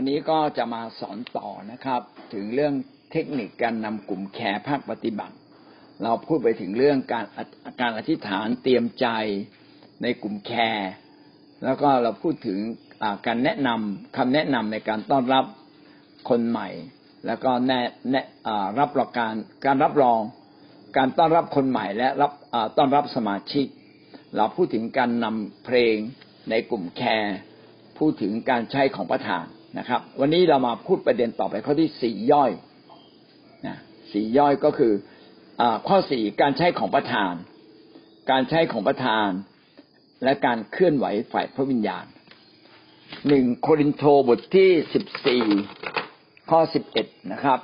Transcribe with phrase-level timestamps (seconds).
[0.00, 2.00] วันนี้ก็จะมาสอนต่อนะครับ
[2.34, 2.74] ถึงเรื่อง
[3.12, 5.34] เทคนิคการนำกลุ่มแคร์ภาคปฏิบัติ
[6.02, 7.26] เราพูดไปถึงเรื่องการ
[7.80, 9.06] การอธิษฐานเตรียมใจ
[10.02, 10.90] ในกลุ่มแคร์
[11.64, 12.58] แล้วก็เราพูดถึง
[13.26, 15.44] การแนะนำคำแนะนำในการต้อนรับ
[16.28, 16.68] คนใหม่
[17.26, 17.80] แล้วก็แนะ
[18.10, 18.26] แนะ
[18.78, 19.34] รับรองการ
[19.66, 20.20] การรับรอง
[20.96, 22.32] การต้อนรับคนใหม่และรับ
[22.78, 23.66] ต้อนรับสมาชิก
[24.36, 25.96] เราพูดถึงการนำเพลง
[26.50, 27.36] ในกลุ่มแคร์
[27.98, 29.46] พูดถึงการใช้ของประธาน
[29.78, 32.50] นะครับ วันนี้เรามาพูดประเด็นต่อไปข้อที่สี่ย่อย
[33.66, 33.76] นะ
[34.12, 34.92] สี่ย่อยก็คือ
[35.60, 37.34] อข้อสี่การใช้ของประธาน
[38.30, 39.28] การใช้ของประธาน
[40.24, 42.06] และการเคลื่อนไหวฝ่ายพระวิญญาณ
[43.28, 45.44] หนึ่งโครินโตบทที่สิบสี่
[46.50, 47.60] ข้อสิบเอ็ดนะครับ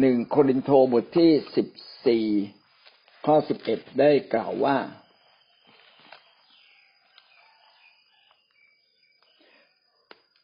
[0.00, 1.66] หนึ่งโครินโตบทที่สิบ
[2.06, 2.26] สี่
[3.26, 4.76] ข้อสิบเอ็ดได้กล่าวว่า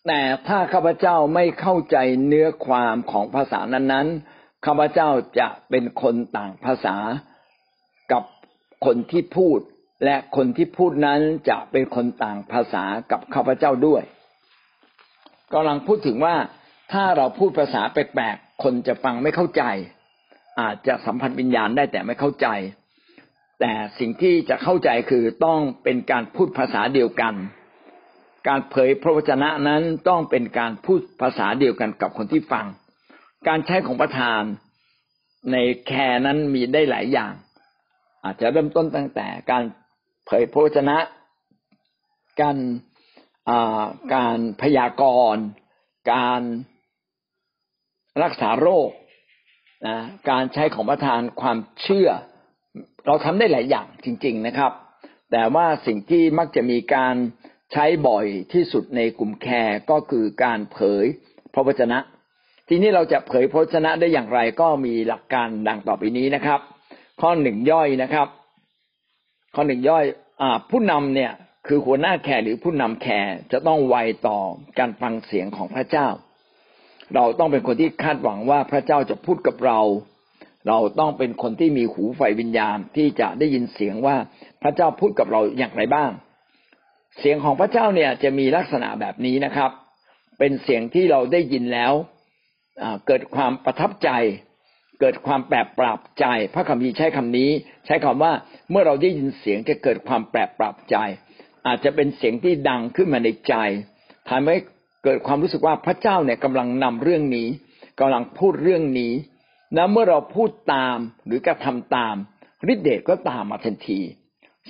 [0.06, 1.96] แต่ถ้าข้าพเจ้าไม่เข้าใจ
[2.26, 5.08] เนื้อความของภาษานั้นๆข้าพเจ้า
[5.40, 6.96] จะเป็นคนต่างภาษา
[8.12, 8.22] กับ
[8.84, 9.58] คนที่พูด
[10.04, 14.02] และคนที่พูดนั้นจะเป็นคนต่างภาษากับข้าพเจ้าด้วย
[15.52, 16.36] กำลังพูดถึงว่า
[16.92, 19.62] ถ้าเราพูดภาษาแปลกๆคนจะฟังไม่เข้าใจ
[20.60, 22.48] อาจจะสัมผัสวิญญาณได้แต่ไม่เข้าใจ
[23.60, 27.34] แต่สิ่งที่จะเข้าใจคือต้องเป็นการพูดภาษาเดียวกัน
[28.48, 32.66] การเผยพระวจนะนั้นต้องเป็นการพูดภาษาเดียวกันกับคนที่ฟัง
[33.48, 34.42] การใช้ของประธาน
[35.52, 37.32] ในแคร์นั้นมีได้หลายอย่าง
[38.24, 39.62] อาจจะเริ่มต้นตั้งแต่การ
[40.26, 40.96] เผยพระวจนะ
[42.40, 42.56] การ
[44.14, 45.02] การพยาก
[45.34, 45.44] รณ์
[46.12, 46.42] การ
[48.22, 48.90] รักษาโรค
[49.86, 49.96] นะ
[50.30, 52.08] การใช้ของประธานความเชื่อ
[53.06, 54.72] เราทำได้หลายอย่างจริง ๆนะครับ
[55.32, 57.14] แต่ว่าสิ่งที่มักจะมีการ
[57.72, 61.04] ใช้บ่อยที่สุดในกลุ่มแคร์ก็คือการเผย
[61.54, 61.98] พระวจนะ
[62.68, 66.60] ทีนี้เราจะเผยพระวจนะได้อย่างไรก็มีหลักการดังต่อไปนี้นะครับ
[67.20, 68.28] ข้อหนึ่งย่อยนะครับ
[69.54, 70.04] ข้อหนึ่งย่อย
[70.40, 71.32] อผู้นำเนี่ย
[71.66, 74.38] คือหัวหน้าแคร์หรือผู้นำแคร์จะต้องไวต่อ
[74.78, 76.06] การฟังเสียงของพระเจ้า
[77.14, 79.80] เราต้องเป็นคนที่คาดหวังว่าพระเจ้าจะพูดกับเรา
[80.68, 84.16] เราต้องเป็นคนที่มีหูไฟวิญญาณที่จะได้ยินเสียงว่า
[84.62, 86.10] พระเจ้าพูดกับเราอย่างไรบ้าง
[87.20, 89.70] เสียงของพระเจ้าเนี่ยจะมีลักษณะแบบนี้นะครับ
[90.38, 91.92] เป็นเสียงที่เราได้ยินแล้ว
[93.06, 94.10] เกิดความประทับใจ
[95.00, 97.50] เกิดความแปรปรับใจ พระคัมภีร์ใช้คำนี้
[97.86, 98.32] ใช้คำว่า
[98.70, 100.96] เมื่อเราได้ยินเสียงจะเกิดความแปรปรับใจ
[101.66, 103.54] อาจจะเป็นเสียงที่ดังขึ้นมาในใจ
[104.28, 104.56] ทำให้
[105.04, 107.48] เกิดความรู้สึกว่าพระเจ้าเนี่ยกำลังนำเรื่องนี้
[108.00, 109.12] กำลังพูดเรื่องนี้
[109.74, 112.14] และเมื่อเราพูดตามหรือกระทำตาม
[112.72, 114.00] ฤทธิเดชก็ตามมาทันที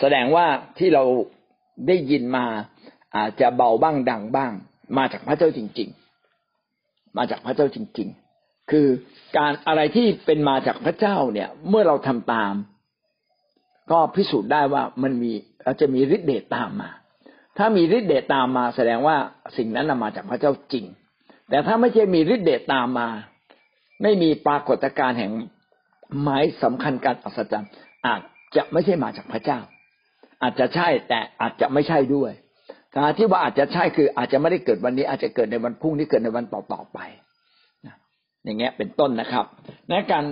[0.00, 0.46] แสดงว่า
[0.78, 1.04] ที่เรา
[1.86, 2.44] ได้ยินมา
[3.16, 4.52] อาจจะเบาบ้างดังบ้าง
[4.96, 5.88] มาจากพระเจ้าจริง
[6.52, 8.08] ๆ มาจากพระเจ้าจริง
[8.40, 8.86] ๆ คือ
[9.36, 12.54] การอะไรที่เป็นมาจากพระเจ้าเนี่ย เมื่อเราทำตาม
[13.90, 15.32] ก็พิสูจน์ได้ว่ามันมี
[15.64, 16.90] เราจะมีฤทธิ์เดชตามมา
[17.58, 19.16] ถ้ามีฤทธิ์เดชตามมา แสดงว่า
[19.56, 20.84] สิ่งนั้นมาจากพระเจ้าจริง
[21.50, 23.08] แต่ถ้าไม่ใช่มีฤทธิ์เดชตามมา
[24.02, 25.32] ไม่มีปรากฏการณ์แห่ง
[26.22, 27.70] หมายสำคัญการอัศจรรย์
[28.06, 28.20] อาจ
[28.56, 29.58] จะไม่ใช่มาจากพระเจ้า
[30.42, 32.32] อาจจะใช่แต่อาจจะไม่ใช่ด้วย
[32.96, 36.98] การที่ว่าอาจจะใช่คืออาจจะไม่ได้เกิดวันนี้ อาจจะเกิดในวันพรุ่งนี้เกิดในวันต่อๆไป
[38.44, 39.44] อย่างเงี้ยเป็นต้นนะครับ
[39.88, 40.24] ในการ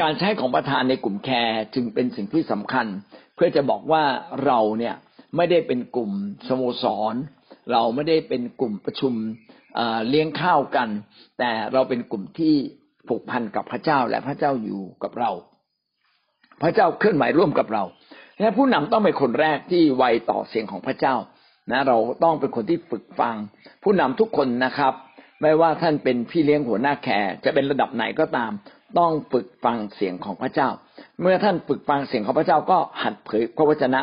[0.00, 2.86] การใช้ของประธานในกลุ่มแคร์จึงเป็นสิ่งที่สำคัญ
[3.34, 4.02] เพื่อจะบอกว่า
[4.46, 4.94] เราเนี่ย
[5.36, 6.10] ไม่ได้เป็นกลุ่ม
[6.48, 7.14] สโมสร
[7.72, 9.12] เราไม่ได้เป็นกลุ่มประชุม
[10.08, 10.88] เลี้ยงข้าวกัน
[11.38, 12.54] แต่เราเป็นกลุ่มที่
[13.08, 15.30] ผูกพันกับพระเจ้าและพระเจ้าอยู่กับเรา
[16.62, 17.84] พระเจ้าเคลื่อนไหวร่วมกับเรา
[18.40, 21.14] และผู้นำต้องเป็นคนแรกที่ไวต่อเสียงของพระเจ้า
[21.70, 23.36] นะเราต้องเป็นคนที่ฝึกฟัง
[23.82, 24.92] ผู้นำทุกคนนะครับ
[25.42, 28.52] ไม่ว่าท่านเป็นพี่เลี้ยงหัวหน้าแขกจะเป็นระดับไหนก็ตาม
[28.98, 30.68] ต้องฝึกฟังเสียงของพระเจ้า
[31.20, 34.00] เมื่อท่านฝึกฟังเสียงของพระเจ้าก็หัดเผยพระวจนะ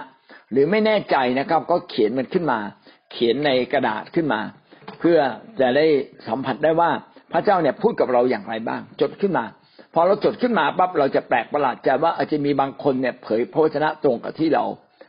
[0.51, 2.59] หรือไม่แน่ใจนะครับ ก็เขียนมันขึ้นมา
[3.11, 4.41] เขียนในกระดาษขึ้นมา
[4.99, 5.17] เพื่อ
[5.59, 5.85] จะได้
[6.27, 6.91] สัมผัสได้ว่า
[7.33, 9.45] พระเจ้าเนี่ยพูดกับเราอย่างไรบ้าง จดขึ้นมา
[9.93, 14.63] พอเราจดขึ้นมาปั๊บเราจะแปลกประหลาดใจว่าอาจจะมีบางคนเนี่ยเผยพระวจนะตรงกับที่เรา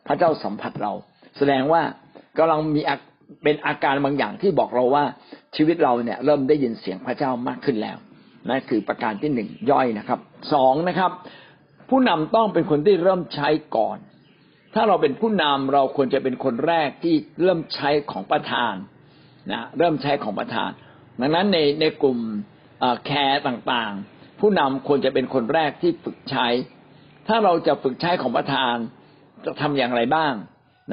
[0.06, 0.92] พระเจ้าสัมผัสเรา
[1.36, 1.82] แสดงว่า
[2.38, 2.80] กำลังมี
[3.42, 5.04] เป็นอาการบางอย่างที่บอกเราว่า
[5.56, 7.96] ชีวิตเราเนี่ยเริ่มได้ยินเสียงพระเจ้ามากขึ้นแล้ว
[8.48, 10.20] นั่นคือประการที่หนึ่งย่อยนะครับ
[10.52, 11.10] สองนะครับ
[11.90, 13.98] ผู้นำต้องเป็นคนที่เริ่มใช้ก่อน
[14.74, 18.74] ถ้าเราเป็นผู้นำเราควรจะเป็นคนแรกที่เริ่มใช้ของประธาน
[19.52, 20.70] นะเริ่มใช้ของประธาน
[21.20, 22.18] ดังนั้นในในกลุ่ม
[23.06, 23.92] แคร์ต่าง
[24.46, 26.46] ผู้นำควรจะเป็นคนแรกที่ฝึกใช้
[27.28, 28.74] ถ้าเราจะฝึกใช้ของประธาน
[29.44, 30.32] จะทำอย่างไรบ้าง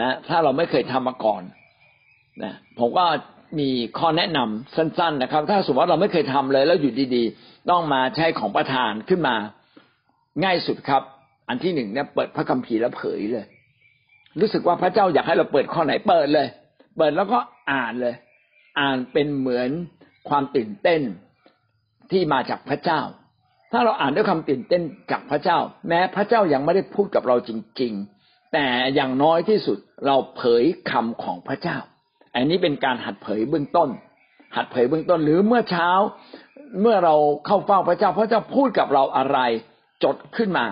[0.02, 1.44] นะ ถ้าเราไม่เคยทำมาก่อน
[2.44, 3.06] นะผมก็
[3.60, 3.70] มี
[4.00, 9.36] ข้อแนะนำสั้น ๆ นะครับ ถ้าสมมติว่าเราไม่เคยทำเลย แล้วอยู่ดีๆ ต้องมาใช้ของประทานขึ้นมา
[10.44, 11.04] ง่ายสุดครับ
[11.48, 13.46] อันที่หนึ่งเนี่ยเปิดพระคัมภีร์แล้วเผยเลย
[14.40, 16.48] รู้สึกว่าพระเจ้าอยากให้เราเปิดข้อไหนเปิดเลย
[16.98, 17.40] เปิดแล้วก็
[17.72, 18.16] อ่านเลย
[18.80, 19.70] อ่านเป็นเหมือน
[20.30, 21.02] ความตื่นเต้น
[22.12, 23.02] ที่มาจากพระเจ้า
[23.72, 24.82] ถ้าเราอ่านด้วยความตื่นเต้น
[25.12, 25.58] จากพระเจ้า
[25.88, 27.52] แม้พระเจ้ายังไม่ได้พูดกับเราจ
[27.82, 28.66] ริง ๆ แต่
[28.96, 31.78] อย่างน้อยที่สุดเราเผยคำของพระเจ้า
[32.36, 33.90] อันนี้เป็นการหัดเผยเบื้องต้น
[34.56, 35.90] หัดเผยเบื้องต้นหรือเมื่อเช้า
[36.82, 37.16] เมื่อเรา
[37.46, 39.40] เข้าเฝ้าพระเจ้า พระเจ้าพูดกับเราอะไร
[40.04, 40.66] จดขึ้นมา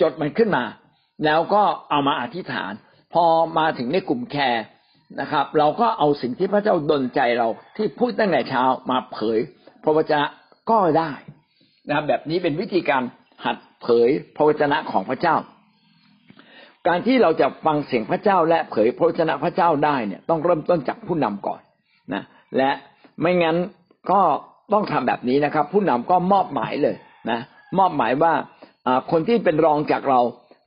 [0.00, 0.64] จดมันขึ้นมา
[1.24, 2.72] แล้วก็เอามาอธิษฐาน
[3.14, 3.24] พอ
[3.58, 4.64] มาถึงในกลุ่มแคร์
[5.20, 9.38] นะครับ เราก็เอาสิ่งที่พระเจ้าดลใจเราที่พูดตั้งแต่เช้ามาเผย
[9.82, 10.26] พระวจนะ
[10.70, 11.12] ก็ได้
[11.88, 13.02] นะครับแบบนี้เป็นวิธีการ
[13.44, 15.36] หัดเผยพระวจนะของพระเจ้า
[16.86, 21.60] การที่เราจะฟังเสียงพระเจ้าและเผยพระวจนะพระเจ้าได้เนี่ยต้องเริ่มต้นจากผู้นำก่อน
[22.14, 22.22] นะ
[22.56, 22.70] และ
[23.20, 23.56] ไม่งั้น
[24.10, 24.20] ก็
[24.72, 26.96] ต้องทำแบบนี้นะครับ ผู้นำก็มอบหมายเลย
[27.30, 27.40] นะ
[27.78, 28.32] มอบหมายว่า
[29.10, 30.20] คนที่เป็นรองจากเรา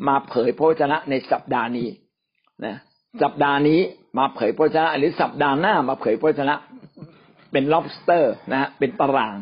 [0.07, 1.87] มาเผยพระวจนะในสัปดาห์นี้
[2.65, 2.75] นะ
[3.23, 3.79] สัปดาห์นี้
[4.17, 6.55] มาเผยพระวจนะ หรือสัปดาห์หน้ามาเผยพระวจนะ
[7.51, 9.35] เป็น lobster นะฮะเป็นตาราง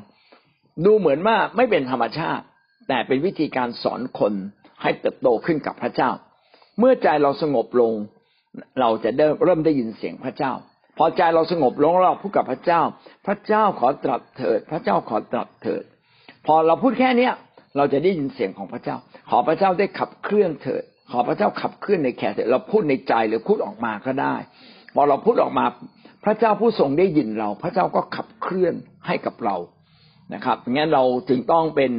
[0.86, 2.44] ดูเหมือนว่าไม่เป็นธรรมชาติ
[2.88, 4.34] แต่เป็นวิธีการสอนคน
[4.82, 6.10] ให้เติบโตขึ้นกับพระเจ้า
[6.80, 7.94] เมื่อใจเราสงบลง
[8.80, 9.10] เราจะ
[9.44, 10.54] เริ่มได้ยินเสียงพระเจ้า
[10.98, 12.82] พอใจเราสงบลงเราพูดกับพระเจ้า
[13.28, 15.84] พระเจ้าขอตรัสเถิด พระเจ้าขอตรัสเถิด
[16.46, 17.34] พอเราพูดแค่เนี้ย
[17.78, 18.98] เราจะได้ยินเสียงของพระเจ้า
[19.30, 24.36] ขอพระเจ้าได้ขับเคลื่อนเถิด ขอพระเจ้าขับเคลื่อนในแขกเถิดเราพูดในใจหรือพูดออกมาก็ได้
[24.96, 25.66] พอเราพูดออกมา
[26.26, 28.74] พระเจ้าผู้ทรงได้ยินเรา พระเจ้าก็ขับเคลื่อน
[29.08, 29.56] ให้กับเรา
[30.34, 31.92] นะครับงั้นเราจึงต้องเป็น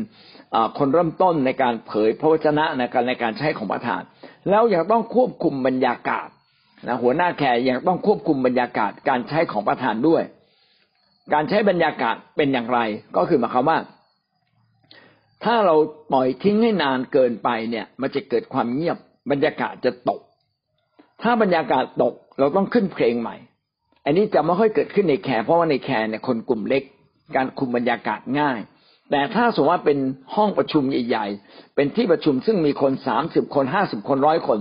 [0.79, 4.03] คนเริ่มต้นในการเผยพระวจนะในการในการใช้ของประทาน
[4.51, 6.29] แล้วยังต้องควบคุมบรรยากาศ
[6.87, 10.23] นะหัวหน้าแขกยังต้องควบคุมบรรยากาศการใช้ของประทานด้วย
[11.35, 12.79] การใช้บรรยากาศเป็นอย่างไร
[13.17, 13.79] ก็คือหมายความว่า
[15.45, 15.77] ถ้าเรา
[16.13, 18.99] ปล่อยทิ้งให้นานเกินไปเนี่ย มันจะเกิดความเงียบ
[19.31, 20.21] บรรยากาศจะตก
[21.23, 23.37] ถ้าบรรยากาศตกเราต้องขึ้นเพลงใหม่
[24.05, 26.83] อันนี้จะไม่ค่อยเกิดขึ้นในแคร์เพราะว่าในแคร์เนี่ยคนกลุ่มเล็ก
[27.37, 28.61] การคุมบรรยากาศง่าย
[29.11, 29.99] แต่ถ้าสมมติว่าเป็น
[30.35, 34.59] ห้องประชุมใหญ่ ๆ เป็นที่ประชุมซึ่งมีคนสามสิบคนห้าสิบคนร้อยคน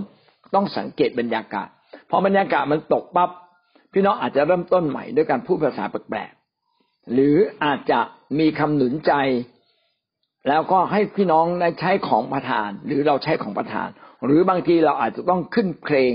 [0.54, 1.68] ต้องสังเกตบรรยากาศ
[2.10, 3.30] พอบรรยากาศมันตกปับ๊บ
[3.92, 8.00] พี่น้องอาจจะเริ่มต้นใหม่ด้วยการพูดภาษาแปลกๆหรืออาจจะ
[8.38, 9.12] มีคำหนุนใจ
[10.48, 13.88] แล้วก็ให้พี่น้องได้ใช้ของประทาน หรือเราใช้ของประทาน
[14.24, 16.12] หรือบางทีเราอาจจะต้องขึ้นเพลง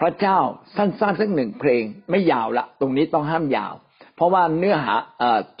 [0.00, 0.38] พระเจ้า
[0.76, 3.74] สั้นๆสักหนึ่งเพลงไม่ยาวละตรงนี้ต้องห้ามยาว
[4.16, 4.94] เพราะว่าเนื้อหา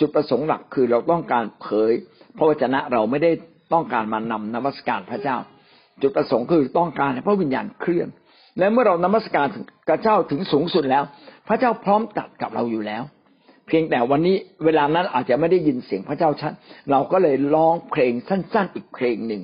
[0.00, 1.92] จุดประสงค์หลักคือเราต้องการเผย
[2.36, 3.30] พระวจนะเราไม่ได้
[3.72, 5.36] ต้องการมานำนมัสการพระเจ้า
[6.02, 8.08] จุดประสงค์คือต้องการให้พระวิญญาณเคลื่อน
[8.58, 9.46] และเมื่อเรานมัสการ
[9.88, 11.04] พระเจ้าถึงสูงสุดแล้ว
[11.48, 13.02] พระเจ้าพร้อมตัดกับเราอยู่แล้ว
[13.66, 16.52] เพียงแต่วันนี้เวลานั้นอาจจะไม่ได้ยินเสียงพระเจ้าชัด
[16.90, 19.42] เราก็เลยร้องเพลงสั้น ๆ อีกเพลงหนึ่ง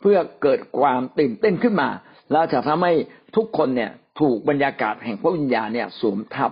[0.00, 1.88] เพื่อเกิดความตื่นเต้นขึ้นมา
[2.32, 2.92] แล้วจะทำให้
[3.36, 3.90] ทุกคนเนี่ย
[4.20, 6.50] ถูกบรรยากาศแห่งพระวิญญาณเนี่ยสวมทับ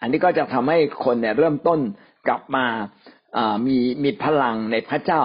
[0.00, 1.78] อันนี้ก็จะทำให้คนเนี่ยเริ่มต้น
[2.28, 2.64] กลับมา
[3.66, 5.22] มีมีพลังในพระเจ้า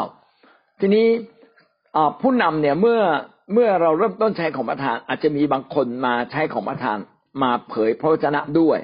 [0.80, 1.08] ทีนี้
[2.22, 3.02] ผู้นำเนี่ยเมื่อ
[3.54, 6.98] เมื่อเราเริ่มต้นใช้ของประทาน อาจจะมีบางคนมาใช้ของประทาน
[7.44, 8.80] มาเผยพระวจนะด้วย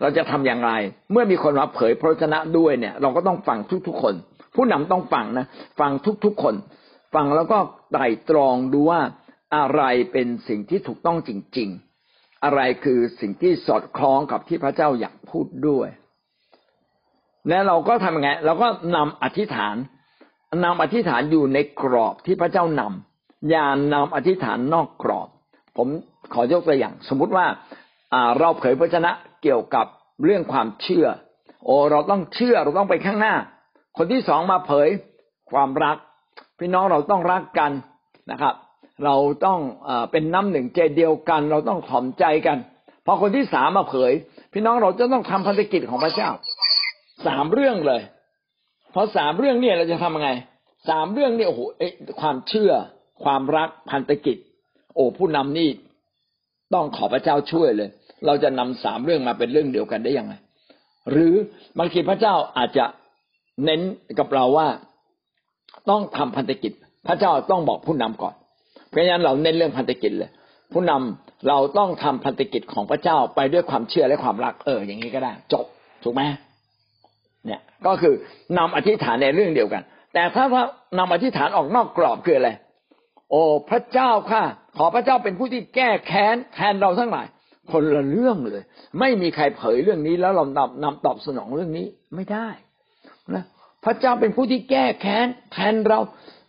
[0.00, 0.72] เราจะทำอย่างไร
[1.12, 4.14] เมื่อมีคนมาเผยพระวจนะด้วยเนี่ย เราก็ต้องฟังทุกๆคน
[4.54, 5.46] ผู้นำต้องฟังนะ
[5.80, 5.90] ฟัง
[6.24, 6.54] ทุกๆคน
[7.14, 7.58] ฟังแล้วก็
[7.92, 9.00] ไตร่ตรองดูว่า
[9.56, 9.82] อะไร
[10.12, 11.95] เป็นสิ่งที่ถูกต้องจริง ๆ
[12.44, 15.88] อะไรคือสิ่งที่สอดคล้องกับที่พระเจ้าอยากพูดด้วย
[17.48, 19.76] และเราก็ทำยังไงเราก็นำอธิษฐาน
[20.64, 25.28] นำอธิษฐานอยู่ในกรอบที่พระเจ้านำอย่านำอธิษฐานนอกกรอบ
[25.76, 25.88] ผม
[26.34, 27.46] ขอยกตัวอย่าง สมมุติว่า
[28.38, 29.10] เราเผยพระชนะ
[29.42, 29.86] เกี่ยวกับ
[30.24, 31.06] เรื่องความเชื่อ
[31.64, 33.34] โอ้เราต้องเชื่อเราต้องไปข้างหน้า
[33.96, 34.88] คนที่สองมาเผย
[35.52, 35.96] ความรัก
[36.58, 37.70] พี่น้องเราต้องรักกัน
[38.30, 38.54] นะครับ
[39.04, 39.58] เราต้อง
[40.12, 42.58] เป็นน้ำหนึ่งใจเดียวกัน เราต้องถ่อมใจกัน
[43.06, 44.12] พอคนที่สามมาเผย
[44.52, 46.30] พี่น้องเราจะต้องทำพันธกิจของพระเจ้า
[47.26, 48.02] สามเรื่องเลย
[48.94, 50.30] พอสามเรื่องเนี่ยเราจะทำยังไง
[50.88, 51.60] สามเรื่องเนี่ยโอ้โห
[52.20, 52.72] ความเชื่อ
[53.24, 54.36] ความรักพันธกิจ
[54.94, 55.68] โอ้ผู้นำนี่
[56.74, 57.88] ต้องขอพระเจ้าช่วยเลย
[58.26, 60.34] เราจะนำสามเรื่องมาเป็นเรื่องเดียวกันได้ยังไง
[61.10, 61.34] หรือ
[61.78, 62.84] บางทีพระเจ้าอาจจะ
[63.64, 63.80] เน้น
[64.18, 64.68] กับเราว่า
[65.90, 66.72] ต้องทำพันธกิจ
[67.06, 68.34] พระเจ้าต้องบอกผู้นำก่อน
[68.90, 70.30] เพราะฉะนั้นเราเน้นเรื่องพันธกิจเลย
[70.72, 75.64] ผู้นำเราต้องทำพันธกิจของพระเจ้าไปด้วยความเชื่อและความรักเออ อย่างนี้ก็ได้ จบ
[76.02, 76.22] ถูกไหม
[77.46, 78.14] เนี่ย ก็คือ
[78.58, 79.82] นำอธิษฐานในเรื่องเดียวกัน
[80.14, 80.62] แต่ถ้าว่า
[80.98, 82.50] นำอธิษฐานออกนอกกรอบคืออะไร
[83.30, 84.42] โอ้พระเจ้าค่ะ
[84.76, 87.26] ขอพระเจ้าเป็นผู้ที่แก้แค้นแทนเราทั้งหลาย
[87.72, 88.64] คนละเรื่องเลย
[89.00, 92.48] ไม่มีใครเผยเรื่องนี้แล้วเรานำนำตอบสนองเรื่องนี้ไม่ได้
[93.34, 93.44] นะ
[93.84, 95.98] พระเจ้าเป็นผู้ที่แก้แค้นแทนเรา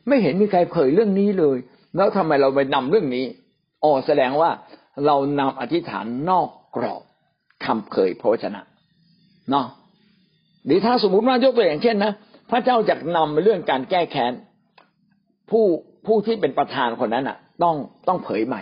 [0.08, 1.58] ไม่เห็นมีใครเผยเรื่องนี้เลย
[1.98, 3.26] แล้วทำไมเราไปนำเรื่องนี้
[3.84, 4.50] อ๋อแสดงว่า
[5.06, 7.02] เรานำอธิษฐานนอกกรอบ
[7.66, 8.62] คำเผยพระวจนะ
[9.52, 9.66] เนาะ
[10.66, 12.14] หรือถ้าสมมุติว่ายกตัวอย่างเช่นนะ
[12.50, 14.34] พระเจ้าจะนำเรื่องการแก้แค้น
[15.50, 15.66] ผู้
[16.06, 17.76] ผู้ที่เป็นประธานคนนั้นอะ ต้อง
[18.08, 18.62] ต้องเผยใหม่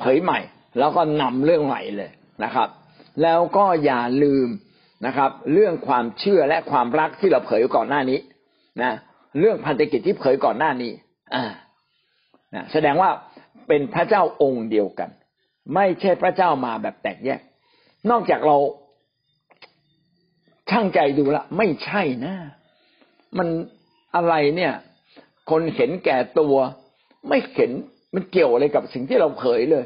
[0.00, 0.38] เผยใหม่
[0.78, 2.10] แล้วก็นำเรื่องใหม่เลย
[2.44, 2.68] นะครับ
[3.22, 4.48] แล้วก็อย่าลืม
[5.06, 8.18] นะครับ เรื่องความเชื่อและความรักที่เราเผยก่อนหน้านี้
[8.82, 8.92] นะ
[9.40, 10.92] เรื่องพันธกิจที่เผยก่อนหน้านี้
[11.34, 11.44] อ่า
[12.54, 13.10] นะแสดงว่า
[13.68, 15.10] เป็นพระเจ้าองค์เดียวกัน
[15.74, 17.40] ไม่ใช่พระเจ้ามาแบบแตกแยก
[18.10, 18.56] นอกจากเรา
[20.70, 22.34] ช่างใจดูละ ไม่ใช่นะ
[23.38, 23.48] มัน
[24.16, 24.72] อะไรเนี่ย
[25.50, 26.56] คนเห็นแก่ตัว
[27.28, 27.70] ไม่เห็น
[28.14, 29.84] มันเกี่ยวอะไรกับสิ่งที่เราเผยเลย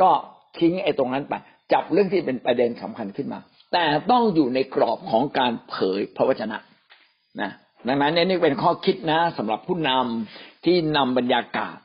[0.00, 0.10] ก็
[0.58, 1.34] ทิ้งไอ้ตรงนั้นไป
[1.72, 3.40] จับเรื่องที่เป็นประเด็นสำคัญขึ้นมา
[3.72, 6.58] แต่ต้องอยู่ในกรอบของการเผยพระวจนะ
[7.40, 7.50] นะ
[7.88, 11.76] ดังนั้นนี่เป็นข้อคิดนะสำหรับผู้นำที่นำบรรยากาศ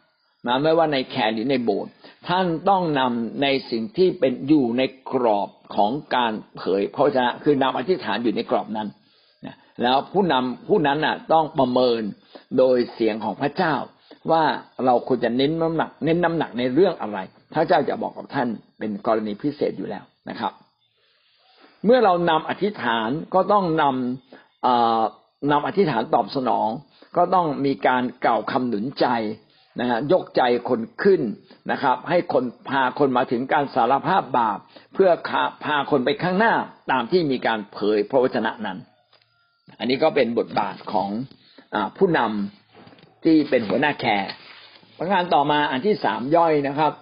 [0.47, 1.91] นะไม่ว่าในแคร์หรือในโบสถ์
[2.27, 4.81] ท่านต้องนำในสิ่งที่เป็นอยู่ใน
[5.11, 8.87] กรอบของการเผยพระวจนะคือนำอธิษฐานอยู่ในกรอบนั้น
[9.45, 12.01] นะแล้วผู้นำผู้นั้นน่ะต้องประเมิน
[12.57, 13.75] โดยเสียงของพระเจ้า
[14.31, 14.43] ว่า
[14.85, 17.17] เราควรจะเน้นน้ำหนัก เน้นน้ำหนักในเรื่องอะไร
[17.53, 18.47] พระเจ้าจะบอกกับท่าน
[18.79, 20.51] เป็นกรณีพิเศษอยู่แล้วนะครับ
[21.85, 26.69] เมื่อเรานำอธิษฐานก็ต้องนำนำอธิษฐานตอบสนอง
[27.17, 29.05] ก็ต้องมีการกล่าวคำหนุนใจ
[29.79, 31.21] นะฮะยกใจคนขึ้น
[31.71, 34.59] นะครับ ให้คนพาคนมาถึงการสารภาพบาป
[34.93, 35.09] เพื่อ
[35.65, 36.53] พาคนไปข้างหน้า
[36.91, 38.77] ตามที่มีการเผยพระวจนะนั้น
[39.79, 41.09] อันนี้ก็เป็นบทบาทของ
[41.73, 44.29] อผู้นำที่เป็นหัวหน้าแคร์
[44.97, 46.93] ประการต่อมาอันที่สามย่อยนะครับ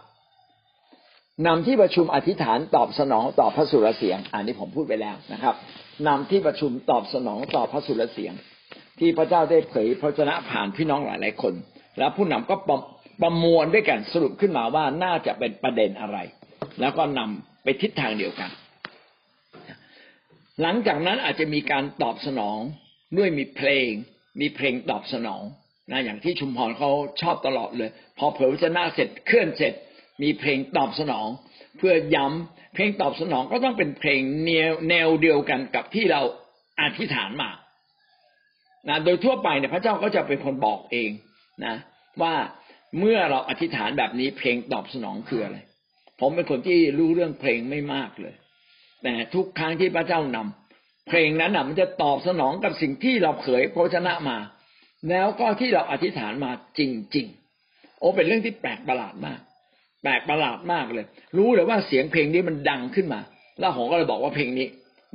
[1.48, 5.56] นำที่ประชุมอธิษฐานตอบสนองต่อพระสุรเสียง อันนี้ผมพูดไปแล้วนะครับ
[6.08, 8.34] นำที่ประชุมตอบสนองต่อพระสุรเสียง
[9.00, 11.54] ที่พระเจ้าได้เผยพระวจนะผ่านพี่น้องหลายๆคน
[11.98, 12.78] แล้วผู้นำก็ประ
[13.22, 16.18] ประมวลด้วยกันสรุปขึ้นมาว่าน่าจะเป็นประเด็นอะไร
[16.80, 18.50] แล้วก็นำไปทิศทางเดียวกัน
[20.62, 22.60] หลังจากนั้นอาจจะมีการตอบสนอง
[23.18, 23.90] ด้วยมีเพลง
[24.40, 25.44] มีเพลงตอบสนอง
[25.92, 29.74] นะอย่างที่ชุมพรเขาชอบตลอดเลย พอเผยพระชนะเสร็จเคลื่อนเสร็จ
[30.22, 31.28] มีเพลงตอบสนอง
[31.78, 36.22] เพื่อย้ำเพลงตอบสนองก็ต้องเป็นเพลงแนวแนวเดียวกันกับที่เรา
[36.82, 37.50] อธิษฐานมา
[38.88, 41.10] นะโดยทั่วไปเนี่ยพระเจ้าก็จะเป็นคนบอกเอง
[41.68, 41.76] นะ
[42.22, 42.34] ว่า
[43.00, 45.58] เมื่อเราอธิษฐานแบบนี้เพลงตอบสนองคืออะไร
[46.20, 48.36] ผมเป็นคนที่รู้เรื่องเพลงไม่มากเลย
[49.04, 54.38] แต่ทุกครั้งที่พระเจ้านำเพลงนั้นนะมันจะตอบสนองกับสิ่งที่เราเผยพระชนะมา
[55.10, 56.82] แล้วก็ที่เราอธิษฐานมาจ
[57.16, 57.26] ริง
[57.64, 59.40] ๆ โอ้เป็นเรื่องที่แปลกประหลาดมาก
[60.04, 61.06] แปลกประหลาดมากเลย
[61.38, 63.20] รู้เลยว่าเสียงเพลงนี้มันดังขึ้นมา
[63.60, 64.68] แล้วผมก็เลยบอกว่าเพลงนี้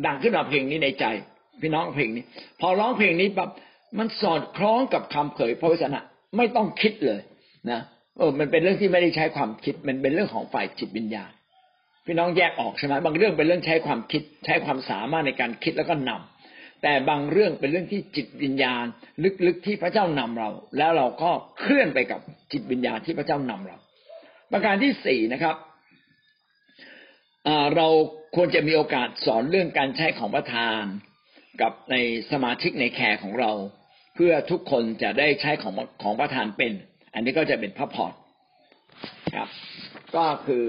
[0.06, 1.04] ดังขึ้นมาเพลงนี้ในใจ
[1.62, 2.24] พี่น้องเพลงนี้
[2.60, 3.50] พอร้องเพลงนี้ปั๊บ
[3.98, 6.00] มันสอดคล้องกับคำเผยพระวจนะ
[6.36, 7.20] ไม่ต้องคิดเลย
[7.70, 7.80] นะ
[8.18, 11.30] เออมันเป็นเรื่องที่ไม่ได้ใช้ความคิด มันเป็นเรื่องของฝ่ายจิตวิญญาณ
[12.04, 18.84] พี่น้องแยกออกใช่ไหมบางเรื่องเป็นเรื่องใช้ความคิด ใช้ความสามารถในการคิดแล้วก็นำแต่บางเรื่องเป็นเรื่องที่จิตวิญญาณ
[19.46, 22.20] ลึกๆที่พระเจ้านำเรา แล้วเราก็เคลื่อนไปกับ
[22.52, 23.76] จิตวิญญาณที่พระเจ้านำเรา
[24.52, 25.56] ประการที่สี่นะครับ
[27.76, 27.88] เรา
[28.36, 30.82] ควรจะมีโอกาสสอนเรื่องการใช้ของประธาน
[31.60, 31.96] กับใน
[32.32, 33.52] สมาชิกในแคร์ของเรา
[34.16, 36.72] เพื่อทุกคนจะได้ใช้ของของประธานเป็น
[37.14, 38.12] อันนี้ก็จะเป็นพระพร
[39.34, 39.48] ครับ
[40.16, 40.66] ก็คือ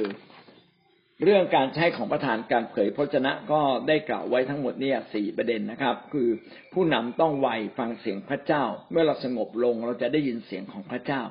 [1.23, 6.29] เรื่องการใช้ของประธานการเผยพระชนะก็ได้กล่าวไว้ทั้งหมดเนี่ยสี่ประเด็นนะครับ คือ
[6.73, 11.21] ผู้นำต้องไวฟังเสียงพระเจ้า เมื่อเราสงบลงเราจะได้ยินเสียงของพระเจ้า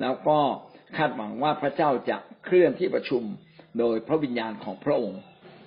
[0.00, 0.38] แล้วก็
[0.96, 3.22] คาดหวังว่าพระเจ้าจะเคลื่อนที่ประชุม
[3.78, 5.20] โดยพระวิญญาณของพระองค์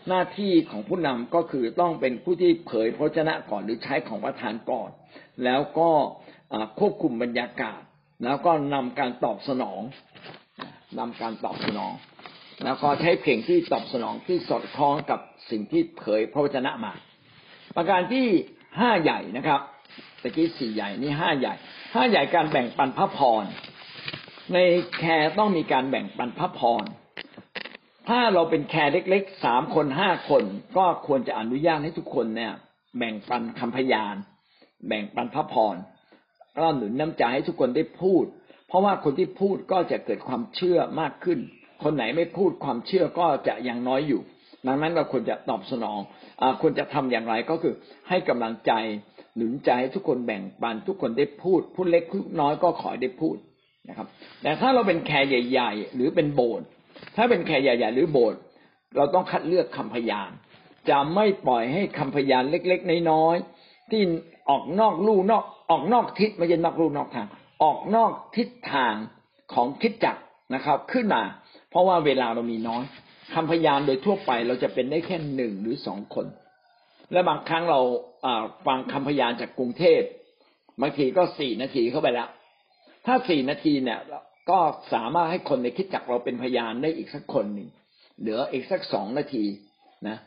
[0.09, 4.89] หน้าที่ของผู้นำก็คือต้องเป็นผู้ที่เผยพระชนะก่อนหรือใช้ของประธานก่อน
[5.43, 5.89] แล้วก็
[6.79, 7.81] ควบคุมบรรยากาศ
[8.23, 9.81] แล้วก็นำการตอบสนอง
[10.99, 11.93] นำการตอบสนอง
[12.63, 15.19] แล้วก็ใช้เพลงที่ตอบสนองที่สอดคล้องกับ
[15.49, 16.93] สิ่งที่เผยพระวจนะมา
[17.75, 18.25] ประการที่
[18.79, 19.61] ห้าใหญ่นะครับ
[20.21, 21.53] ตะกี้สี่ใหญ่นี่ห้าใหญ่
[21.95, 23.43] ห้าใหญ่การแบ่งปันพระพร
[24.53, 24.57] ใน
[24.97, 26.83] แคร์ต้องมีการแบ่งปันพระพร
[28.09, 30.43] ถ้าเราเป็นแคร์เล็กๆสามคนห้าคน
[30.77, 32.53] ก็ควรจะอนุญาตให้ทุกคนเนี่ย
[32.97, 34.15] แบ่งปันคำพยาน
[34.87, 35.75] แบ่งปันพระพร
[36.57, 38.25] ก็หนุนน้ำใจให้ทุกคนได้พูด
[38.67, 41.39] เพราะว่าคนที่พูดก็จะเกิดความเชื่อมากขึ้น
[41.83, 44.21] คนไหนไม่พูดความเชื่อก็จะยังน้อยอยู่
[44.67, 45.99] ดังนั้นเราควรจะตอบสนอง
[46.41, 47.73] อควรจะทำอย่างไรก็คือ
[48.09, 48.71] ให้กำลังใจ
[49.35, 53.35] หนุนใจให้ทุกคนแบ่งปันทุกคนได้พูดผู้เล็กผู้น้อยก็ขอได้พูด
[53.89, 54.07] นะครับ
[54.41, 56.67] แต่ถ้าเราเป็นแคร์ใหญ่ ๆ หรือเป็นโบสถ์
[57.15, 58.41] ถ้าเป็นแคร์ใหญ่ๆหรือโบสถ์
[58.95, 60.29] เราต้องคัดเลือกคำพยาน
[60.89, 64.01] จะไม่ปล่อยให้คำพยานเล็กๆน้อยๆที่
[64.49, 67.27] ออกนอกลู่นอกออกนอกทิศไม่ใช่นอกลู่นอกทาง
[67.63, 68.95] ออกนอกทิศทาง
[69.53, 70.17] ของคิดจัก
[70.55, 71.23] นะครับ ขึ้นมา
[71.69, 72.83] เพราะว่าเวลาเรามีน้อย
[73.33, 76.25] คำพยานโดยทั่วไปเราจะเป็นได้แค่หนึ่งหรือสองคน
[77.11, 77.79] และบางครั้งเรา
[78.65, 80.01] ฟังคำพยานจากกรุงเทพ
[80.81, 82.29] บางทีก็สี่นาทีเข้าไปแล้ว
[83.05, 83.99] ถ้าสี่นาทีเนี่ย
[84.49, 84.59] ก็
[84.93, 87.67] สามารถให้คนในคิดจักเราเป็นพยานได้อีกสักคนหนึ่ง
[88.19, 89.43] เหลืออีกสักสองนาที
[90.07, 90.17] นะ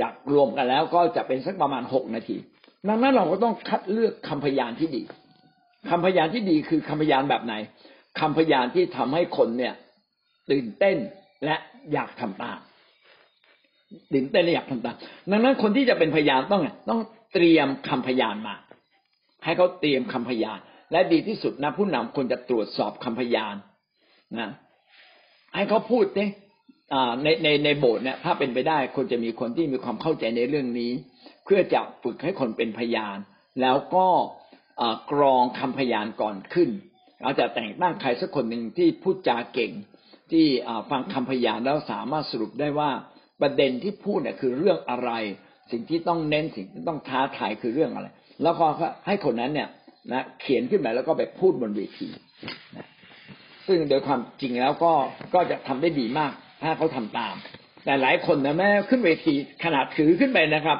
[0.00, 2.36] จากรวมกันแล้วก็จะเป็นสักประมาณหกนาที
[2.88, 5.02] ดังนั้นเราก็ต้องคัดเลือกคำพยานที่ดี
[5.90, 7.54] คำพยานที่ดีคือคำพยานแบบไหน
[8.20, 9.74] คำพยานที่ทำให้คนเนี่ย
[10.50, 10.96] ตื่นเต้น
[11.44, 11.56] และ
[11.92, 12.58] อยากทำตาม
[14.12, 14.96] ตื่นเต้นและอยากทำตาม
[15.30, 17.00] ดังนั้นคนที่จะเป็นพยานต้องต้อง
[17.34, 18.54] เตรียมคำพยานมา
[19.44, 20.58] ให้เขาเตรียมคำพยาน
[20.92, 23.54] และดีที่สุดนะผู้นำควรจะตรวจสอบคำพยาน
[24.38, 24.50] นะ
[25.54, 26.30] ให้เขาพูดเนี่ย
[27.22, 30.92] ในในในโบสถ์เนี่ยถ้าเป็นไปได้ควรจะมีคนที่มีความเข้าใจในเรื่องนี้
[31.44, 33.16] เพื่อจะฝึกให้คนเป็นพยาน
[33.60, 34.06] แล้วก็
[35.12, 36.70] กรองคำพยานก่อนขึ้น
[37.22, 39.72] เราจะแต่งตั้งใครสักคนหนึ่งที่พูดจาเก่ง
[40.32, 40.46] ที่
[40.90, 42.90] ฟังคำพยานแล้วสามารถสรุปได้ว่า
[43.40, 45.10] ประเด็นที่พูดเนี่ยคือเรื่องอะไร
[45.70, 48.06] สิ่งที่ต้องเน้นสิ่งที่ต้องท้าทายคือเรื่องอะไร
[48.42, 48.66] แล้วก็
[49.06, 49.68] ให้คนนั้นเนี่ย
[50.12, 52.08] นะ เขียนขึ้นมาแล้วก็ไปพูดบนเวที
[52.76, 52.86] นะ
[53.66, 54.92] ซึ่งโดยความจริงแล้วก็
[55.34, 56.32] ก็จะทำได้ดีมาก
[56.62, 57.34] ถ้าเขาทำตาม
[57.84, 59.34] แต่หลายคนนะแม่ขึ้นเวที
[59.64, 60.78] ขนาดถือขึ้นไปนะครับ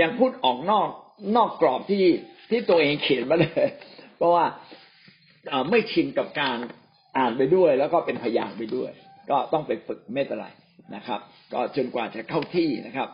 [0.00, 0.88] ยังพูดออกนอก
[1.36, 2.04] นอกกรอบที่
[2.50, 3.68] ที่ตัวเองเขียนมาเลย
[4.16, 4.44] เพราะว่า
[5.70, 6.56] ไม่ชินกับการ
[7.18, 8.90] อ่านไปด้วย แล้วก็เป็นพยานไปด้วย
[9.30, 10.46] ก็ต้องไปฝึกไม่เป็นไร
[10.94, 11.20] นะครับ
[11.52, 13.08] ก็จนกว่าจะเข้าที่นะครับ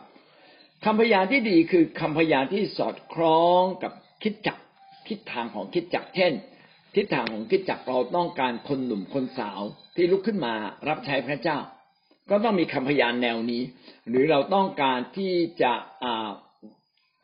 [0.85, 3.93] คำพยานที่ดีคือคำพยานที่สอดคล้องกับ
[4.23, 4.57] คิดจัก
[5.07, 6.33] ทิศทางของคิดจักเช่น
[6.95, 9.61] ทิศทางของคิดจักเราต้องการคนหนุ่มคนสาว
[9.95, 10.53] ที่ลุกขึ้นมา
[10.87, 11.57] รับใช้พระเจ้า
[12.29, 13.63] ก็ต้องมีคำพยานแนวนี้
[14.09, 15.73] หรือเราต้องการที่จะ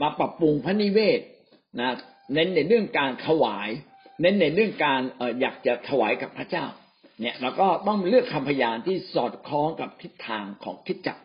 [0.02, 1.22] มาปรับปรุงพระนิเวศ
[1.80, 1.92] นะ
[2.34, 3.70] เน้นในเรื่องการถวาย
[4.22, 5.02] เน้นในเรื่องการ
[5.42, 6.66] อยากจะถวายกับพระเจ้า
[7.22, 11.24] เนี่ยเราก็ต้องเลือกคำพยานที่สอดคล้องกับทิศทางของทิศจักร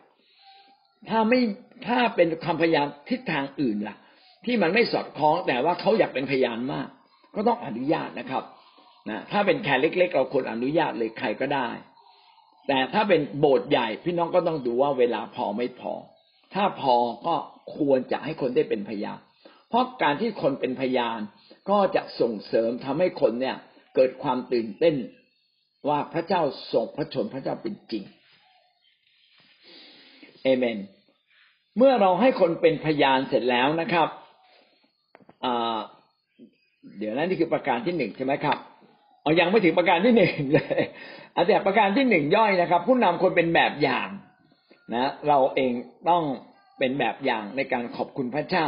[1.09, 1.41] ถ้าไม่
[1.87, 3.97] ถ้าเป็นคำพยานทิศทางอื่นล่ะ
[4.45, 6.87] ที่มันไม่สอดคล้องแต่ว่าเขาอยากเป็นพยานมาก
[7.35, 8.43] ก็ต้องอนุญาตนะครับ
[9.09, 11.67] นะถ้าเป็นแค่เล็ก ๆ เราควรอนุญาตเลยใครก็ได้
[12.67, 15.93] แต่ถ้าเป็นโบสถ์ใหญ่พี่น้องก็ต้องดูว่าเวลาพอไม่พอ
[16.53, 16.95] ถ้าพอ
[17.27, 17.35] ก็
[17.77, 19.19] ควรจะให้คนได้เป็นพยาน
[19.69, 21.19] เพราะการที่คนเป็นพยาน
[21.69, 23.57] ก็จะส่งเสริมทำให้คนเนี่ย
[23.95, 24.95] เกิดความตื่นเต้น
[25.87, 26.41] ว่าพระเจ้า
[26.73, 28.03] ทรงพระชนพระเจ้าเป็นจริง
[30.43, 30.79] เอเมน
[31.77, 34.07] เมื่อเราให้คนเป็นพยานเสร็จแล้วนะครับ
[36.97, 38.57] เดี๋ยวนั้นนี่คือประการที่หนึ่งใช่ไหมครับ
[39.21, 40.83] เอายังไม่ถึงประการที่หนึ่งเลย
[41.35, 44.09] อาแต่ประการที่หนึ่งย่อยนะครับ ผู้นำคนเป็นแบบอย่าง
[44.93, 45.73] นะ เราเอง
[46.09, 46.23] ต้อง
[46.79, 48.67] เป็นแบบอย่างในการขอบคุณพระเจ้า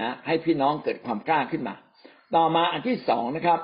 [0.00, 1.74] นะให้พี่น้องเกิดความกล้าขึ้นมา
[2.34, 3.60] ต่อมาอันที่สองนะครับ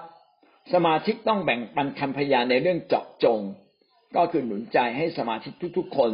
[0.74, 3.40] สมาชิกต้องแบ่งปันคำพยานในเรื่องเจาะจง
[4.16, 6.12] ก็คือหนุนใจให้สมาชิกทุกๆคน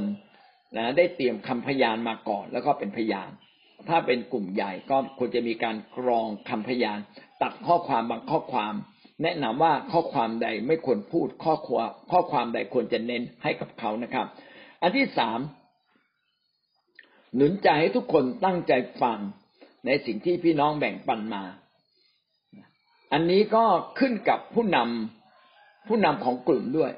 [0.76, 3.30] นะได้เตรียมคำพยานมาก่อนแล้วก็เป็นพยาน
[3.88, 6.98] ถ้าเป็นกลุ่มใหญ่ก็ควรจะมีการกรองคำพยาน
[7.42, 8.74] ตัดข้อความบางข้อความ
[9.22, 14.26] แนะนำว่าข้อความใดไม่ควรพูดข้อความข้อความใดควรจะเน้นให้กับเขานะครับ
[14.82, 15.38] อันที่สาม
[17.34, 19.18] หนุนใจให้ทุกคนตั้งใจฟัง
[19.86, 21.42] ในสิ่งที่พี่น้องแบ่งปันมา
[23.12, 23.64] อันนี้ก็
[23.98, 26.92] ขึ้นกับผู้นำผู้นำของกลุ่มด้วย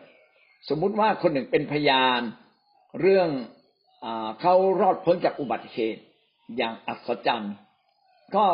[0.68, 2.20] สมมุติว่าคนหนึ่งเป็นพยาน
[3.00, 3.28] เรื่อง
[4.04, 4.06] อ
[4.40, 6.02] เขารอดพ้นจากอุบัติเหตุ
[6.56, 7.54] อย่างอัศจรรย์
[8.34, 8.44] ก็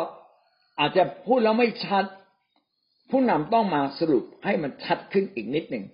[0.79, 2.05] อาจจะพูดแล้วไม่ชัด
[3.11, 5.85] ผู้นำต้องมาสรุปให้มันชัดขึ้นอีกนิดหนึ่ง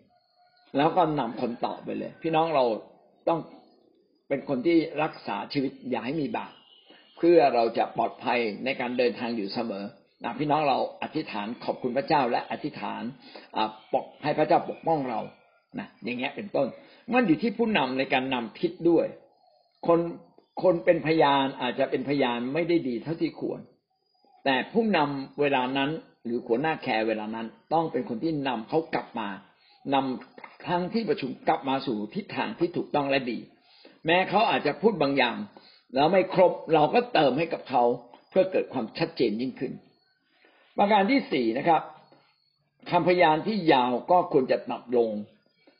[0.77, 2.65] แล้วก็นำคนต่อไปเลย พี่น้องเรา
[3.27, 3.39] ต้อง
[4.27, 6.53] เป็นคนที่รักษาชีวิตอย่าให้มีบาป
[7.17, 9.85] เพื่อเราจะปลอดภัยในการเดินทางอยู่เสมอ
[10.23, 13.03] นะพี่น้องเราอธิษฐานขอบคุณพระเจ้าและอธิษฐาน
[13.93, 15.19] ปกให้พระเจ้าปกป้องเรา
[15.79, 16.67] นะอย่างเงี้ยเป็นต้น
[17.13, 19.05] มันอยู่ที่ผู้นำในการนำคิดด้วย
[19.87, 19.99] คน
[20.63, 23.59] คนเป็นพยานอาจจะเป็นพยานไม่ได้ดีเท่าที่ควร
[24.45, 25.89] แต่ผู้นำเวลานั้น
[26.25, 29.29] หรือหัวหน้าแคร์เวลานั้น ต้องเป็นคนที่นำเขากลับมา
[29.93, 33.39] นำทั้งที่ประชุมกลับมาสู่ทิศทางที่ถูกต้องและดี
[34.05, 35.37] แม้เขาอาจจะพูดบางอย่าง
[35.95, 37.83] แล้วไม่ครบเราก็เติมให้กับเขา
[38.29, 39.73] เพื่อเกิดความชัดเจนยิ่งขึ้น
[40.77, 41.81] ประการที่สี่นะครับ
[42.91, 45.11] คำพยานที่ยาวก็ควรจะตัดลง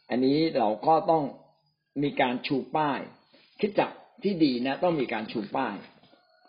[0.10, 1.24] อันนี้เราก็ต้อง
[2.04, 3.00] มีการชูป้าย
[3.60, 3.92] คิดจัก
[4.24, 5.76] ที่ดีนะ ต้องมีการชูป้าย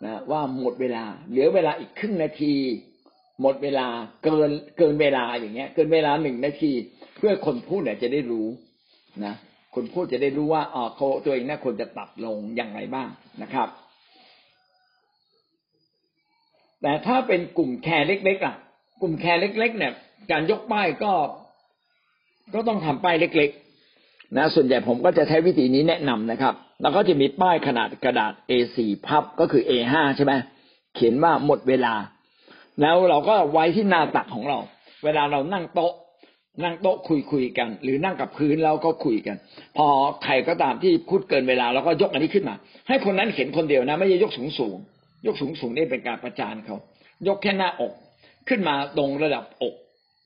[0.05, 2.55] นะว่าหมดเวลา เหลือเวลาอีกครึ่งนาที
[3.41, 3.87] หมดเวลา
[4.23, 6.71] เกินเกินเวลาอย่างเงี้ย เกินเวลาหนึ่งนาที
[7.17, 8.47] เพื่อคนพูดเนี่ยจะได้รู้
[9.25, 9.33] นะ
[9.75, 13.09] คนพูดจะได้รู้ว่าอ๋อเขาตัวเองน่าควรจะตัดลงอย่างไรบ้าง
[13.41, 13.67] นะครับ
[16.81, 18.55] แต่ถ้าเป็นกลุ่มแคร์เล็กๆอะ
[19.01, 19.93] กลุ่มแคร์เล็ก ๆ เนี่ย
[20.31, 21.11] การยกป้ายก็
[22.53, 23.49] ก็ต้องทำป้ายเล็ก
[23.93, 30.33] ๆ นะ ส่วนใหญ่ผมก็จะใช้วิธีนี้แนะนำนะครับ แล้วก็จะมีป้ายขนาดกระดาษ A4 พับก็คือ A5 ใช่ไหม
[30.95, 31.93] เขียนว่าหมดเวลา
[32.81, 34.59] แล้วเราก็ไว้ที่หน้าตักของเรา
[35.03, 35.93] เวลาเรานั่งโต๊ะ
[36.63, 39.35] นั่งโต๊ะคุยคุยกัน หรือนั่งกับพื้นแล้วก็คุยกัน
[39.77, 39.87] พอ
[40.23, 42.55] ใครก็ตามที่พูดเกินเวลาเราก็ยกอันนี้ขึ้นมา
[42.87, 44.77] ให้คนนั้นเห็นคนเดียวนะ ไม่ใช่ยกสูงสูง
[45.25, 46.77] ยกสูงสูงนี่เป็นการประจานเขา
[47.27, 47.93] ยกแค่หน้าอก
[48.49, 49.73] ขึ้นมาตรงระดับอก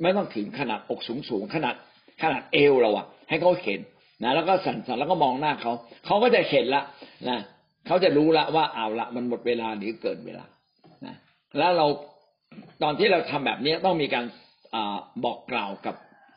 [0.02, 1.76] ไม่ต้องถึงขนาดอกสูงสูงขนาด
[2.22, 3.80] ขนาดเอวเราอะให้เขาเห็น
[4.22, 5.74] นะแล้วก็สั่นๆแล้วก็มองหน้าเขา
[6.06, 6.84] เขาก็จะเห็นละ
[7.30, 7.40] นะ
[7.88, 10.46] เขาจะรู้ละว่าเอาละมันหมดเวลาหรือเกินเวลา
[11.06, 11.16] นะ
[11.58, 11.88] แล้วเรา
[12.84, 14.26] ตอนที่เราทำแบบนี้ต้องมีการ
[14.76, 14.78] อ
[15.24, 15.96] บอกกล่าวกับ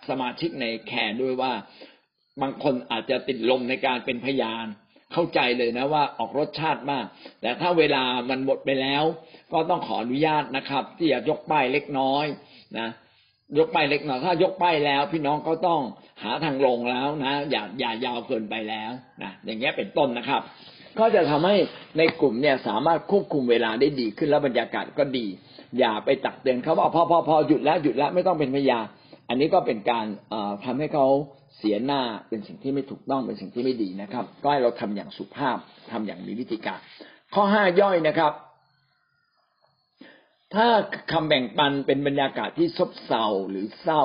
[0.09, 1.53] สมาชิกในแคร์ด้วยว่า
[2.43, 4.67] บางคนอาจจะติดลมในการเป็นพยาน
[5.13, 7.05] เข้าใจเลยนะว่าออกรสชาติมาก
[7.41, 9.05] แต่ถ้าเวลามันหมดไปแล้ว
[9.53, 12.27] ก็ต้องขออนุญาตนะครับ ที่จะยกป้ายเล็กน้อย
[12.79, 12.89] นะ
[13.59, 15.81] ยกไปเล็กน้อยถ้ายกไปแล้ว พี่น้องก็ต้อง
[16.23, 18.91] หาทางลงแล้วนะ อย่าอย่ายาวเกินไปแล้ว
[19.23, 20.43] นะอย่างเงี้ยเป็นต้นนะครับ
[20.99, 21.57] ก็จะทำให้
[21.99, 25.27] ในกลุ่มเนี่ยสามารถควบคุมเวลาได้ดีขึ้นแล้วบรรยากาศก็ดี
[25.79, 28.81] อย่าไปตักเตือนเขาว่าพอพอพอหยุดแล้วหยุดแล้วไม่ต้องเป็นพยา
[29.29, 30.07] อันนี้ก็เป็นการ
[30.65, 31.07] ทำให้เขา
[31.59, 35.57] เสียหน้าเป็นสิ่งที่ไม่ถูกต้องเป็นสิ่งที่ไม่ดีนะครับ ก็ให้เราทำอย่างสุภาพ
[35.93, 36.79] ทำอย่างมีวิธีการ
[37.35, 38.33] ข้อห้าย่อยนะครับ
[40.55, 40.67] ถ้า
[41.13, 44.05] คำแบ่งปันเป็นบรรยากาศที่ซบเซาหรือเศร้า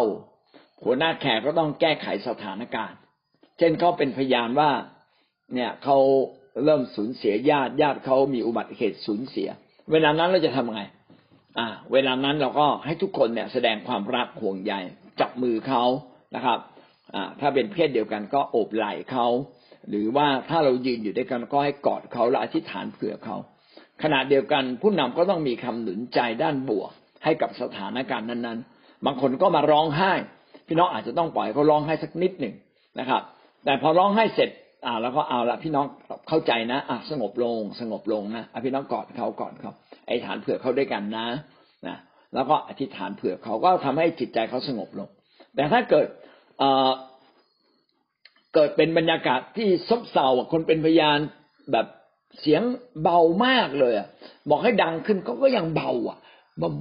[0.84, 2.97] หัวหน้าแขกก็ต้องแก้ไขสถานการณ์
[3.58, 4.71] เช่นเขาเป็นพยานว่า
[5.54, 5.97] เนี่ยเขา
[6.63, 9.49] เริ่มสูญเสียญาติญาติเขามีอุบัติเหตุสูญเสีย
[9.91, 10.82] เวลานั้นเราจะทำไง
[11.60, 14.73] อ่า เวลานั้นเราก็ให้ทุกคนเนี่ยแสดงความรักห่วงใย
[15.19, 15.84] จับมือเขา
[16.36, 16.60] นะครับ
[17.15, 19.27] อ่า ถ้าเป็นเพศเดียวกันก็โอบไหล่เขา
[19.89, 23.38] หรือว่าถ้าเรายืนอยู่ด้วยกันก็ให้กอดเขาและอธิษฐานเผื่อเขา
[24.03, 26.91] ขณะเดียวกันผู้นำก็ต้องมีคำหนุนใจด้านบวก
[27.23, 30.13] ให้กับสถานการณ์นั้นๆ บางคนก็มาร้องไห้
[30.67, 32.55] พี่น้องอาจจะต้องปล่อยเขาร้องไห้สักนิดหนึ่ง
[32.99, 33.21] นะครับ
[33.65, 34.49] แต่พอร้องไห้เสร็จ
[34.85, 35.85] อ่าแล้วก็เอาละพี่น้อง
[36.29, 39.71] เข้าใจนะอะสงบลง สงบลงนะอะพี่น้องกอดเขากอดเขา
[40.07, 41.25] ไอ้ฐานเผื่อเขาด้วยกันนะ
[41.87, 41.97] นะ
[42.33, 45.07] แล้วก็อธิษฐานเผื่อเขาก็ทำให้จิตใจเขาสงบลง
[45.55, 46.05] แต่ถ้าเกิด
[46.59, 46.91] เอ่อ
[48.55, 51.19] เกิดเป็นบรรยากาศที่ซบเซาคนเป็นพยาน
[51.71, 51.87] แบบ
[52.39, 52.62] เสียง
[53.04, 54.08] เบามากเลยอะ
[54.50, 56.17] บอกให้ดังขึ้นก็ก็ยังเบาอะ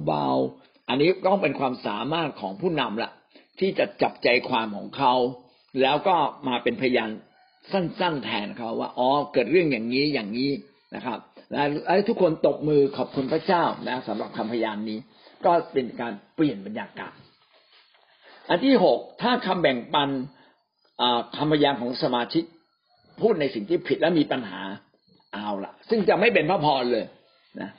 [0.07, 3.11] เบาๆอันนี้ต้องเป็นความสามารถของผู้นำละ
[3.59, 5.13] ที่จะจับใจความของเขา
[5.81, 6.15] แล้วก็
[6.47, 7.09] มาเป็นพยาน
[7.71, 10.51] สั้น ๆ แทนเขาว่าอ๋อเกิดเรื่องอย่างนี้อย่างนี้
[10.95, 11.19] นะครับ
[11.51, 11.61] แล้
[11.93, 14.99] วทุกคนตบมือขอบคุณพระเจ้านะสำหรับคำพยานนี้
[15.45, 17.13] ก็เป็นการเปลี่ยนบรรยากาศ
[18.49, 20.09] อันที่หกถ้าคำแบ่งปัน
[21.37, 22.43] คำพยานของสมาชิก
[23.21, 24.61] พูดในสิ่งที่ผิดและมีปัญหา
[25.33, 27.05] เอาละซึ่งจะไม่เป็นพระพรเลย
[27.61, 27.69] นะ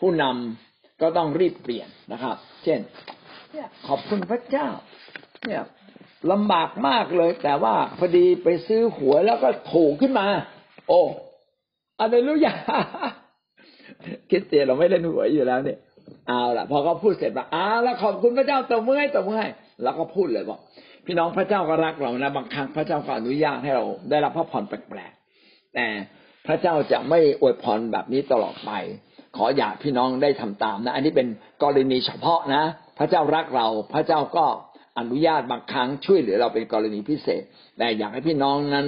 [0.00, 2.80] ผู้นำก็ต้องรีบเปลี่ยนนะครับ เช่น
[3.52, 4.68] เนี่ยขอบคุณพระเจ้า
[5.46, 5.62] เนี่ย
[6.32, 10.26] ลำบากมากเลย แต่ว่าพอดีไปซื้อหวยแล้วก็ถูกขึ้นมา
[10.88, 11.00] โอ้
[12.00, 12.54] อะไรรู้ยา
[14.30, 15.78] คิดเตียเราไม่เล่นหวยอยู่แล้วเนี่ย
[16.28, 19.48] เอาละพอเขาพูดเสร็จว่าอ้าแล้วขอบคุณพระเจ้าตบมือให้ตบมือให้
[19.82, 20.60] แล้วก็พูดเลยบอก
[21.06, 25.86] พี่น้องพระเจ้าก็รักเรานะบางครั้งพระเจ้าก็อนุญาตให้เราได้รับพระพรแปลกๆแต่
[26.46, 28.70] พระเจ้าจะไม่อวยพรแบบนี้ตลอดไป
[29.36, 31.28] ขออยากพี่น้องได้ทำตามนะ อันนี้เป็น
[31.62, 32.62] กรณีเฉพาะนะ
[32.98, 34.44] พระเจ้ารักเรา พระเจ้าก็
[34.98, 37.42] อนุญาตบางครั้งช่วยเหลือเราเป็นกรณีพิเศษ
[37.78, 38.86] แต่อยากให้พี่น้องนั้น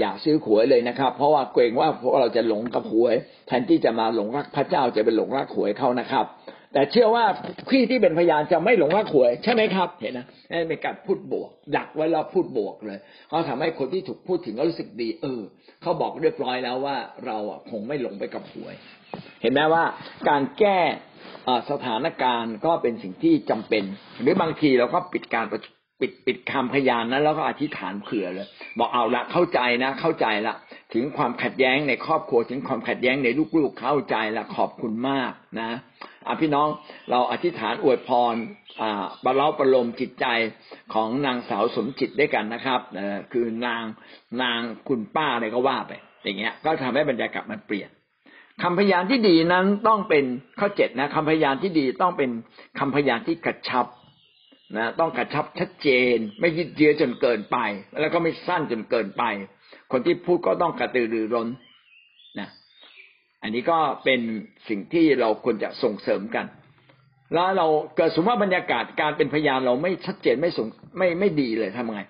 [0.00, 3.14] อยากซื้อหวยเลยนะครับ เพราะว่าเกรงว่าพวกเราจะหลงกับหวย
[3.46, 6.24] แทนที่จะมาหลงรักพระเจ้าจะเป็นหลงรักหวยเขานะครับ
[6.72, 7.24] แต่เชื่อว่า
[7.70, 15.40] พี่ที่เป็นพยานจะไม่หลงรักหวย ใช่ไหมครับ เห็นนะนี่เป็นการพูดบวก ดักไว้แล้วพูดบวกเลยเขาทำให้คนที่ถูกพูดถึงก็รู้สึกดี เออ
[15.82, 18.74] เขาบอกเรียบร้อยแล้วว่าเราอะคงไม่หลงไปกับหวย
[19.42, 19.84] เห็นไหมว่า
[20.28, 20.78] การแก้
[21.70, 23.84] สถานการณ์ก็เป็นสิ่งที่จำเป็น
[24.20, 30.54] หรือบางทีเราก็ปิดการปิดปิดคำพยานนั้นแล้วก็อธิษฐานเผื่อเลย บอกเอาละเข้าใจนะ เข้าใจละ
[30.94, 35.70] ถึงความขัดแย้งในครอบครัว ถึงความขัดแย้งในลูกๆเข้าใจและขอบคุณมากนะ
[36.26, 36.68] อพี่น้อง
[37.10, 38.34] เราอธิษฐานอวยพร
[39.24, 40.26] บรรเลาประโลมจิตใจ
[40.94, 42.80] ของนางสาวสมจิตด้วยกันนะครับ
[43.32, 43.82] คือนาง
[44.42, 45.92] นางคุณป้าอะไรก็ว่าไป
[46.24, 47.90] อย่างเงี้ย ก็ทำให้บรรยากาศมันเปลี่ยน
[48.62, 50.24] คำพยานที่ดีนั้นต้องเป็น
[50.60, 52.30] ข้อเจ็ดนะคำพยานที่ดีต้องเป็น
[52.78, 53.86] คำพยานที่กระชับ
[54.76, 57.58] นะต้องกระชับชัดเจน ไม่ยืดเยื้อจนเกินไป
[58.00, 59.24] แล้วก็ไม่สั้นจนเกินไป
[59.92, 61.48] คนที่พูดก็ต้องกระตือรือร้น
[62.38, 62.48] นะ
[63.42, 64.20] อันนี้ก็เป็น
[64.68, 66.46] สิ่งที่เราควรจะส่งเสริมกัน
[67.34, 70.66] แล้วเราเกิดสมมติว่าบรรยากาศการเป็นพยานเราไม่ชัดเจนไม่สง
[70.98, 72.02] ไม่ไม่ดีเลยทำไง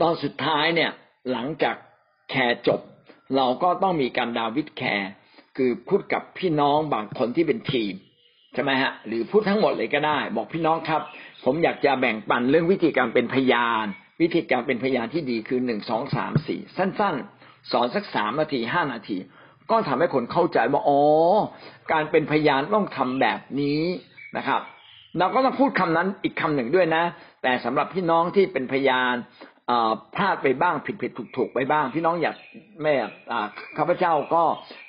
[0.00, 0.90] ตอนสุดท้ายเนี่ย
[1.32, 1.76] หลังจาก
[2.30, 2.80] แคร์จบ
[3.36, 5.10] เราก็ต้องมีการดาวิดแคร์
[5.56, 7.94] คือพูดกับพี่น้องบางคนที่เป็นทีม
[8.54, 11.02] ใช่ไหมฮะหรือพูดทั้งหมดเลยก็ได้ บอกพี่น้องครับ
[11.44, 13.86] ผมอยากจะแบ่งปันเรื่องวิธีการเป็นพยาน
[14.22, 19.16] วิธีการเป็นพยานที่ดีคือหนึ่งสองสามสี่สั้น ๆ สอนสักสามนาทีห้านาที
[19.70, 21.00] ก็ทำให้คนเข้าใจว่าอ๋อ
[21.92, 23.82] การเป็นพยานต้องทำแบบนี้
[24.36, 24.60] นะครับ
[25.18, 27.04] เราก็ต้องพูดคำนั้นอีกคำหนึ่งด้วยนะ
[27.42, 29.14] แต่สำหรับพี่น้องที่เป็นพยาน
[30.14, 32.36] พลาดไปบ้างผิดผิดถูกถูกไปบ้าง พี่น้องอยาก
[32.82, 32.94] แม่
[33.76, 34.42] ข้าพเจ้าก็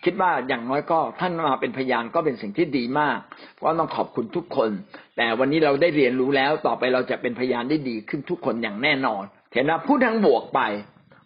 [0.04, 3.18] คิดว่าอย่างน้อยก็ท่านมาเป็นพยานก็เป็นสิ่งที่ดีมาก
[3.54, 4.70] เพราะต้องขอบคุณทุกคน
[5.18, 10.62] แต่วันนี้เราได้เรียนรู้แล้วต่อไปเราจะเป็นพยานได้ดีขึ้นทุกคนอย่างแน่นอน เห็นนะพูดทั้งบวกไป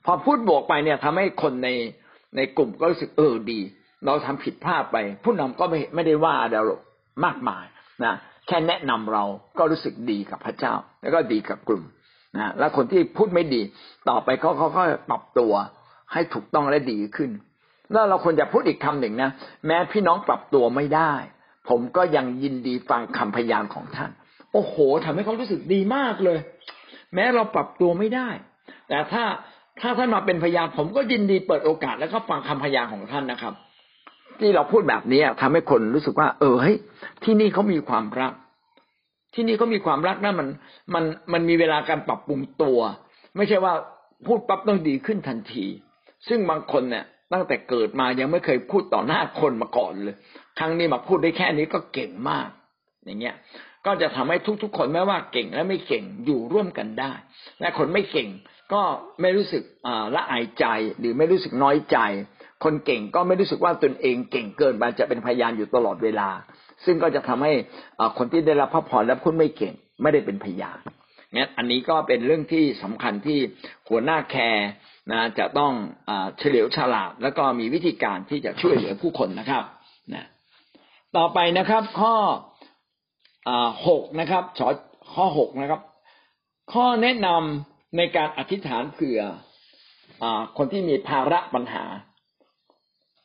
[0.06, 1.70] พอพูดบวกไปเนี่ยทำให้คนใน
[2.36, 3.60] ในกลุ่มก็รู้สึกเออดี
[4.06, 6.82] เราทำผิดพลาดไป ผู้นำก็ไม่ไม่ได้ว่าเราหรอก
[7.26, 7.66] มากมาย
[8.06, 8.14] นะ
[8.48, 9.24] แค่แนะนำเรา
[9.58, 11.84] ก็รู้สึกดีกับพระเจ้า แล้วก็ดีกับกลุ่ม
[12.40, 13.62] นะแล้วคนที่พูดไม่ดี
[14.10, 15.54] ต่อไปเขาเขาก็ปรับตัว
[16.14, 17.30] ให้ถูกต้องและดีขึ้น
[17.92, 19.30] แล้วเราควรจะพูดอีกคำหนึ่งนะ
[19.66, 21.14] แม้พี่น้องปรับตัวไม่ได้
[21.70, 24.12] ผมก็ยังยินดีฟังคำพยานของท่าน
[24.54, 26.40] โอ้โหทำให้เขารู้สึกดีมากเลย
[27.16, 28.30] แม้เราปรับตัวไม่ได้
[28.88, 29.24] แต่ถ้า
[29.82, 33.54] ถ้าท่านมาเป็นพยานผมก็ยินดีเปิดโอกาสแล้วก็ฟังคำพยานของท่านนะครับ
[34.40, 36.78] ที่เราพูดแบบนี้ทำให้คนรู้สึกว่า เออเฮ้ย
[37.24, 38.34] ที่นี่เขามีความรัก
[39.38, 40.48] ที่นี่เขามีความรักนะมัน
[40.94, 42.80] มันมันมีเวลาการปรับปรุงตัว
[43.38, 43.74] ไม่ใช่ว่า
[44.26, 45.66] พูดปั๊บต้องดีขึ้นทันที
[46.28, 50.16] ซึ่งบางคนเนี่ยตั้งแต่เกิดมายังไม่เคยพูดต่อหน้าคนมาก่อนเลย
[50.60, 52.50] ครั้งนี้มาพูดได้แค่นี้ก็เก่งมาก
[53.06, 53.36] อย่างเงี้ย
[53.86, 57.12] ก็จะทำให้ทุกๆ คนไม่ว่าเก่งและไม่เก่งอยู่ร่วมกันได้
[57.60, 58.30] และคนไม่เก่ง
[58.74, 58.82] ก็
[59.22, 59.64] ไม่รู้สึก
[60.16, 60.66] ละอายใจ
[61.00, 61.98] หรือไม่รู้สึกน้อยใจ
[62.64, 66.30] คนเก่งก็ไม่รู้สึกว่าตนเองเก่งเกินไปจะเป็นพยานอยู่ตลอดเวลา
[66.86, 67.54] ซึ่งก็จะทำให้
[68.18, 70.80] คนที่ได้รับพระพรและพูดไม่เก่ง ไม่ได้เป็นพยาน
[71.34, 73.40] งั้นอันนี้ก็เป็นเรื่องที่สำคัญที่
[73.90, 74.68] หัวหน้าแคร์
[75.12, 75.74] นะจะต้อง
[76.38, 79.64] เฉลียวฉลาด แล้วก็มีวิธีการที่จะช่วยเหลือผู้คนนะครับ
[80.14, 80.26] นะ
[81.18, 82.16] ต่อไปนะครับ ข้อ
[83.88, 84.44] หกนะครับ
[85.16, 85.82] ข้อหกนะครับ
[86.74, 89.20] ข้อแนะนำในการอธิษฐานเผื่อ
[90.24, 90.26] อ
[90.58, 91.86] คนที่มีภาระปัญหา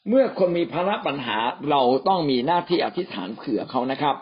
[0.09, 1.38] เมื่อคนมีภาระปัญหา
[1.71, 4.15] เราต้องมีหน้าที่อธิษฐานเผื่อเขานะครับ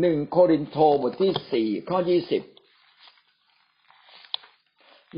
[0.00, 2.42] หนึ่งโครินโตบทที่สี่ข้อยี่สิบ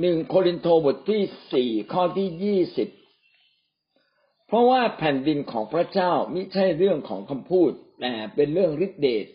[0.00, 2.88] หนึ่งโครินโตบทที่สี่ข้อที่ยี่สิบ
[4.46, 9.26] เพราะว่าแผ่นดินของพระเจ้ามิใช่เรื่องของคำพูดแต่เป็นเรื่องฤทธิเดช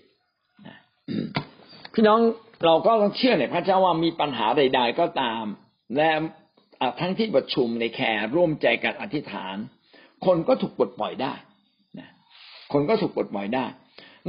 [1.93, 2.19] พี่น้อง
[2.65, 5.43] เราก็ต้องเชื่อในพระเจ้าว่ามีปัญหาใด ๆ ก็ตาม
[5.97, 6.09] และ
[6.99, 9.57] ทั้งที่ประชุมในแคร์ร่วมใจกันอธิษฐาน
[10.25, 11.33] คนก็ถูกปลดปล่อยได้
[11.99, 12.09] นะ
[12.73, 13.65] คนก็ถูกปลดปล่อยได้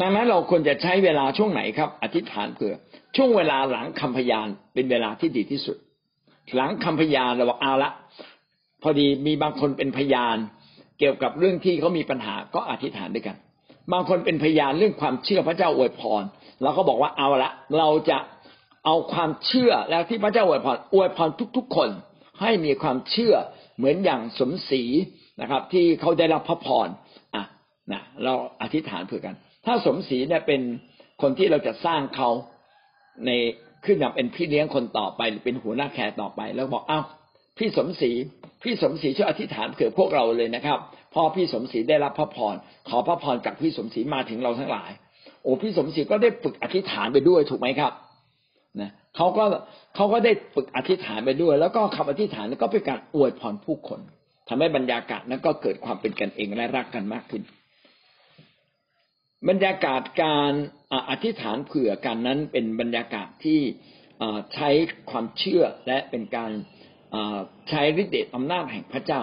[0.00, 2.74] ดังนั้นเราควรจะใช้เวลาช่วงไหนครับ อธิษฐานเผื่อ
[3.16, 5.76] ช่วงเวลาหลังคำพยานเป็นเวลาที่ดีที่สุด
[6.56, 7.90] หลังคำพยานเราบอกเอาละ
[8.82, 10.36] พอดีมีบางคนเป็นพยาน
[10.98, 13.36] เกี่ยวกับเรื่องที่เขามีปัญหาก็อธิษฐานด้วยกัน
[13.92, 16.22] บางคนเป็นพยานเรื่องความเชื่อพระเจ้าอวยพร
[16.62, 18.18] เราก็บอกว่าเอาละ เราจะ
[18.84, 21.88] เอาความเชื่อแล้วที่พระเจ้าอวยพรอวยพรทุก ๆ คน
[22.40, 23.34] ให้มีความเชื่อ
[23.76, 24.82] เหมือนอย่างสมศรี
[25.40, 26.88] นะครับ ที่เขาได้รับพระพร
[27.34, 27.44] อะ
[27.92, 29.34] นะเราอธิษฐานเผื่อกัน
[29.66, 30.60] ถ้าสมศรีเนี่ยเป็น
[31.22, 32.30] คนที่เราจะสร้างเขา
[33.26, 33.30] ใน
[33.84, 37.00] ขึ้นอย่างเป็นพี่เลี้ยงคนต่อไปหรือเป็นหัวหน้าแคร์ต่อไป แล้วบอกเอ้า
[37.58, 38.10] พี่สมศรี
[38.62, 40.78] พี่สมศรีช่วยอธิษฐานเผื่อพวกเราเลยนะครับ
[41.14, 42.54] พอพี่สมศรีได้รับพระพร
[42.88, 44.90] ขอพระพรจากพี่สมศรีมาถึงเราทั้งหลาย
[45.42, 47.92] โอ้พี่สมศรีก็ได้ฝึกอธิษฐานไปด้วยถูกไหมครับ
[48.80, 49.44] นะเขาก็
[49.94, 54.00] เขาก็ได้ฝึกอธิษฐานไปด้วย แล้วก็คำอธิษฐานก็เป็นการอวยพรผู้คน
[54.48, 57.42] ทำให้บรรยากาศนั้นก็เกิดความเป็นกันเองและรักกันมากขึ้น
[59.48, 60.52] บรรยากาศการ
[61.10, 63.60] อธิษฐานเผื่อกันนั้นเป็นบรรยากาศที่
[64.54, 64.70] ใช้
[65.10, 66.50] ความเชื่อและเป็นการ
[67.68, 69.22] ใช้ฤทธิเดชอำนาจแห่งพระเจ้า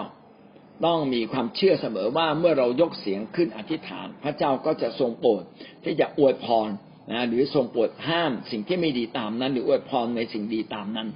[0.84, 5.42] ต้องมีความเชื่อเสมอว่าเมื่อเรายกเสียงขึ้นอธิษฐาน พระเจ้าก็จะทรงโปรด
[5.84, 6.68] ที่จะอวยพร
[7.10, 11.08] นะหรือทรงโปรดห้ามสิ่งที่ไม่ดีตามนั้น หรืออวยพรในสิ่งดีตามนั้น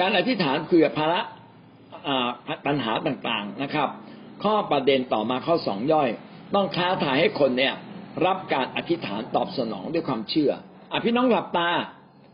[0.00, 1.20] การอธิษฐานเผื่อภาระ
[2.66, 3.88] ปัญหาต่างๆนะครับ
[4.42, 6.08] ข้อประเด็นต่อมาข้อสองย่อย
[6.54, 7.74] ต้องท้าทายให้คนเนี่ย
[8.26, 10.50] รับการอธิษฐานตอบสนองด้วยความเชื่อ
[10.92, 11.68] อพี่น้องหลับตา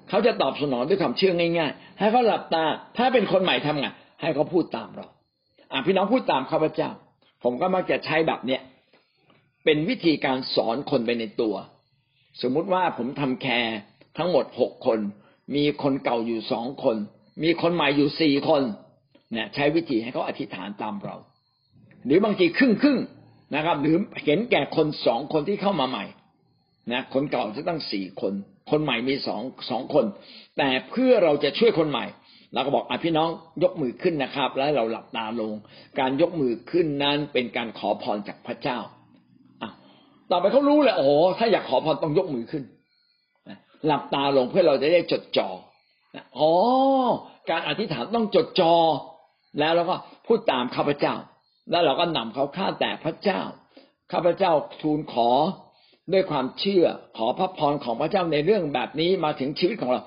[0.08, 2.64] เขาจะตอบสนองด้วยความเชื่อง่าย ๆ ให้เขาหลับตา
[2.96, 3.88] ถ้าเป็นคนใหม่ทำไง
[4.20, 5.06] ให้เขาพูดตามเรา
[5.72, 6.90] อพี่น้องพูดตามข้าพเจ้า
[7.42, 8.60] ผมก็มักจะใช้แบบเนี้ย
[9.64, 11.54] เป็นวิธีการสอนคนไปในตัว
[12.42, 13.76] สมมุติว่าผมทำแคร์
[14.18, 14.98] ทั้งหมดหกคน
[15.54, 16.96] มีคนเก่าอยู่สองคน
[17.42, 18.62] มีคนใหม่อยู่สี่คน
[19.34, 21.16] นี่ยใช้วิธีให้เขาอธิษฐานตามเรา
[22.06, 22.98] หรือบางทีครึ่งครึ่ง
[23.54, 26.04] นะครับ หรือเห็นแก่คนสองคนที่เข้ามาใหม่
[26.92, 28.32] นะคนเก่าจะตั้งสี่คน
[28.70, 30.04] คนใหม่มีสองสองคน
[30.58, 32.06] แต่เพื่อเราจะช่วยคนใหม่
[32.54, 33.28] เราก็บอกอพี่น้อง
[33.62, 35.54] ยกมือขึ้นนะครับ แล้วเราหลับตาลง
[35.98, 38.78] การยกมือขึ้นนั้นเป็นการขอพรจากพระเจ้า
[39.62, 39.70] อะ
[40.30, 41.06] ต่อไปเขารู้เลยโอ้
[41.38, 42.62] ถ้าอยากขอพรต้องยกมือขึ้น
[43.86, 45.50] หลับตาลงเพื่อเราจะได้จดจอ่อ
[46.38, 46.50] อ๋อ
[47.50, 48.74] การอธิษฐานต้องจดจอ่อ
[49.58, 51.14] แล้วเราก็พูดตามข้าพเจ้า
[51.70, 53.40] แล้วเราก็นำเขาข้าแต่พระเจ้า
[54.12, 55.30] ข้าพเจ้าทูลขอ
[56.12, 56.84] ด้วยความเชื่อ
[57.16, 60.02] ขอพระพรของพระเจ้าในเรื่องแบบนี้มาถึงชีวิตของเรา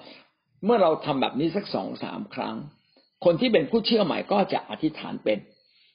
[0.65, 2.55] เมื่อเราทำแบบนี้สักสองสามครั้ง
[3.25, 5.37] คนที่เป็นผู้เชื่อใหม่ก็จะอธิษฐานเป็น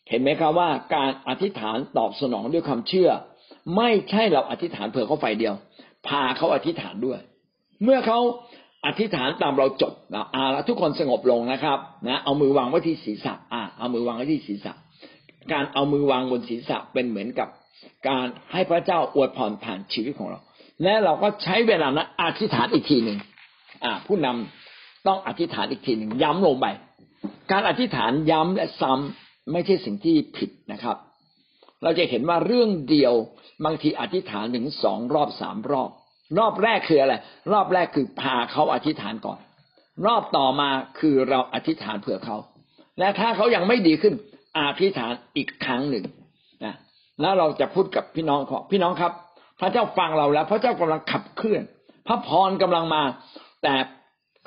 [0.08, 3.10] เห็นไหมครับว่าการอธิษฐานตอบสนองด้วยความเชื่อ
[3.76, 5.54] ไม่ใช่เราอธิษฐานเผื่อเขาไฟเดียว
[6.08, 7.20] พาเขาอธิษฐานด้วย
[7.82, 8.18] เมื่อเขา
[8.87, 14.73] อธิษฐานตามเราจบนะอ่าทุกคนสงบลงนะครับนะเอามือวางไว้ที่ศีรษะอ่าเอามือวางไว้ที่ศีรษะ
[15.53, 17.49] การเอามือวางบนศีรษะเป็นเหมือนกับ
[18.09, 20.38] การให้พระเจ้าอวยพรผ่านชีวิตของเรา
[20.83, 23.18] และเราก็ใช้เวลานั้นอธิษฐานอีกทีหนึ่ง
[23.85, 26.66] อ่า ผู้นำต้องอธิษฐานอีกทีหนึ่งย้ำลงไป
[27.53, 30.97] การอธิษฐานย้ำและซ้ำไม่ใช่สิ่งที่ผิดนะครับ
[31.83, 33.14] เราจะเห็นว่าเรื่องเดียว
[33.64, 35.90] บางทีอธิษฐานถึงสองรอบสามรอบ
[36.38, 37.14] รอบแรกคืออะไร
[37.53, 39.38] รอบแรกคือพาเขาอธิษฐานก่อน
[40.07, 40.68] รอบต่อมา
[40.99, 42.37] คือเราอธิษฐานเผื่อเขา
[42.99, 44.14] และถ้าเขายังไม่ดีขึ้น
[44.59, 46.05] อธิษฐานอีกครั้งหนึ่ง
[46.64, 46.75] นะ
[47.20, 49.12] แล้วเราจะพูดกับพี่น้องขอพี่น้องครับ
[49.61, 51.62] พระเจ้าฟังเราแล้ว พระเจ้ากำลังขับเคลื่อน
[52.07, 53.03] พระพรกำลังมา
[53.62, 53.75] แต่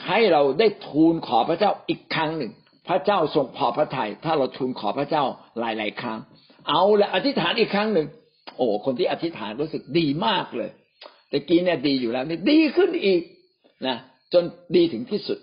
[0.07, 2.51] ให้เราได้ทูลขอพระเจ้าอีกครั้งหนึ่ง
[2.87, 5.23] พระเจ้าทรงพอพระทยัยถ้าเราทูลขอพระเจ้า
[5.59, 6.19] หลาย ๆ ครั้ง
[6.69, 8.07] เอาละอธิษฐานอีกครั้งหนึ่ง
[8.57, 10.69] โอ้คนที่อธิษฐานรู้สึกดีมากเลย
[11.31, 13.21] ต่กี้เนี่ยดีอยู่แล้วนี่ดีขึ้นอีก
[13.87, 13.97] นะ
[14.33, 14.43] จน
[14.75, 15.37] ดีถึงที่สุด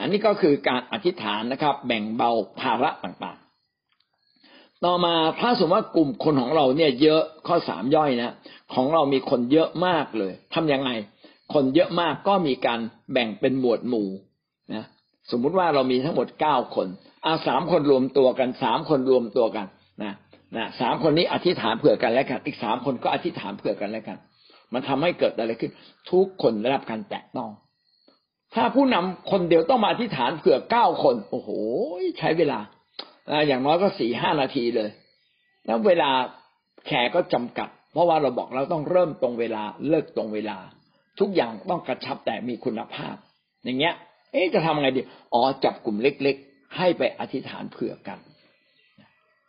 [0.00, 8.34] อันนี้ก็คือการอธิษฐานนะครับ แบ่งเบาภาระต่างๆ ต่อมาถ้าสมมติว่ากลุ่มคนของเราเนี่ยเยอะข้อสามย่อยนะ
[8.74, 10.90] ของเรามีคนเยอะมากเลย ทํำยังไง
[11.54, 12.80] คนเยอะมากก็มีการ
[13.12, 14.08] แบ่งเป็นหมวดหมู่
[14.74, 14.84] นะ
[15.30, 16.88] สมมุติว่าเรามีทั้งหมดเก้าคน
[17.26, 19.66] อาสามคนรวมตัวกันสามคนรวมตัวกัน
[20.02, 20.12] นะ
[20.56, 24.18] นะสามคนนี้อธิษฐานเผื่อกันแล้วกัน อีกสามคนก็อธิษฐานเผื่อกันแล้วกัน
[24.72, 25.72] มันทำให้เกิดอะไรขึ้น
[26.10, 27.50] ทุกคนได้รับการแตะต้อง
[28.54, 31.50] ถ้าผู้นำคนเดียวต้องมาอธิษฐานเผื่อเก้าคน โอ้โห
[32.18, 32.58] ใช้เวลา
[33.46, 34.90] อย่างน้อยก็สี่ห้านาทีเลย
[35.66, 36.10] แล้วเวลา
[36.86, 40.58] แขกก็จำกัด เพราะว่าเราบอกเราต้องเริ่มตรงเวลาเลิกตรงเวลา
[41.20, 43.16] ทุกอย่างต้องกระชับแต่มีคุณภาพ
[43.64, 43.94] อย่างเงี้ย
[44.32, 45.00] เอ๊ะจะทำไงดี
[45.34, 48.18] อ๋อจับกลุ่มเล็ก ๆ ให้ไปอธิษฐานเผื่อกัน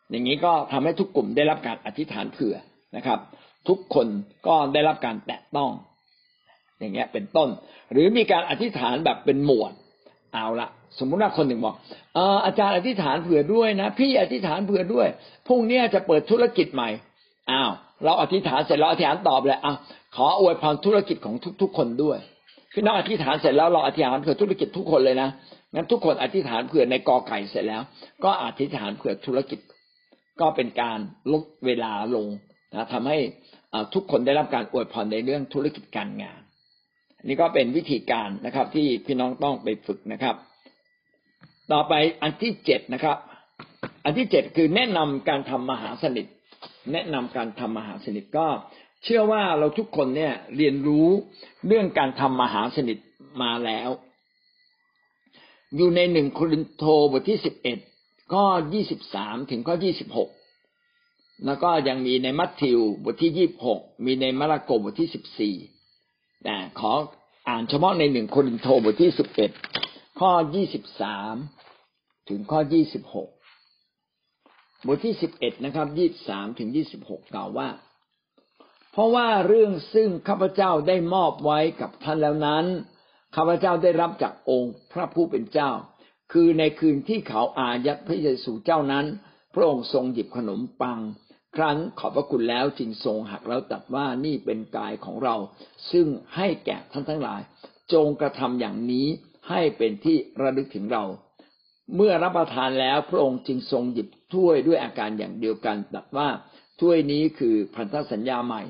[0.10, 2.56] อย่างนี้ก็ทำให้ทุกกลุ่มได้รับการอธิษฐานเผื่อ
[2.96, 3.20] นะครับ
[3.68, 4.08] ทุกคน
[4.48, 5.72] ก็ได้รับการแตะต้อง
[6.80, 7.50] อย่างเงี้ยเป็นต้น
[7.92, 9.74] หรือมีการอธิษฐานแบบเป็นหมวด
[10.34, 10.70] เอาละ
[11.00, 11.76] สมมุติว่าคนหนึ่งบอก
[12.46, 15.08] อาจารย์อธิษฐานเผื่อด้วยนะ พี่อธิษฐานเผื่อด้วย
[15.48, 16.90] พรุ่งนี้จะเปิดธุรกิจใหม่
[17.52, 17.72] อ้าว
[18.04, 19.74] เราอธิษฐานเสร็จเราอธิษฐานตอบเลยอะ
[20.16, 22.18] ขออวยพรธุรกิจของทุก ๆ คนด้วย
[22.74, 25.30] พี่น้องอธิษฐานเสร็จแล้วเราอธิษฐานเผื่อธุรกิจทุกคนเลยนะ
[25.74, 27.82] งั้นทุกคนอธิษฐานเผื่อในกอไก่เสร็จแล้ว
[28.24, 29.60] ก็อธิษฐานเผื่อธุรกิจ
[30.42, 31.00] ก็เป็นการ
[31.32, 32.28] ลดเวลาลง
[32.74, 33.18] นะทำให้
[33.94, 36.40] ทุกคนได้รับการอวยพรในเรื่องธุรกิจการงาน
[37.24, 40.36] นี่ก็เป็นวิธีการนะครับ ที่พี่น้องต้องไปฝึกนะครับ
[41.72, 43.18] ต่อไปอันที่เจ็ดนะครับ
[44.04, 46.26] อันที่เจ็ดคือแนะนำการทำมหาสนิท
[46.92, 48.48] แนะนำการทำมหาสนิทก็
[49.04, 51.08] เชื่อว่าเราทุกคนเนี่ยเรียนรู้
[51.68, 52.98] เรื่องการทำมหาสนิท
[53.42, 53.90] มาแล้ว
[55.76, 57.80] อยู่ในหนึ่งโครินโตบทที่สิบเอ็ด
[58.34, 60.30] ข้อยี่สิบสามถึงข้อยี่สิบหก
[61.46, 65.56] แล้วก็ยังมีในมัทธิวบทที่ยี่บหกมีในมาระโกบทที่สิบสี่
[66.44, 66.92] แต่ขอ
[67.50, 69.52] อ่านเฉพาะในหนึ่งโครินโตบทที่สิบเอ็ด
[70.20, 71.36] ข้อยี่สิบสาม
[72.30, 73.30] ถึงข้อยี่สิบหก
[74.88, 77.70] บทที่สิบเอ็ดนะครับยี่สามถึงยี่สิบหกกล่าวว่า
[78.92, 82.66] เพราะว่าเรื่องซึ่งข้าพเจ้าได้มอบไว้กับท่านแล้วนั้น
[83.36, 85.72] ข้าพเจ้าได้รับจากองค์พระผู้เป็นเจ้า
[86.32, 89.06] คือในคืนที่เขาอายัดพระเยซูเจ้านั้น
[89.56, 91.00] พระองค์ทรงหยิบขนมปัง
[91.56, 95.36] ครั้นขอบพระคุณแล้วจึงทรงหักแล้วตัดว่านี่เป็นกายของเรา
[95.92, 97.42] ซึ่งให้แก่ท่านทั้งหลาย
[97.94, 99.08] จงกระทำอย่างนี้
[99.50, 101.04] ให้เป็นที่ระลึกถึงเรา
[101.96, 106.28] เมื่อรับประทานแล้วพระองค์จึงทรงหยิบถ้วยด้วยอาการอย่างเดียวกันตัดว่า
[106.82, 108.62] ถ้วยนี้คือพันธสัญญาใหม่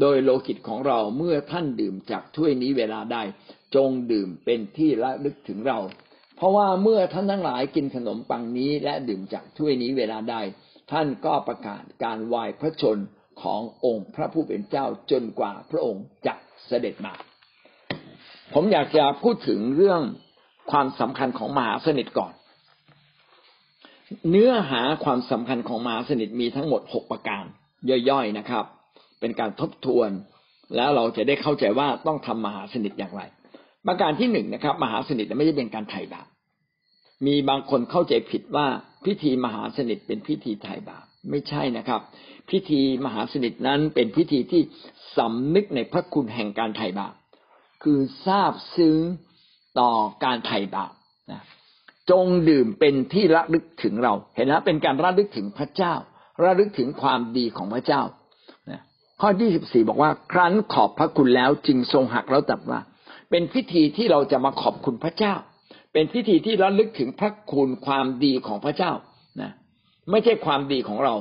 [0.00, 3.18] โดยโลกิตของเราเมื่อท่านดื่มจากถ้วยนี้เวลาใด
[3.74, 5.78] จงดื่มเป็นที่ระลึกถึงเรา
[6.36, 10.36] เพราะว่าเมื่อท่านทั้งหลายกินขนมปังนี้และดื่มจากถ้วยนี้เวลาใด
[10.92, 12.98] ท่านก็ประกาศการวายพระชน
[13.42, 16.34] ขององค์พระผู้เป็นเจ้าจนกว่าพระองค์จะ
[16.66, 17.14] เสด็จมา
[18.54, 20.00] ผมอยากจะพูดถึงเรื่อง
[20.70, 22.32] ความสำคัญของมหาสนิทก่อน
[24.30, 27.44] เนื้อหาความสำคัญของมหาสนิทมีทั้งหมดหกประการ
[28.10, 28.64] ย่อยๆนะครับ
[29.20, 30.10] เป็นการทบทวน
[30.76, 33.22] แล้วเราจะได้เข้าใจว่าต้องทำมหาสนิทอย่างไร
[33.86, 36.26] ประการที่หนึ่งนะครับ มหาสนิทไม่ใช่เป็นการไถ่บาป
[37.26, 38.66] มีบางคนเข้าใจผิดว่า
[39.04, 42.00] พิธีมหาสนิทเป็นพิธีไถ่บาปไม่ใช่นะครับ
[42.50, 44.62] พิธีมหาสนิทนั้นเป็นพิธีที่
[45.16, 47.14] สำนึกในพระคุณแห่งการไถ่บาป
[47.82, 48.98] คือทราบซึ้ง
[49.80, 49.90] ต่อ
[50.24, 50.92] การไถ่บาป
[51.32, 51.42] นะ
[52.10, 55.94] จงดื่มเป็นที่ระลึกถึงเรา เห็นไหมเป็นการระลึกถึงพระเจ้า
[56.44, 58.02] ระลึกถึงความดีของพระเจ้า
[59.20, 62.80] ข้อที่สิบสี่บอกว่า ครั้นขอบพระคุณแล้วจึงทรงหักแล้วตัดว่า
[63.30, 65.34] เป็นพิธีที่เราจะมาขอบคุณพระเจ้า
[65.98, 68.92] เป็นพิธีที่ระลึกถึงพระคุณความดีของพระเจ้า
[69.42, 69.52] นะ
[70.10, 71.14] ไม่ใช่ความดีของเรา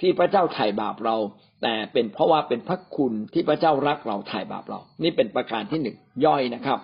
[0.00, 1.16] ที่พระเจ้าไถ่บาปเรา
[1.62, 6.78] แต่เป็นเพราะว่าเป็นพระคุณที่พระเจ้ารักเราไถ่บาปเรา นี่เป็นประการที่หนึ่งย่อยนะครับ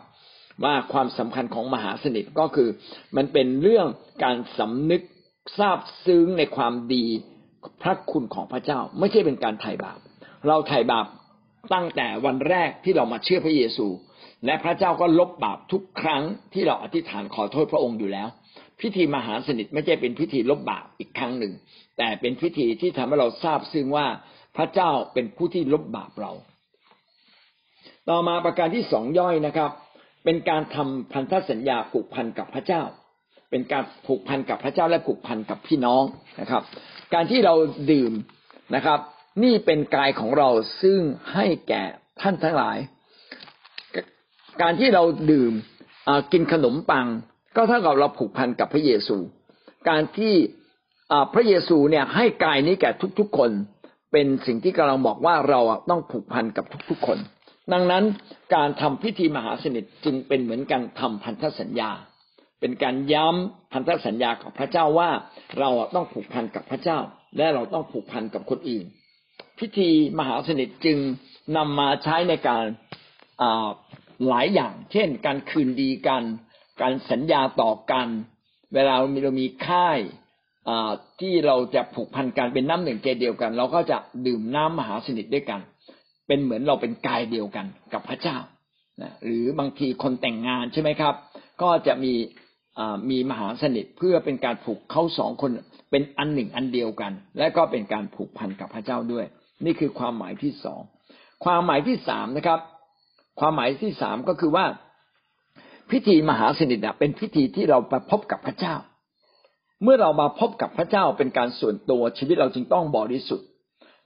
[0.65, 2.69] ว่าความสำคัญของมหาสนิทก็คือ
[3.17, 3.87] มันเป็นเรื่อง
[4.25, 5.03] การสำนึก
[5.59, 7.05] ทราบซึ้งในความดี
[7.83, 9.99] พระคุณของพระเจ้า ไม่ใช่เป็นการไถ่บาป
[10.47, 11.07] เราไถ่บาป
[11.75, 13.87] ตั้งแต่วันแรกที่เรามาเชื่อพระเยซู
[14.47, 16.23] และพระเจ้าก็ลบบาปทุกครั้ง
[16.53, 18.29] ที่เราอธิษฐานขอโทษพระองค์อยู่แล้ว
[18.81, 21.53] พิธีมหาสนิทไม่ใช่เป็นพิธีลบบาปอีกครั้งหนึ่ง
[21.99, 24.07] แต่เป็นพิธีที่ทำให้เราทราบซึ่งว่า
[24.57, 26.33] พระเจ้าเป็นผู้ที่ลบบาปเรา
[28.09, 29.71] ต่อมาประการที่สองย่อยนะครับ
[30.25, 32.83] เป็นการทำพันธสัญญาผูกพันกับพระเจ้า
[33.51, 36.03] เป็นการผูกพันกับพระเจ้าและผูกพันกับพี่น้อง
[36.41, 36.63] นะครับ
[37.15, 37.55] การที่เรา
[37.91, 38.13] ดื่ม
[38.75, 38.99] นะครับ
[39.45, 40.49] นี่เป็นกายของเรา
[40.83, 41.01] ซึ่ง
[41.35, 41.83] ให้แก่
[42.21, 42.77] ท่านทั้งหลาย
[44.63, 45.53] การที่เราดื่ม
[46.33, 47.07] กินขนมปัง
[47.57, 49.17] ก็เท่ากับเราผูกพันกับพระเยซู
[49.89, 50.35] การที่
[51.35, 53.51] พระเยซูเนี่ยให้กายนี้แก่ทุกๆคน
[54.13, 57.19] เป็นสิ่งที่กำลังบอกว่าเราต้องผูกพันกับทุกๆคน
[57.73, 58.05] ดังนั้น
[58.55, 61.91] การทำพิธีมหาสนิทจึงเป็นเหมือนการทำพันธสัญญา
[62.61, 65.11] เป็นการย้ำพันธสัญญากับพระเจ้าว่า
[65.59, 66.99] เราต้องผูกพันกับพระเจ้า
[67.37, 68.85] และเราต้องผูกพันกับคนอื่น
[69.59, 70.99] พิธีมหาสนิทจึง
[71.57, 72.65] นำมาใช้ในการ
[74.29, 76.23] หลายอย่าง เช่น การคืนดีกัน
[76.83, 78.09] การสัญญาต่อกัน
[78.75, 79.99] เวลาเรามีค่าย
[81.21, 85.61] ที่เราจะผูกพันกันเป็นน้ำหนึ่งใจเดียวกัน เราก็จะดื่มน้ำมหาสนิทด้วยกัน
[86.27, 88.37] เป็นเหมือนเราเป็นกายเดียวกันกับพระเจ้า
[89.25, 91.15] หรือบางทีคนแต่งงานใช่ไหมครับ
[91.63, 92.13] ก็จะมี
[93.11, 95.51] มีมหาสนิทเพื่อเป็นการผูกเขาสองคน
[95.91, 99.27] เป็นอันหนึ่งอันเดียวกัน และก็เป็นการผูกพันกับพระเจ้าด้วย
[99.65, 100.81] นี่คือความหมายที่สอง
[101.45, 102.61] ความหมายที่สามนะครับ
[103.41, 104.67] ความหมายที่สามก็คือว่า
[105.91, 108.75] พิธีมหาสนิทเป็นพิธีที่เราไปพบกับพระเจ้า
[109.83, 113.47] เมื่อเรามาพบกับพระเจ้าเป็นการส่วนตัวชีวิตเราจึงต้องบริสุทธิ์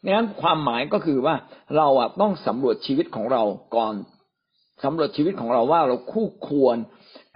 [0.05, 1.35] งั้นความหมายก็คือว่า
[1.77, 3.43] เราอะต้องสำรวจชีวิตของเรา
[3.77, 3.95] ก่อน
[4.85, 6.77] สำรวจชีวิตของเราว่าเราคู่ควร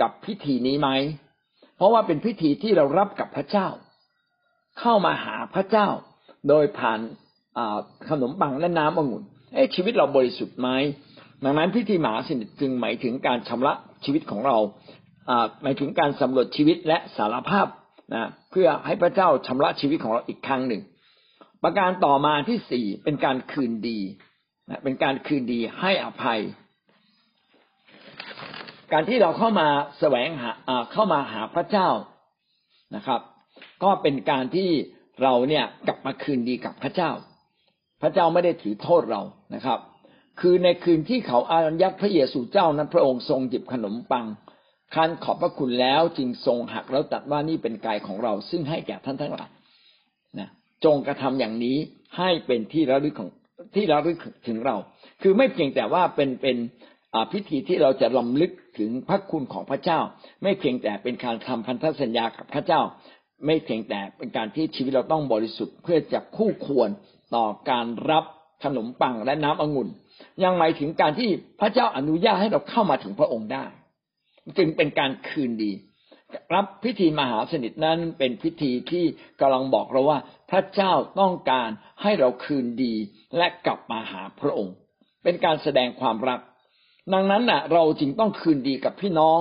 [0.01, 0.89] กับพิธีนี้ไหม
[1.77, 3.69] เพราะว่าเป็นพิธีที่เรารับกับพระเจ้า
[4.81, 5.89] เข้ามาหาพระเจ้า
[6.49, 7.01] โดยผ่าน
[8.09, 9.25] ขนมปังและน้ำองุ่น
[9.55, 10.69] เอ้ชีวิตเราบริสุทธิ์ไหม
[11.45, 13.75] ดังนั้นพิธีมหาสนิทจึงหมายถึงการชำระ
[14.05, 14.57] ชีวิตของเรา
[15.63, 17.67] หมายถึงการสำรวจชีวิตและสารภาพ
[18.15, 20.83] นะเพื่อให้พระเจ้าชำระชีวิตของเราอีกครั้งหนึ่ง
[21.63, 23.99] ประการต่อมาที่สี่เป็นการคืนดี
[24.69, 26.41] นะเป็นการคืนดีให้อภัย
[28.93, 29.69] การที่เราเข้ามา
[29.99, 30.51] แสวงหา
[30.93, 31.89] เข้ามาหาพระเจ้า
[32.97, 33.21] นะครับ
[33.83, 34.71] ก็เป็นการที่
[35.23, 37.11] เราเนี่ยกลับมาคืนดีกับพระเจ้า
[38.03, 39.23] พระเจ้าไม่ได้ถือโทษเรา
[39.55, 39.79] นะครับ
[40.43, 44.27] คือในคืนที่เขาอารัญยักพระเยซูเจ้านั้นพระองค์ทรงหยิบขนมปัง
[44.95, 49.51] คันขอบพระคุณแล้วจึงทรงหักแล้วตัดว่านี่เป็นกายของเรา ซึ่งให้แก่ท่านทั้งหลาย
[50.39, 50.49] นะ
[50.85, 51.77] จงกระทำอย่างนี้
[52.19, 53.31] ให้เป็นที่ระลึกของ
[53.75, 54.77] ที่ระลึกถึงเรา
[55.23, 56.57] คือไม่เพียงแต่ว่าเป็นเป็น
[57.33, 60.01] พิธีที่เราจะลำลึกถึงพระคุณของพระเจ้า
[60.43, 62.81] ไม่เพียงแต่เป็นการทำพันธสัญญากับพระเจ้า
[63.47, 66.89] ไม่เพียงแต่เป็นการที่ชีวิตเราต้องบริสุทธิ์เพื่อจะคู่ควร
[67.35, 68.25] ต่อการรับ
[68.65, 69.89] ขนมปังและน้ำองุ่น
[70.45, 71.31] ยังหมายถึงการที่
[71.61, 73.65] พระเจ้าอนุญาตให้เราเข้ามาถึงพระองค์ได้
[74.59, 75.73] จึงเป็นการคืนดี
[76.55, 79.05] รับพิธีมหาสนิทนั้นเป็นพิธีที่
[79.41, 80.19] กำลังบอกเราว่า
[80.51, 81.69] พระเจ้าต้องการ
[82.03, 82.95] ให้เราคืนดี
[83.37, 84.75] และกลับมาหาพระองค์
[85.23, 86.41] เป็นการแสดงความรัก
[87.13, 89.39] ดังนั้นน่ะ เราจึงต้องคืนดีกับพี่น้อง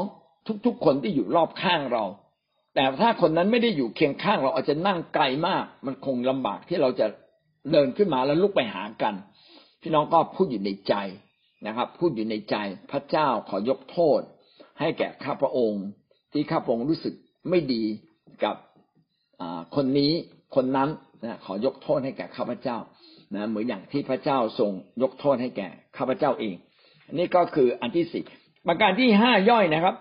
[0.66, 2.06] ทุกๆคนที่อยู่รอบข้างเรา
[2.76, 7.08] แต่ถ้าคนนั้นไม่ได้อยู่เคียงข้างเราอาจจะนั่งไกลมาก มันคงลำบากที่เราจะ
[7.72, 9.14] เดินขึ้นมาแล้วลุกไปหากัน
[9.82, 10.96] พี่น้องก็พูดอยู่ในใจ
[11.68, 12.56] นะครับ พูดอยู่ในใจ
[12.92, 14.22] พระเจ้าขอยกโทษ
[14.80, 15.84] ให้แก่ข้าพระองค์
[16.34, 17.14] ที่ข้าพระองค์รู้สึก
[17.50, 17.84] ไม่ดี
[18.44, 18.56] กับ
[19.76, 20.12] คนนี้
[20.56, 20.90] คนนั้น
[21.24, 22.78] นะขอยกโทษให้แก่ข้าพเจ้า
[23.36, 24.72] นะเหมือนอย่างที่พระเจ้าทรง
[25.02, 25.68] ยกโทษให้แก่
[25.98, 26.56] ข้าพเจ้าเอง
[27.08, 28.24] อันนี้ก็คืออันที่สี่
[28.68, 29.96] ประการที่ห้าย่อยนะครับ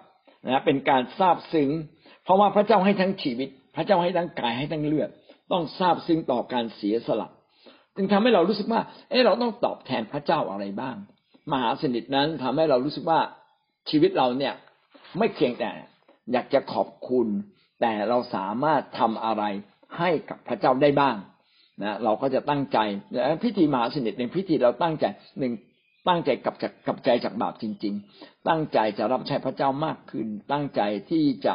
[0.47, 1.68] นะเป็นการทราบซึ้ง
[2.24, 5.11] เพราะว่าพระเจ้าให้ทั้งชีวิต พระเจ้าให้ทั้งกายให้ทั้งเลือด
[5.53, 7.28] ต้องทราบซึ้งต่อการเสียสละ
[8.01, 8.80] จึงทำให้เรารู้สึกว่า
[9.11, 10.96] เออเราต้องตอบแทนพระเจ้าอะไรบ้าง
[11.53, 13.20] มหาสนิทนั้นทำให้เรารู้สึกว่า
[13.90, 14.55] ชีวิตเราเนี่ย
[15.18, 15.70] ไม่เพียงแต่
[16.32, 17.26] อยากจะขอบคุณ
[17.80, 19.42] แต่เราสามารถทำอะไร
[19.98, 21.16] ให้กับพระเจ้าได้บ้าง
[21.82, 22.78] นะเราก็จะตั้งใจ
[23.44, 25.05] พิธีมหาสนิทในพิธีเราตั้งใจ
[25.38, 25.53] หนึ่ง
[26.09, 30.80] ตั้งใจกับจากกับใจจากบาปจริง ๆ ตั้งใจจะรับใช้พระเจ้ามากขึ้น ตั้งใจ
[31.11, 31.55] ที่จะ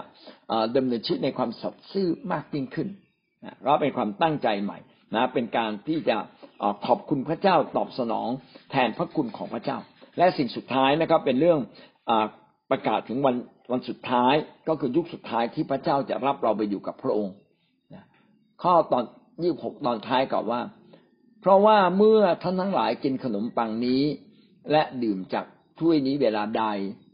[0.76, 2.88] ดำเนินชีวิตในความสัตย์ซื่อมากยิ่งขึ้น
[3.44, 4.80] นะก็เป็นความตั้งใจใหม่
[5.16, 6.18] นะเป็นการที่จะ
[6.88, 8.30] ขอบคุณพระเจ้าตอบสนอง
[8.72, 9.78] แทนพระคุณของพระเจ้า
[10.18, 11.60] และสิ่งสุดท้ายนะครับเป็นเรื่อง
[12.10, 12.12] อ
[12.72, 13.36] ประกาศถึงวัน
[13.72, 14.34] วันสุดท้าย
[14.68, 17.36] ก็คือยุคสุดท้ายที่พระเจ้าจะรับเราไปอยู่กับพระองค์
[18.64, 19.04] ข้อตอน
[19.42, 20.62] ยี่บหกตอนท้ายกล่าวว่า
[21.42, 24.04] เพราะว่าเมื่อท่านทั้งหลายกินขนมปังนี้
[24.72, 25.46] และดื่มจาก
[25.80, 26.64] ถ้วยนี้เวลาใด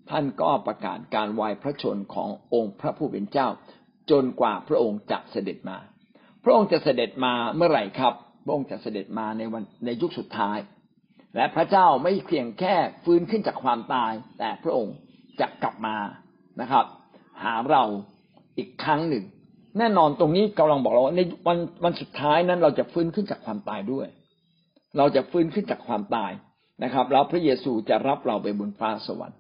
[0.10, 3.48] ท่านก็ประกาศการวายพระชนขององค์พระผู้เป็นเจ้า
[4.12, 5.78] จนกว่าพระองค์จะเสด็จมา
[6.44, 8.14] พระองค์จะเสด็จมาเมื่อไหร่ครับ
[8.44, 10.58] พระองค์จะเสด็จมาในวันในยุคสุดท้าย
[11.36, 14.96] และพระเจ้าไม่เพียงแค่ฟื้นขึ้นจากความตาย แต่พระองค์
[15.40, 15.98] จะกลับมา
[16.62, 16.86] นะครับ
[17.44, 17.84] หาเรา
[18.58, 19.24] อีกครั้งหนึ่ง
[19.78, 24.08] แน่นอนตรงนี้กำลังบอกเราว่าในวันวันสุดท้ายนั้น เราจะฟื้นขึ้นจากความตายด้วย
[24.98, 26.32] เราจะฟื้นขึ้นจากความตาย
[26.84, 29.40] นะครับ แล้วพระเยซูจะรับเราไปบนฟ้าสวรรค์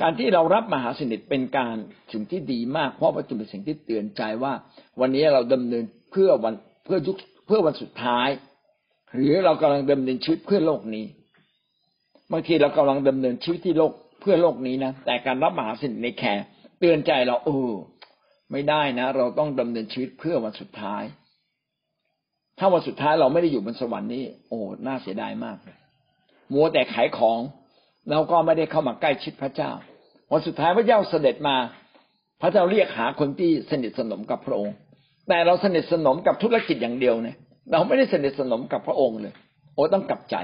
[0.00, 1.76] การที่เรารับมหาสนิทเป็นการ
[2.12, 4.52] สิ่งที่ดีมากเพราะว่าจะเป็นสิ่งที่เตือนใจว่า
[5.00, 6.54] วันนี้เราดำเนินเพื่อวัน
[6.84, 7.16] เพื่อยุค
[7.54, 8.28] พื่อวันสุดท้าย
[9.14, 11.04] หรือเรากำลังดำเนินชีวิตเพื่อโลกนี้
[12.32, 16.44] บางทีเรากำลังดำเนินชีวิตที่โลกเพื่อโลกนี้นะแต่การรับมหาสนิทในแคร์
[16.78, 17.72] เตือนใจเราเออ
[18.52, 21.02] ไม่ได้นะ เราต้องดำเนินชีวิตเพื่อวันสุดท้าย
[22.58, 25.78] ถ้าวันสุดท้ายเราไม่ได้อยู่บนสวรรค์นี้โอ้น่าเสียดายมากเลย
[26.52, 27.40] มัวแต่ขายของ
[28.10, 29.70] เราก็ไม่ได้เข้ามาใกล้ชิดพระเจ้า
[30.32, 31.56] วันสุดท้ายพระเจ้าเสด็จมา
[32.42, 34.76] พระเจ้าเรียกหาคนที่สนิทสนมกับพระองค์
[35.28, 37.36] แต่เราสนิทสนมกับธุรกิจอย่างเดียวเนี่ย
[37.72, 39.34] เราไม่ได้สนิทสนมกับพระองค์เลย
[39.74, 40.36] โอ้ต้องกลับใจ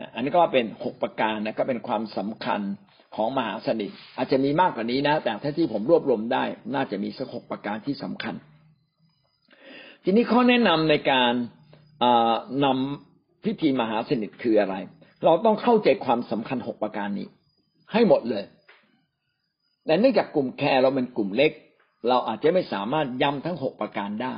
[0.00, 2.60] นะอันนี้ก็เป็นหกประการนะก็เป็นความสำคัญ
[3.16, 6.44] ของมหาสนิทอาจจะมีมากกว่านี้นะ แต่ถ้าที่ผมรวบรวมได้
[6.74, 8.34] น่าจะมีสักหกประการที่สำคัญ
[10.04, 11.32] ทีนี้ข้อแนะนำในการ
[12.64, 14.74] นำพิธีมหาสนิทคืออะไร
[15.24, 17.26] เราต้องเข้าใจความสำคัญหกประการนี้
[17.92, 18.44] ให้หมดเลย
[19.86, 21.52] แต่เนื่องจากกลุ่มแคร์เราเป็นกลุ่มเล็ก
[22.08, 24.34] เราอาจจะไม่สามารถย้ำทั้งหกประการได้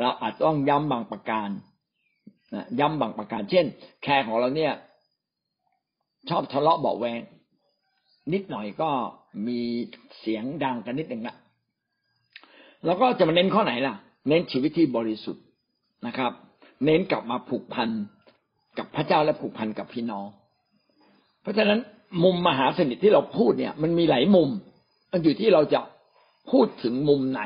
[0.00, 1.48] เราอาจต้องย้ำบางประการ
[2.80, 3.66] ย้ำบางประการ เช่น
[4.02, 4.72] แคร์ของเราเนี่ย
[6.28, 7.20] ชอบทะเลาะเบาแวง
[8.32, 8.90] นิดหน่อยก็
[9.46, 9.60] มี
[10.20, 11.36] เสียงดังกันนิดหนึ่งละ
[12.86, 13.94] แล้วก็จะมาเน้นข้อไหนล่ะ
[14.28, 15.44] เน้นชีวิตที่บริสุทธิ์
[16.06, 16.32] นะครับ
[16.84, 17.88] เน้นกลับมาผูกพัน
[18.78, 20.26] กับพระเจ้าและผูกพันกับพี่น้อง
[21.42, 21.80] เพราะฉะนั้น
[22.24, 24.48] มุมมหาสนิทที่เราพูดเนี่ย มันมีหลายมุม
[25.12, 25.80] มันอยู่ที่เราจะ
[26.50, 27.42] พูดถึงมุมไหน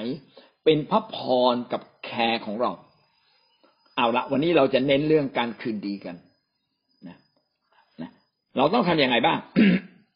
[0.65, 1.17] เป็นพระพ
[1.53, 2.71] รกับแคร์ของเรา
[3.97, 6.17] เอาละวันนี้เราจะเน้นเรื่องการคืนดีกัน
[7.09, 7.17] นะ
[8.01, 8.11] นะ
[8.57, 9.39] เราต้องทำยังไงบ้าง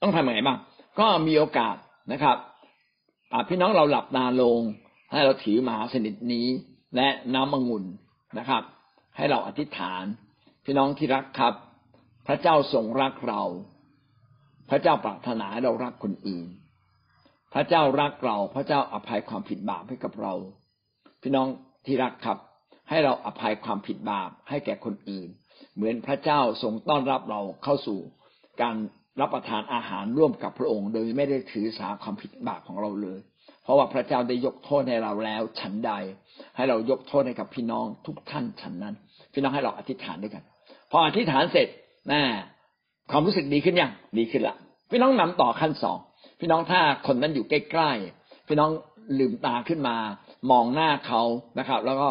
[0.03, 0.59] ต้องทำยังไงบ้าง
[1.01, 1.77] ก็มีโอกาส
[2.13, 2.37] นะครับ
[3.49, 4.61] พี่น้องเราหลับตาลง
[5.13, 6.47] ให้เราถือมหาสนิทนี้
[6.97, 7.85] และน้ำองุ่น
[8.39, 8.63] นะครับ
[9.17, 10.05] ให้เราอธิษฐาน
[10.65, 11.55] พี่น้องที่รักครับ
[12.27, 13.43] พระเจ้าทรงรักเรา
[14.71, 16.47] พระเจ้าปรารถนาเรารักคนอื่น
[17.55, 20.35] พระเจ้ารักเรา พระเจ้าอภัยความผิดบาปให้กับเรา
[21.23, 21.49] พี่น้อง
[21.87, 22.39] ที่รักครับ
[22.89, 25.29] ให้เราอภัยความผิดบาปให้แก่คนอื่น
[25.75, 27.99] เหมือนพระเจ้าทรงต้อนรับเราเข้าสู่
[28.63, 28.77] การ
[29.21, 33.19] รับประทานอาหารร่วมกับพระองค์ โดยไม่ได้ถือสาความผิดบาปของเราเลย
[33.63, 35.93] เพราะว่าพระเจ้าได้ยกโทษให้เราแล้ว ฉันใด
[36.57, 38.95] ให้เรายกโทษให้กับพี่น้องทุกท่านฉันนั้น
[39.33, 40.43] พี่น้องให้เราอธิษฐานด้วยกัน
[40.91, 41.69] พออธิษฐานเสร็จ
[42.13, 42.21] นะ
[43.11, 44.57] ความรู้สึกดีขึ้นยังดีขึ้นละ
[44.91, 45.99] พี่น้องนำต่อขั้นสอง
[46.39, 48.71] พี่น้องถ้าคนนั้นอยู่ใกล้ๆพี่น้อง
[49.19, 49.97] ลืมตาขึ้นมา
[50.51, 51.23] มองหน้าเขา
[51.59, 52.09] นะครับ แล้วก็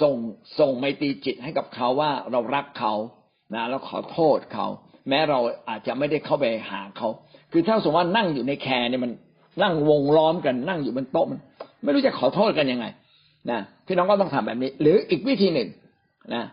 [0.00, 0.16] ส่ง
[0.58, 2.94] ส่งไมตรีจิตให้กับเขาว่าเรารักเขา
[3.54, 4.66] นะแล้วขอโทษเขา
[5.08, 7.08] แม้เราอาจจะไม่ได้เข้าไปหาเขา
[7.52, 9.12] คือถ้าสมมติว่านั่งอยู่ในแคร์เนี่ยมัน
[9.62, 11.40] นั่งวงล้อมกันนั่งอยู่บนโต๊ะมัน
[11.82, 12.86] ไม่รู้จะขอโทษกันยังไง
[13.50, 15.68] นะพี่น้องก็ต้องทำแบบนี้ หรืออีกวิธีหนึ่ง
[16.34, 16.44] นะ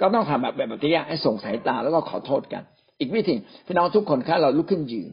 [0.00, 2.62] ก็ต้องทำแบบแบบที่ให้ส่งสายตาแล้วก็ขอโทษกัน
[3.00, 3.34] อีกวิธี
[3.66, 5.10] พี่น้องทุกคนถ้าเราลุกขึ้นยืน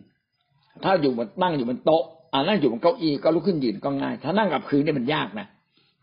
[0.83, 2.03] ถ้าอยู่บนนั่งอยู่บนโต๊ะ
[2.33, 5.47] อ่านั่งอยู่บนเก้าอี้ก็ลุกขึ้นยืนก็ง่าย ถ้านั่งกับพื้นเนี่ยมันยากนะ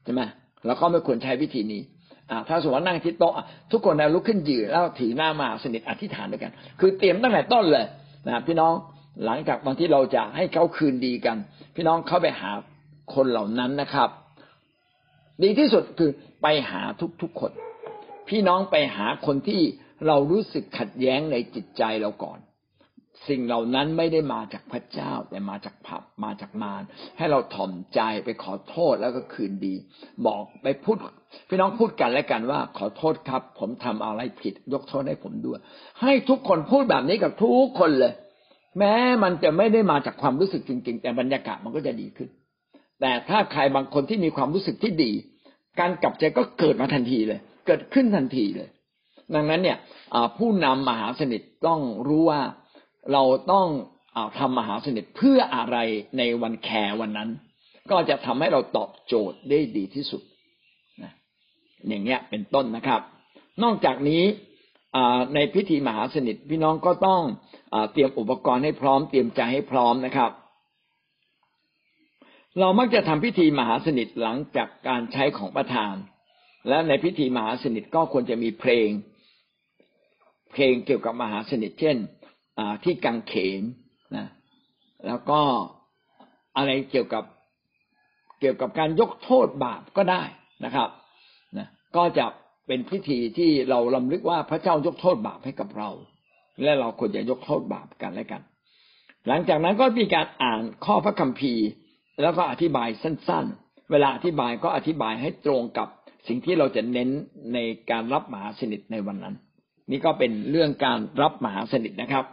[0.04, 0.22] ใช่ไหม
[0.66, 1.80] เราก็ไม่ควรใช้วิธีนี้
[2.30, 3.32] อ่าถ้าสมมติว่านั่งที่โต๊ะ
[3.72, 7.86] ทุกคนนะลุกขึ้นยืนแล้วถือหน้ามาสนิทอธิษฐานด้วยกัน คือเตรียมตั้งแต่ต้นเลย
[8.26, 8.72] นะพี่น้อง
[9.24, 11.36] หลังจากบางที่เราจะให้เขาคืนดีกัน
[11.74, 12.50] พี่น้องเข้าไปหา
[13.14, 14.08] คนเหล่านั้นนะครับ
[15.42, 16.10] ดีที่สุดคือ
[16.42, 16.82] ไปหา
[17.22, 17.52] ทุกๆคน
[18.28, 19.62] พี่น้องไปหาคนที่
[20.06, 22.38] เรารู้สึกขัดแย้งในจิตใจเราก่อน
[23.28, 26.82] สิ่งเหล่านั้นไม่ได้มาจากพระเจ้าแต่มาจากผับมาจากมาร
[27.18, 29.74] ให้เราถ่อมใจไปขอโทษแล้วก็คืนดี
[30.26, 30.96] บอกไปพูด
[31.48, 35.58] พี่น้องพูดกันและกันว่า ขอโทษครับ ผมทำอะไรผิด ยกโทษให้ผมด้วย
[36.02, 38.12] ให้ทุกคนพูดแบบนี้กับทุกคนเลย
[38.78, 42.28] แม้มันจะไม่ได้มาจากความรู้สึกจริง ๆ แต่บรรยากาศมันก็จะดีขึ้น
[43.00, 45.12] แต่ถ้าใครบางคนที่มีความรู้สึกที่ดี
[45.80, 48.68] การกลับใจก็เกิดมาทันทีเลย เกิดขึ้นทันทีเลย
[49.34, 49.78] ดังนั้นเนี่ย
[50.38, 52.40] ผู้นำมหาสนิทต้องรู้ว่า
[53.12, 53.66] เราต้อง
[54.16, 55.76] อทำมหาสนิทเพื่ออะไร
[56.18, 57.30] ในวันแคร์วันนั้น
[57.90, 60.22] ก็จะทำให้เราตอบโจทย์ได้ดีที่สุด
[61.02, 61.12] นะ
[61.88, 63.00] อย่างเงี้ยเป็นต้นนะครับ
[63.62, 64.22] นอกจากนี้
[65.34, 67.22] ในพิธีมหาสนิทพี่น้องก็ต้อง
[67.74, 70.30] อเตรียมอุปกรณ์ให้พร้อม เตรียมใจให้พร้อมนะครับ
[72.60, 75.94] เรามักจะทำพิธีมหาสนิทหลังจากการใช้ของประทาน
[76.68, 78.88] และในพิธีมหาสนิทก็ควรจะมีเพลง
[80.52, 81.96] เพลงเกี่ยวกับมหาสนิท เช่น
[82.84, 83.62] ที่กังเขน
[84.16, 84.26] นะ
[85.06, 85.40] แล้วก็
[86.56, 87.24] อะไรเกี่ยวกับ
[88.40, 90.22] เกี่ยวกับการยกโทษบาปก็ได้
[90.64, 90.88] นะครับ
[91.58, 92.26] นะก็จะ
[92.66, 95.90] เป็นพิธีที่เราลำลึกว่าพระเจ้ายกโทษบาปให้กับเรา
[96.62, 98.42] และเราควรจะยกโทษบาปกันและกัน
[99.28, 101.66] หลังจากนั้นก็มีการอ่านข้อพระคัมภีร์
[102.22, 105.88] แล้วก็อธิบายสั้น ๆ เวลาอธิบายก็อธิบายให้ตรงกับ
[106.28, 107.08] สิ่งที่เราจะเน้น
[107.54, 107.58] ใน
[107.90, 109.34] การรับมหาสนิทในวันนั้น
[109.90, 112.24] นี่ก็เป็นเรื่องการรับมหาสนิทนะครับ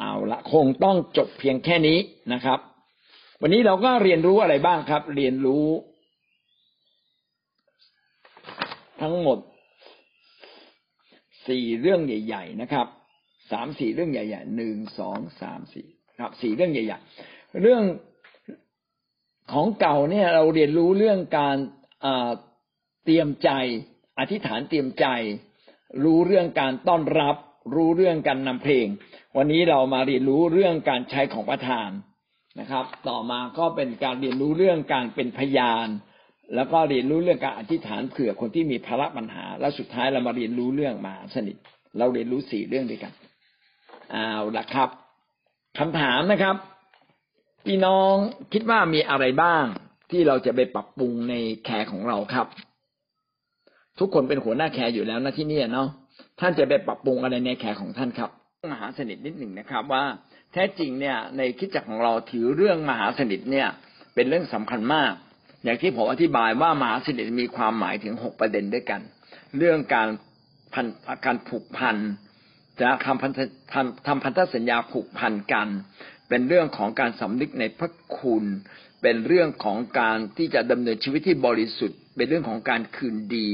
[0.00, 1.98] เอาละคงต้องจบเพียงแค่นี้
[2.32, 2.58] นะครับ
[3.40, 5.66] วันนี้เราก็เรียนรู้อะไรบ้างครับ เรียนรู้
[9.00, 9.38] ทั้งหมด
[11.48, 12.86] สี่เรื่องใหญ่ ๆ นะครับ
[13.52, 15.86] สามสี่เรื่องใหญ่ๆหนึ่งสองสามสี่
[16.18, 17.82] ครับสี่เรื่องใหญ่ ๆ เรื่อง
[19.52, 21.56] ของเก่าเนี่ยเราเรียนรู้เรื่องการ
[23.04, 23.50] เตรียมใจ
[24.18, 25.06] อธิษฐานเตรียมใจ
[26.04, 27.36] รู้เรื่องการต้อนรับ
[27.74, 28.86] รู้เรื่องการนำเพลง
[29.36, 31.90] วันนี้เรามาเรียนรู้เรื่องการใช้ของประธาน
[32.60, 35.88] นะครับ ต่อมาก็เป็นการเรียนรู้เรื่องการเป็นพยาน
[36.54, 41.56] แล้วก็เรียนรู้เรื่องการอธิษฐานเผื่อคนที่มีภาระปัญหา แล้วสุดท้ายเรามาเรียนรู้เรื่องมหาสนิท
[41.98, 43.12] เราเรียนรู้สี่เรื่องด้วยกัน
[44.12, 44.88] เอาละครับ
[45.78, 46.56] คำถามนะครับ
[47.66, 48.14] พี่น้อง
[48.52, 49.64] คิดว่ามีอะไรบ้าง
[50.10, 51.34] ที่เราจะไปปรับปรุงใน
[51.64, 52.46] แคร์ของเราครับ
[53.98, 55.88] ทุกคนเป็นหัวหน้าแคร์อยู่แล้วนะที่นี่เนาะ
[56.40, 58.30] ท่านจะไปปรับปรุงอะไรในแคร์ของท่านครับ
[58.72, 60.04] มหาสนิทนิดหนึ่งนะครับ ว่า
[60.52, 63.68] แท้จริงเนี่ยในคริสตจักรของเราถือเรื่องมหาสนิทเนี่ย
[64.14, 65.12] เป็นเรื่องสำคัญมาก
[65.64, 69.00] อย่างที่ผมอธิบายว่ามหาสนิทมีความหมายถึงหกประเด็นด้วยกัน
[69.58, 70.08] เรื่องการ
[70.74, 70.86] พัน
[71.24, 71.96] การผูกพัน
[72.80, 73.38] จะทำพันธ
[73.72, 75.68] ทำทำพันธสัญญาผูกพันกัน
[76.28, 78.44] เป็นเรื่องของการสำนึกในพระคุณ
[79.02, 83.48] เป็นเรื่องของการที่จะดำเนินชีวิตที่บริสุทธิ์ เป็นเรื่องของการคืนดี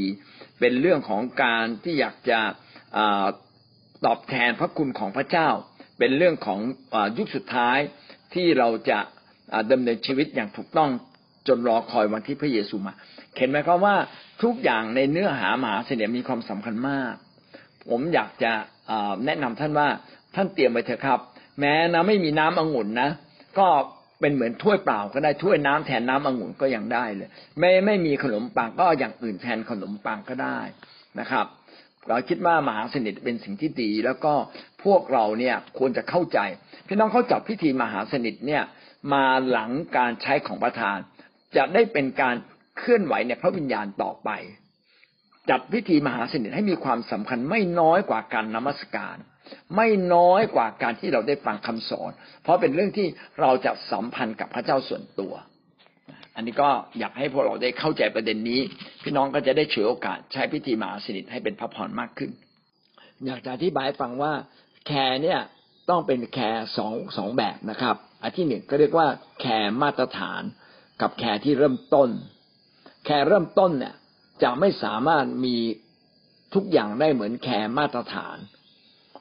[0.60, 2.40] เป็นเรื่องของการที่อยากจะ
[4.04, 5.48] ตอบแทนพระคุณของพระเจ้า
[5.98, 6.60] เป็นเรื่องของ
[7.18, 7.78] ยุคสุดท้าย
[8.34, 8.98] ที่เราจะ
[9.72, 10.90] ดำเนินชีวิตอย่างถูกต้อง
[11.48, 12.94] จนรอคอยวันที่พระเยซูมา
[13.36, 13.96] เห็นไหมครับว่า
[14.42, 17.14] ทุกอย่างในเนื้อหามหาเสน่ห์มีความสำคัญมาก
[17.88, 18.52] ผมอยากจะ
[19.24, 19.88] แนะนำท่านว่า
[20.34, 21.20] ท่านเตรียมไปเถอะครับ
[21.60, 23.10] แม้นะไม่มีน้ำองุ่นนะ
[23.58, 23.68] ก็
[24.20, 30.58] เป็นเหมือนถ้วยเปล่าก็ได้ถ้วยน้ำแทนน้ำองุ่นก็ยังได้เลย ไม่ไม่มีขนมปังก็อย่างอื่นแทนขนมปังก็ได้
[31.20, 31.46] นะครับ
[32.08, 34.34] เราคิดว่ามหาสนิทเป็นสิ่งที่ดี แล้วก็
[34.84, 36.38] พวกเราเนี่ยควรจะเข้าใจ
[36.86, 38.62] พี่น้องเขาจับพิธีมหาสนิทเนี่ย
[39.12, 40.98] มาหลังการใช้ของประธาน
[41.56, 42.36] จะได้เป็นการ
[42.78, 44.30] เคลื่อนไหวในพระวิญญาณต่อไป
[45.50, 49.16] จัดพิธีมหาสนิทให้มีความสำคัญไม่น้อยกว่าการนมัสการ
[49.76, 52.10] ไม่น้อยกว่าการที่เราได้ฟังคำสอน
[52.42, 53.06] เพราะเป็นเรื่องที่
[53.40, 55.32] เราจะสัมพันธ์กับพระเจ้าส่วนตัว
[56.36, 58.60] อันนี้ก็อยากให้พวกเราได้เข้าใจประเด็นนี้
[59.02, 62.30] พี่น้องก็จะได้ฉวยโอกาสใช้พิธีมหาสนิทให้เป็นพระพรมากขึ้น
[63.26, 64.32] อยากจะอธิบายฟังว่า
[64.86, 65.40] แคร์เนี่ย
[65.90, 69.08] ต้องเป็นแคร์สองสองแบบนะครับ อันที่หนึ่งก็เรียกว่า
[69.40, 70.42] แคร์มาตรฐาน
[71.00, 72.10] กับแคร์ที่เริ่มต้น
[73.04, 73.94] แคร์เริ่มต้นเนี่ย
[74.42, 75.56] จะไม่สามารถมี
[76.54, 78.36] ทุกอย่างได้เหมือนแคร์มาตรฐาน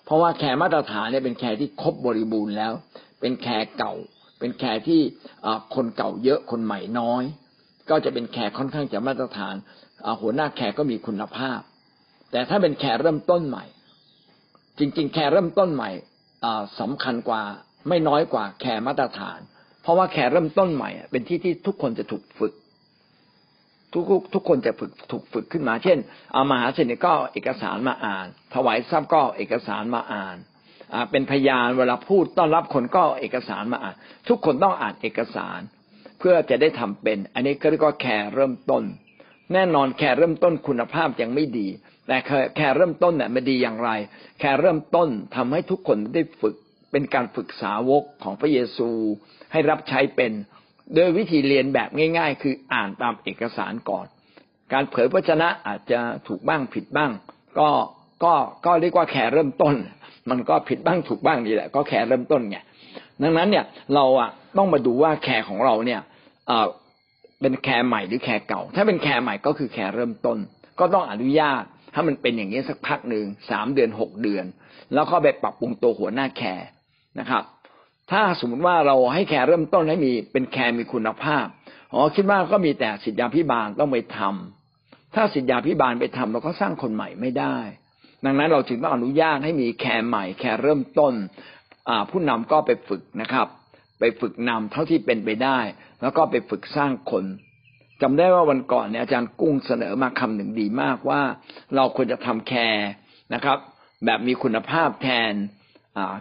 [0.09, 2.73] เพราะว่าแคร์มาตรฐานเนี่ยเป็นแคร์ที่ครบบริบูรณ์แล้ว
[3.21, 3.93] เป็นแคร์เก่า
[4.39, 5.01] เป็นแคร์ที่
[5.75, 7.23] คนเก่าเยอะคนใหม่น้อย
[7.89, 9.55] ก็จะเป็นแคร์ค่อนข้างจะมาตรฐาน
[10.21, 11.59] หัวหน้าแคร์ก็มีคุณภาพ
[12.31, 13.65] แต่ถ้าเป็นแคร์เริ่มต้นใหม่
[14.79, 15.89] จริง ๆแคร์เริ่มต้นใหม่
[16.79, 17.41] สำคัญกว่า
[17.89, 19.39] ไม่น้อยกว่าแคร์มาตรฐาน
[19.81, 22.53] เพราะว่าแคร์เริ่มต้นใหม่เป็นที่ที่ทุกคนจะถูกฝึก
[23.93, 25.97] ทุกทุกคนจะฝึกถูกฝึกขึ้นมา เช่น
[26.33, 30.37] เอามหาสนิท็เอกสารมาอ่าน ถวายทรัพย์ก็เอกสารมาอ่าน
[31.11, 33.95] เป็นพยานเวลาพูดต้อนรับคนก็เอกสารมาอ่าน
[34.29, 35.59] ทุกคนต้องอ่านเอกสาร
[36.19, 38.83] เพื่อจะได้ทำเป็น อันนี้ก็เรียกว่าแค่เริ่มต้น
[39.53, 41.67] แน่นอนแค่เริ่มต้นคุณภาพยังไม่ดี
[42.07, 42.17] แต่
[42.57, 43.89] แค่เริ่มต้นเนี่ยมันดีอย่างไร
[44.39, 46.55] แค่เริ่มต้นทำให้ทุกคนได้ฝึก
[46.91, 48.89] เป็นการฝึกสาวกของพระเยซู
[49.51, 50.31] ให้รับใช้เป็น
[50.95, 54.05] โดยวิธีเรียนแบบง่าย ๆ คืออ่านตามเอกสารก่อน
[54.73, 57.11] การเผยพระวจนะอาจจะถูกบ้างผิดบ้าง
[57.59, 57.69] ก็
[58.23, 58.33] ก็
[58.65, 59.75] ก็เรียกว่าแคร์เริ่มต้น
[60.29, 62.57] มันก็ผิดบ้างถูกบ้างนี่แหละ ก็แคร์เริ่มต้นไง
[63.23, 63.65] ดังนั้นเนี่ย
[63.95, 66.01] เราอะต้องมาดูว่าแคร์ของเราเนี่ย
[66.47, 66.67] เอ่อ
[67.41, 70.37] เป็นแคร์ใหม่หรือแคร์เก่า ถ้าเป็นแคร์ใหม่ก็คือแคร์เริ่มต้น
[70.79, 71.63] ก็ต้องอนุญาต
[71.93, 74.45] ถ้ามันเป็นอย่างนี้สักพักหนึ่งสามเดือนหกเดือน
[74.93, 76.67] แล้วก็ไปปรับปรุงตัวหัวหน้าแคร์
[77.19, 77.43] นะครับ
[78.11, 81.45] ถ้าสมมติว่าเราให้แคร์เริ่มต้นให้มีเป็นแคร์มีคุณภาพ
[81.93, 87.57] อ๋อคิดว่าก็มีแต่สิทธยาพิบาลต้องไปทำถ้าสิทธยาพิบาลไปทำเราก็สร้างคนใหม่ไม่ได้
[88.25, 91.13] ดังนั้นเราจึงต้องอนุญาตให้มีแคร์ใหม่แคร์เริ่มต้น
[92.11, 93.47] ผู้นำก็ไปฝึกนะครับ
[93.99, 95.59] ไปฝึกนำเท่าที่เป็นไปได้
[96.01, 97.25] แล้วก็ไปฝึกสร้างคน
[98.01, 101.21] จำได้ว่าวันก่อนเนี่ยอาจารย์กุ้งเสนอมาคำหนึ่งดีมากว่า
[101.75, 102.87] เราควรจะทำแคร์
[103.33, 103.57] นะครับ
[104.05, 105.33] แบบมีคุณภาพแทน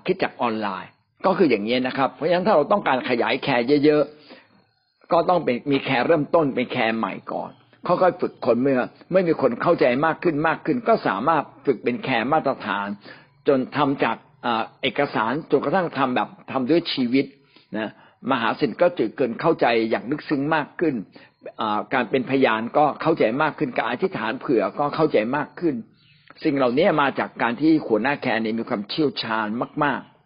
[0.07, 0.91] คิดจากออนไลน์
[1.27, 7.51] ก็คืออย่างนี้นะครับ เพราะฉะนั้นถ้าเราต้องการขยายแคร์เยอะๆ ก็ต้องเป็นมีแคร์เริ่มต้นเป็นแคร์ใหม่ก่อน
[7.87, 8.81] ค่อยๆฝึกคนเมื่อ
[9.13, 12.87] ไม่มีคนเข้าใจมากขึ้นมากขึ้น ก็สามารถฝึกเป็นแคร์มาตรฐาน
[13.49, 14.17] จนทำจาก
[14.83, 17.27] เอกสารจนกระทั่งทำแบบทำด้วยชีวิต
[17.79, 17.91] นะ
[18.31, 20.95] มหาสิทธิ์ก็จืดเกินเข้าใจอย่างลึกซึ้งมากขึ้น
[21.95, 25.75] การเป็นพยานก็เข้าใจมากขึ้น การอธิษฐานเผื่อก็เข้าใจมากขึ้น
[26.45, 29.47] สิ่งเหล่านี้มาจากการที่หัวหน้าแคร์นี่มีความเชี่ยวชาญ
[29.85, 30.18] มาก ๆ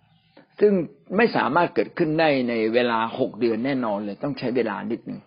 [0.64, 0.74] ซึ่ง
[1.16, 5.20] ไม่สามารถเกิดขึ้นได้ในเวลาหกเดือนแน่นอนเลย ต้องใช้เวลานิดหนึ่ง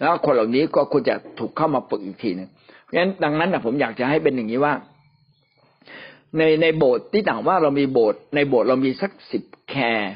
[0.00, 2.48] แล้วคนเหล่านี้ก็ควรจะถูกเข้ามาฝึกอีกทีหนึ่ง
[2.84, 4.74] เพราะฉะนั้นดังนั้นนะผมอยากจะให้เป็นอย่างนี้ว่า
[6.38, 10.12] ในในโบสถ์ที่ต่างว่าเรามีโบสถ์ในโบสถ์เรามีสักสิบแคร์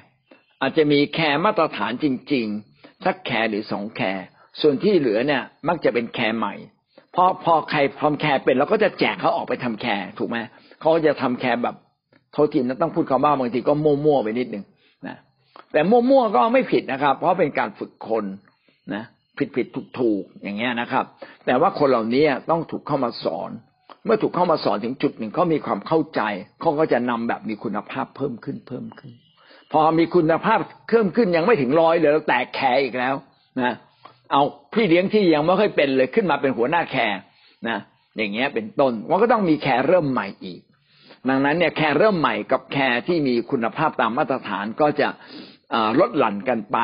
[0.60, 2.46] อาจจะมีแคร์มาตรฐานจริง
[2.76, 4.24] ๆ สักแคร์หรือสองแคร์
[4.60, 6.54] ส่วนที่เหลือเนี่ย มักจะเป็นแคร์ใหม่
[7.14, 10.38] พอพอใครพร้อมแคร์เป็นเราก็จะแจกเขาออกไปทำแคร์ถูกไหม
[10.80, 11.76] เขาจะทำแคร์แบบ
[12.34, 14.64] โทษทีนะต้องพูดคำว่าบางทีก็มั่วๆไปนิดนึง
[15.06, 15.16] นะ
[15.72, 18.24] แต่มั่วๆก็ไม่ผิดนะครับ เพราะเป็นการฝึกคน
[18.94, 19.02] นะ
[19.38, 21.04] ผิดผิดถูกถูกอย่างเงี้ยนะครับ
[21.46, 23.50] แต่ว่าคนเหล่านี้ต้องถูกเข้ามาสอน
[24.04, 26.20] เมื่อถูกเข้ามาสอนถึงจุดหนึ่งเขามีความเข้าใจ
[26.60, 29.12] เขาก็จะนำแบบมีคุณภาพเพิ่มขึ้นเพิ่มขึ้น
[29.72, 30.58] พอมีคุณภาพ
[30.88, 33.14] เพิ่มขึ้นยังไม่ถึงร้อยเลยแล้วแตกแคร์อีกแล้ว
[33.62, 33.74] นะ
[34.30, 34.42] เอา
[34.74, 37.18] พี่เลี้ยงที่ยังไม่ค่อยเป็นเลยขึ้นมาเป็นหัวหน้าแคร์
[37.68, 37.78] นะ
[38.16, 40.60] อย่างเงี้ยเป็นต้นมันก็ต้องมีแคร์เริ่มใหม่อีก
[41.28, 45.08] ดังนั้นเนี่ยแคร์เริ่มใหม่กับแคร์ที่มีคุณภาพตามมาตรฐานก็จะ
[46.00, 46.78] ลดหลั่นกันไป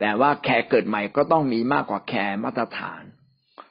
[0.00, 3.02] แต่ว่าแคร์เกิดใหม่ก็ต้องมีมากกว่าแคร์มาตรฐาน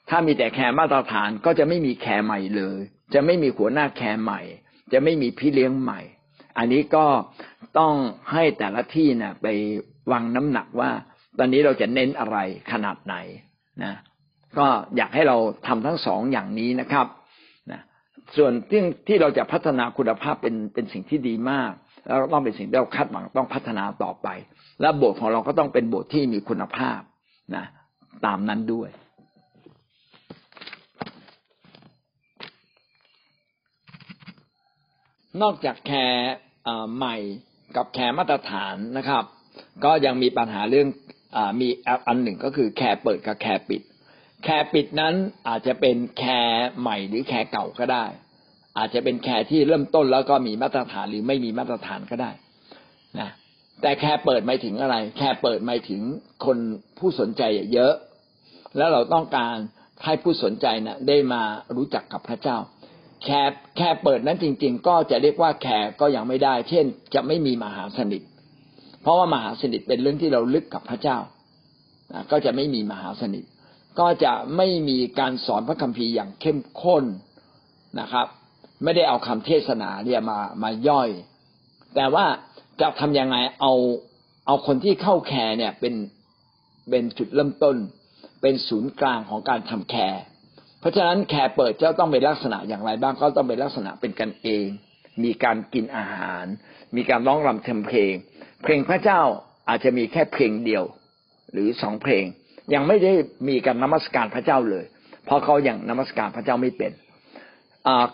[0.09, 2.77] ถ้ามีแต่แคร์มาตรฐานก็จะไม่มีแคร์ใหม่เลย
[3.13, 4.41] จะไม่มีหัวหน้าแคร์ใหม่
[4.93, 5.99] จะไม่มีพี่เลี้ยงใหม่
[6.57, 7.05] อันนี้ก็
[7.79, 7.93] ต้อง
[8.31, 9.47] ให้แต่ละที่นะไป
[10.11, 10.91] วางน้ำหนักว่า
[11.37, 12.37] ตอนนี้เราจะเน้นอะไร
[12.71, 13.15] ขนาดไหน
[13.83, 13.93] นะ
[14.57, 14.67] ก็
[14.97, 15.37] อยากให้เรา
[15.67, 17.07] ทำทั้งสองอย่างนี้นะครับ
[18.35, 21.71] ส่วนที่ที่เราจะพัฒนาคุณภาพเป็นเป็นสิ่งที่ดีมาก
[22.07, 24.27] แล้วต้องเป็นสิ่งที่เราคาดหวังต้องพัฒนาต่อไป
[24.81, 26.99] และโบสถ์ของเราก็ต้องเป็นโบสถ์ที่มีคุณภาพ
[27.55, 27.65] นะ
[28.25, 28.89] ตามนั้นด้วย
[35.41, 36.33] นอกจากแคร์
[36.95, 37.17] ใหม่
[37.75, 39.23] กับแคร์มาตรฐานนะครับ
[39.85, 40.87] ก็ยังมีปัญหาเรื่อง
[41.35, 41.67] อมี
[42.07, 43.81] อันหนึ่งก็คือแคร์เปิดกับแคร์ปิด
[44.49, 45.15] แคร์ปิดนั้น
[45.47, 48.05] อาจจะเป็นแคร์ใหม่หรือแคร์เก่าก็ได้
[48.77, 52.31] อาจจะเป็นแคร์ที่เริ่มต้นแล้วก็มีมาตรฐานหรือไม่มีมาตรฐานก็ได้
[53.19, 53.29] นะ
[53.81, 56.01] แต่แคร์เปิดหมายถึงอะไร แคร์เปิดหมายถึง
[56.45, 56.57] คน
[56.99, 57.41] ผู้สนใจ
[57.73, 57.93] เยอะ
[58.77, 59.55] แล้วเราต้องการ
[60.05, 61.41] ให้ผู้สนใจน่ะได้มา
[61.75, 62.57] รู้จักกับพระเจ้า
[63.25, 63.41] แค่
[63.77, 66.85] แค่เปิดนั้นจริง ๆ ก็จะเรียกว่าแค่ก็ยังไม่ได้ เช่น
[67.15, 68.21] จะไม่มีมหาสนิท
[69.01, 71.17] เพราะว่ามหาสนิทเป็นเรื่องที่เราลึกกับพระเจ้า
[72.31, 73.43] ก็จะไม่มีมหาสนิท
[73.99, 77.03] ก็จะไม่มีการสอนพระคัมภีร์อย่างเข้มข้น
[77.99, 78.27] นะครับ
[78.83, 81.09] ไม่ได้เอาคำเทศนาเนี่ยมามาย่อย
[81.95, 82.25] แต่ว่า
[82.81, 83.73] จะทํำยังไงเอา
[84.47, 85.93] เอาคนที่เข้าแคร์เนี่ยเป็น
[86.89, 87.75] เป็นจุดเริ่มต้น
[88.41, 90.21] เป็นศูนย์กลางของการทำแคร์
[90.79, 94.65] เพราะฉะนั้นแคร์เปิดเจ้าต้องเป็นลักษณะอย่างไรบ้างก็ต้องเป็นลักษณะเป็นกันเอง
[95.23, 96.45] มีการกินอาหาร
[96.95, 98.13] มีการร้องรำทำเพลง
[98.63, 99.21] เพลงพระเจ้า
[99.69, 100.83] อาจจะมีแค่เพลงเดียว
[101.51, 102.25] หรือสองเพลง
[102.73, 103.13] ยังไม่ได้
[103.47, 104.85] มีการนมัสการพระเจ้าเลย
[105.25, 106.91] เพราะเขายัางนมัสการพระเจ้าไม่เป็น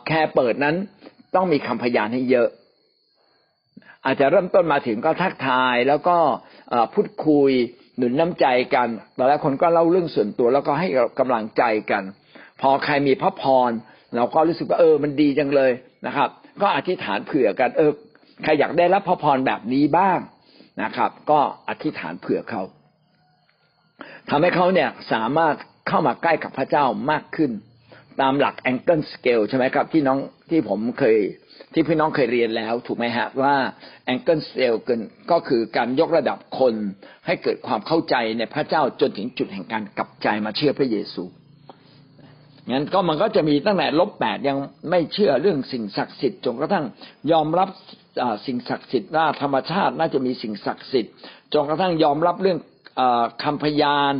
[0.07, 0.75] แค่เปิดนั้น
[1.35, 2.47] ต้องมีคำพยานให้เยอะ
[4.05, 6.17] อาจจะเริ่มต้นมาถึงก็ทักทายแล้วก็
[6.93, 7.51] พูดคุย
[7.97, 8.45] หนุนน้ำใจ
[8.75, 10.87] กันแต่ละคนก็เล่าเรื่องส่วนตัวแล้วก็ให้
[11.19, 12.03] กำลังใจกัน
[12.61, 13.71] พอใครมีพระพร
[14.15, 15.71] เราก็รู้สึกว่าเออมันดีจังเลย
[16.07, 16.29] นะครับ
[16.61, 17.91] ก็อธิษฐานเผื่อกันเออ
[18.43, 20.19] ใครอยากได้รับพระพรแบบนี้บ้าง
[20.83, 21.39] นะครับ ก็
[21.69, 22.61] อธิษฐานเผื่อเขา
[24.29, 25.55] ทำให้เขาเนี่ยสามารถ
[25.87, 27.51] เข้ามาใกล้กับพระเจ้ามากขึ้น
[28.21, 30.19] ตามหลักแองเกิลสเกลใช่ไหมครับ ที่น้อง
[30.49, 31.17] ที่ผมเคย
[31.73, 33.55] ที่พี่น้องเคยเรียนแล้วถูกไหมฮะว่า
[34.05, 34.99] Engel's Scale นั้น
[35.31, 36.73] ก็คือการยกระดับคน
[37.25, 41.23] ให้เกิดความเข้าใจในพระเจ้าจนถึงจุดแห่งการกลับใจมาเชื่อพระเยซู
[42.71, 44.57] งั้นก็มันก็จะมีตั้งแต่ลบแปดยัง
[44.89, 46.85] ไม่เชื่อเรื่องสิ่งศักดิ์สิทธิ์จนกระทั่ง
[47.31, 47.69] ยอมรับ
[48.45, 51.13] สิ่งศักดิ์สิทธิ์ว่าธรรมชาติน่าจะมีสิ่งศักดิ์สิทธิ์
[51.53, 52.57] จนกระทั่งยอมรับเรื่อง
[53.43, 54.13] คำพยาน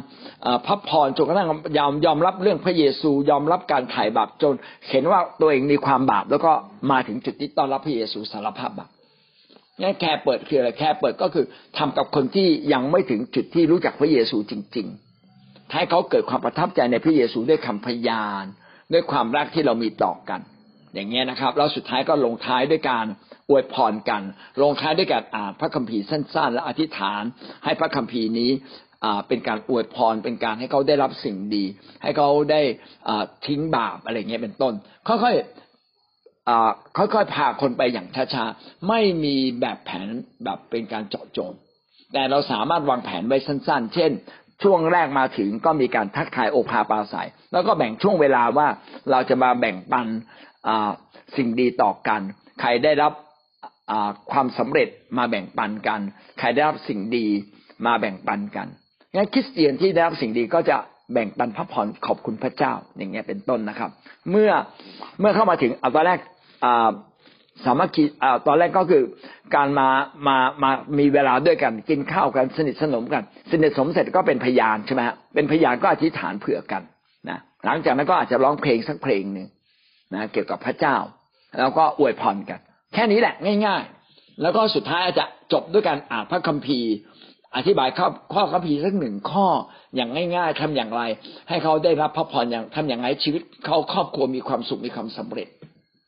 [0.65, 4.53] พระพรจนกระทั่งยอมยอมรับเรื่องพระเยซูยอมรับการไถ่บาปจน
[4.89, 6.51] เห็นว่าตัวเองมีความบาป แล้วก็
[6.91, 8.89] มาถึงจุดที่ต้อนรับพระเยซูสารภาพบาป
[9.81, 11.45] งั้นแค่เปิดคืออะไรแค่เปิดก็คือ
[11.77, 18.45] ทำกับคนที่ยังไม่ถึงจุดที่รู้จักพระเยซูจริงๆให้เขาเกิดความประทับใจในพระเยซูด้วยคำพยาน
[18.93, 20.41] ด้วยความรักที่เรามีต่อกัน
[20.93, 23.05] อย่างเงี้ยนะครับ แล้วสุดท้ายก็ลงท้ายด้วยการ
[23.49, 24.21] อวยพรกัน
[24.61, 27.23] ลงท้ายด้วยการอ่านพระคัมภีร์สั้น ๆ และอธิษฐาน
[27.63, 28.51] ให้พระคัมภีร์นี้
[29.27, 31.65] เป็นการอวยพรเป็นการให้เขาได้รับสิ่งดี
[32.03, 32.61] ให้เขาได้
[33.45, 34.73] ทิ้งบาปอะไรเงี้ยเป็นต้น
[35.07, 40.07] ค่อยๆค่อยๆพาคนไปอย่างช้าๆไม่มีแบบแผน
[40.43, 41.51] แบบเป็นการเจาะจง
[42.13, 44.11] แต่เราสามารถวางแผนไว้สั้น ๆ เช่น
[44.63, 48.67] ช่วงแรกมาถึงก็มีการทักทายโอภาปาศัย แล้วก็แบ่งช่วงเวลาว่า
[49.11, 50.07] เราจะมาแบ่งปัน
[51.35, 52.21] สิ่งดีต่อกัน
[52.61, 53.13] ใครได้รับ
[54.31, 55.99] ความสำเร็จมาแบ่งปันกัน
[56.39, 57.27] ใครได้รับสิ่งดี
[57.85, 58.67] มาแบ่งปันกัน
[59.15, 60.77] งั้นคริสเตียนที่ได้รับสิ่งดีก็จะ
[61.13, 63.89] แบ่งปันพระพรขอบคุณพระเจ้า อย่างเงี้ยเป็นต้นนะครับ
[64.31, 64.51] เมื่อ
[65.19, 66.19] เมื่อเข้ามาถึงอตอนแรก
[67.65, 68.03] สามัคคี
[68.47, 69.03] ตอนแรกก็คือ
[69.55, 69.89] การมา
[70.27, 76.81] มามามีเวลาด้วยกันกินข้าวกันสนิทสนมกัน สนิทสนมเสร็จก็เป็นพยานใช่ไหมฮะเป็นพยานก็อธิษฐานเผื่อกัน
[77.29, 79.47] นะหลังจากนั้นก็อาจจะร้องเพลงสักเพลงหนึ่ง
[80.13, 80.95] นะเกี่ยวกับพระเจ้า
[81.59, 82.59] แล้วก็อวยพรกัน
[82.93, 83.35] แค่นี้แหละ
[83.65, 86.91] ง่าย ๆ แล้วก็สุดท้ายอาจจะจบด้วยการอ่านพระคัมภีร์
[87.55, 89.47] อธิบายข้อข้อคัมภีร์สักหนึ่งข้อ
[89.95, 91.01] อย่างง่าย ๆทำอย่างไร
[91.49, 95.47] ให้เขาได้รับพระพรอย่างทำอย่างไรชีวิตเขาครอบครัวมีความสุขมีความสำเร็จ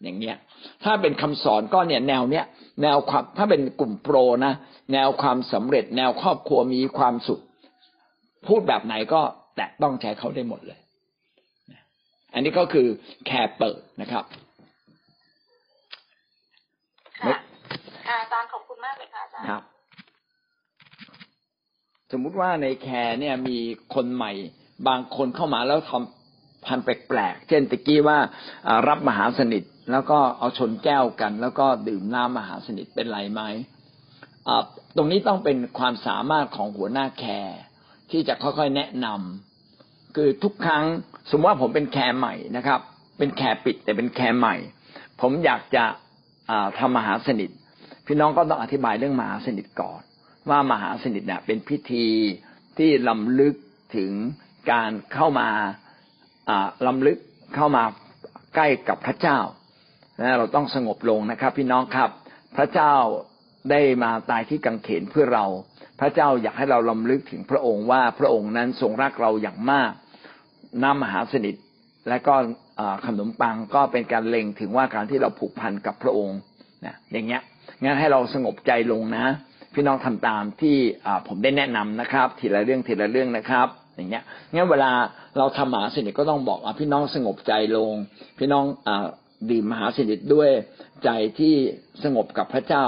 [0.03, 0.35] อย่างเนี้ย
[0.83, 2.45] ถ้าเป็นคำสอนก็เนี่ยแนวเนี้ย
[2.81, 4.15] แนวความถ้าเป็นกลุ่มโปร
[4.45, 4.53] นะ
[4.93, 7.41] แนวความสำเร็จ แนวครอบครัวมีความสุข
[8.47, 9.21] พูดแบบไหนก็
[9.55, 10.79] แตะต้องใจเขาได้หมดเลย
[12.33, 12.87] อันนี้ก็คือ
[13.25, 14.23] แคร์เปิดนะครับ
[17.23, 17.37] ค่ะ
[18.21, 19.63] อาจารย์ขอบคุณมากเลยค่ะอาจารย์ครับ
[22.11, 23.57] สมมุติว่าในแคร์เนี่ยมี
[23.95, 24.31] คนใหม่
[24.87, 28.17] บางคนเข้ามาแล้วทำพันแปลกๆ เช่นตะกี้ว่า
[28.87, 33.41] รับมหาสนิทแล้วก็เอาชนแก้วกัน แล้วก็ดื่มน้ำมหาสนิทเป็นไรไหม
[34.95, 37.57] ตรงนี้ต้องเป็นความสามารถของหัวหน้าแคร์
[38.11, 40.83] ที่จะค่อยๆแนะนำคือทุกครั้ง
[41.29, 42.79] สมมติว่าผมเป็นแคร์ใหม่นะครับ
[43.17, 44.55] เป็นแคร์ปิดแต่เป็นแคร์ใหม่
[45.21, 45.83] ผมอยากจะ
[46.79, 47.49] ทำมหาสนิท
[48.07, 50.01] พี่น้องก็ต้องอธิบายเรื่องมหาสนิทก่อน
[50.49, 52.07] ว่ามหาสนิทเนี่ยเป็นพิธี
[52.77, 53.55] ที่รำลึก
[53.95, 54.11] ถึง
[54.71, 55.49] การเข้ามา
[56.87, 57.17] รำลึก
[57.55, 57.83] เข้ามา
[58.55, 59.39] ใกล้กับพระเจ้า
[60.21, 62.09] นะเราต้องสงบลงนะครับ พี่น้องครับ
[62.57, 62.93] พระเจ้า
[63.71, 65.45] ได้มาตายที่กังเขนเพื่อเรา
[65.99, 69.91] พระเจ้าอยากให้เราลำลึกถึงพระองค์ว่าพระองค์นั้นทรงรักเราอย่างมาก
[70.83, 71.55] น้ำมหาสนิท
[72.09, 72.35] และก็
[73.05, 76.39] ขนมปังก็เป็นการเล็งถึงว่าการที่เราผูกพันกับพระองค์
[76.85, 77.41] นะอย่างเงี้ย
[77.83, 79.25] งั้นให้เราสงบใจลงนะ
[79.73, 80.77] พี่น้องทำตามที่
[81.27, 84.23] ผมได้แนะนำนะครับ ทีละเรื่องทีละเรื่องนะครับ อย่างเงี้ย
[84.53, 84.91] งั้นเวลา
[85.37, 87.91] เราทำมหาสนิทก็ต้องบอกอพี่น้องสงบใจลง
[88.39, 88.89] พี่น้องอ
[89.51, 90.49] ดื่มมหาสนิทด้วย
[91.03, 91.09] ใจ
[91.39, 91.53] ที่
[92.03, 92.83] สงบกับพระเจ้า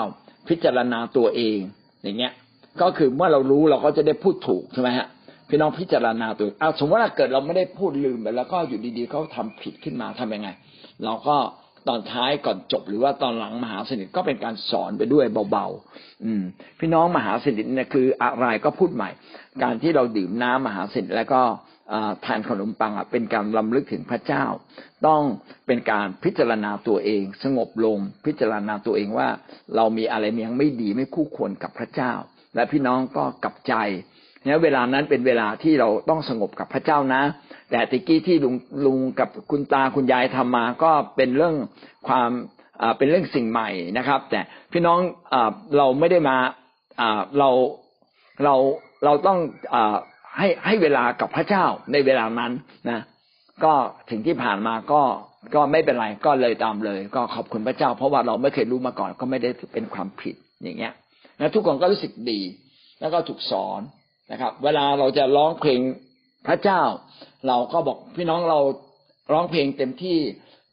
[0.48, 1.60] พิจารณาตัวเอง
[2.04, 2.34] อย่างเงี้ย
[2.82, 5.08] ก็คือเมื่อเรารู้เราก็จะได้พูดถูกใช่ไหมฮะ
[5.50, 10.50] พี่น้องพิจารณาตัวเอาสมมติว่าเกิดเราไม่ได้พูดลืมไปแล้วก็อยู่ดีๆเขาทาผิดขึ้นมาทํำยังไง
[11.04, 11.38] เราก็
[11.88, 16.44] ตอนท้ายก่อนจบหรือว่าตอนหลังมหาสนิทก็เป็นการสอนไปด้วยเบาๆอืม
[16.80, 19.10] พี่น้องมหาสนิทเนี่ยคืออะไรก็พูดใหม่
[19.64, 21.42] การที่เราดื่มน้ำมหาสนิทแล้วก็
[22.26, 24.46] ทานขนมปังเป็นการลำลึกถึงพระเจ้า
[25.08, 25.22] ต้อง
[25.68, 29.30] เป็นการพิจารณาตัวเอง สงบลงพิจารณาตัวเองว่า
[29.76, 32.14] เรามีอะไรยังไม่ดีไม่คู่ควรกับพระเจ้า
[32.56, 33.74] และพี่น้องก็กลับใจ
[34.48, 37.22] เนี่ยเวลานั้นเป็นเวลาที่เราต้องสงบกับพระเจ้านะ
[37.72, 41.56] แต่ตะกี้ที่ลุงลุงกับคุณตาคุณยายทำมา ก็เป็นเรื่อง
[42.08, 42.30] ความ
[42.98, 44.42] เป็นเรื่องสิ่งใหม่นะครับ แต่
[44.72, 45.00] พี่น้อง
[45.78, 46.38] เราไม่ได้มา
[47.40, 47.50] เรา
[48.44, 48.56] เรา
[49.06, 49.38] เราต้อง
[50.38, 52.52] ให้ให้เวลากับพระเจ้าในเวลานั้น
[52.90, 53.00] นะ
[53.64, 53.74] ก็
[54.10, 55.02] ถึงที่ผ่านมาก็
[55.56, 60.94] ก็ไม่เป็นไรก็เลยตามเลย ก็ขอบคุณพระเจ้า เพราะว่าเราไม่เคยรู้มาก่อน ก็ไม่ได้เป็นความผิดอย่างเงี้ย
[61.40, 62.42] นะทุกคนก็รู้สึกดี
[63.00, 63.82] แล้วก็ถูกสอน
[64.32, 65.82] นะครับ เวลาเราจะร้องเพลง
[66.48, 66.82] พระเจ้า
[67.48, 68.60] เราก็บอกพี่น้องเรา
[69.32, 70.18] ร้องเพลงเต็มที่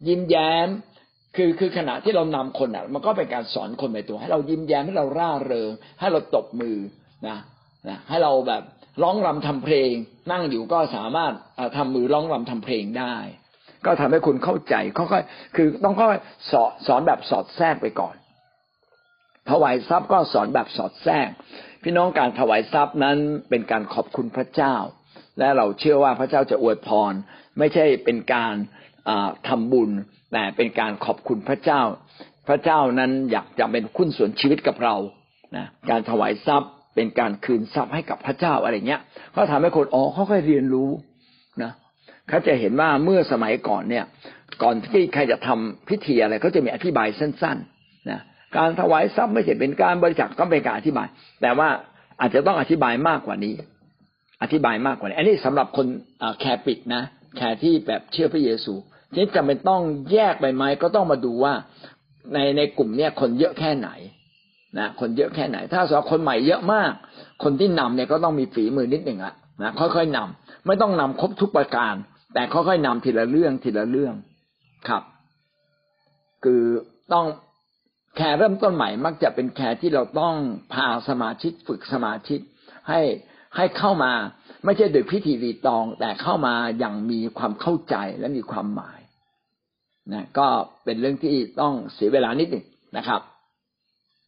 [0.09, 0.69] ยิ้มแย้ม
[1.37, 6.79] คือคือขณะที่เรานำคนอะ มันก็เป็นการสอนคนไปตัว ให้เรายิ้มแย้มให้เราร่าเริงให้เราตบมือ
[7.29, 7.39] นะ
[7.89, 8.63] นะให้เราแบบ
[9.03, 9.93] ร้องรำทำเพลง
[10.33, 11.33] นั่งอยู่ก็สามารถ
[11.77, 13.17] ทำมือร้องรำทำเพลงได้
[13.87, 18.17] ก็ทำให้คุณเข้าใจค่อยๆคือต้องค่อยสอนสอนแบบสอดแทรกไปก่อน
[19.51, 21.29] ถวายทรัพย์ก็สอนแบบสอดแทรก
[21.87, 23.19] พี่น้องการถวายทรัพย์นั้น
[23.51, 24.75] เป็นการขอบคุณพระเจ้า
[25.39, 27.13] และเราเชื่อว่าพระเจ้าจะอวยพร
[27.59, 28.55] ไม่ใช่เป็นการ
[29.49, 29.91] ทำบุญ
[30.33, 31.81] แต่เป็นการขอบคุณพระเจ้า
[32.49, 34.97] พระเจ้านั้นอยากจะเป็นคุณส่วนชีวิตกับเรา
[35.57, 39.01] นะการถวายทรัพย์เป็นการคืนทรัพย์ให้กับพระเจ้าอะไรเงี้ย
[39.35, 40.91] ก็ทำให้คนอ๋อเขาค่อยเรียนรู้
[41.63, 41.73] นะ
[42.29, 44.05] เขาจะเห็นว่าเมื่อสมัยก่อนเนี่ย
[44.63, 47.74] ก่อนที่ใครจะทำพิธีอะไรเขาจะมีอธิบายสั้น ๆ
[48.57, 51.07] การถวายทรัพย์ไม่ใช่เป็นการบริจาคก็เป็นการอธิบาย
[51.43, 51.69] แต่ว่า
[52.21, 53.55] อาจจะต้องอธิบายมากกว่านี้
[54.43, 55.87] อธิบายมากกว่านี้ อันนี้สำหรับคน
[56.41, 57.03] แคร์ปิดนะ
[57.37, 58.75] แคร์ที่แบบเชื่อพระเยซู
[59.17, 59.83] นี่จำเป็นต้อง
[60.13, 61.55] แยกไปไหมก็ต้องมาดูว่า
[62.35, 63.91] ในในกลุ่มเนี้ยคนเยอะแค่ไหน
[64.79, 66.93] นะคนเยอะแค่ไหน ถ้าสมมติคนใหม่เยอะมาก
[67.45, 71.95] คนที่นำเนี่ยก็ต้องมีฝีมือนิดหนึ่งอะนะค่อยๆนำไม่ต้องนำครบทุกประการ
[72.35, 74.15] แต่ค่อยๆนำทีละเรื่องทีละเรื่อง
[74.89, 75.03] ครับ
[76.45, 76.63] คือ
[77.13, 77.27] ต้อง
[78.17, 80.35] แคร์เริ่มต้นใหม่มักจะเป็นแคร์ที่เราต้อง
[80.73, 82.41] พาสมาชิกฝึกสมาชิก
[82.89, 83.01] ให้
[83.57, 84.13] ให้เข้ามา
[84.65, 89.01] ไม่ใช่โดยพิธีรีตอง แต่เข้ามาอย่างมีความเข้าใจและมีความหมาย
[90.13, 90.47] นะก็
[90.85, 92.65] เป็นเรื่องที่ต้องเสียเวลานิดหนึ่ง
[92.97, 93.21] นะครับ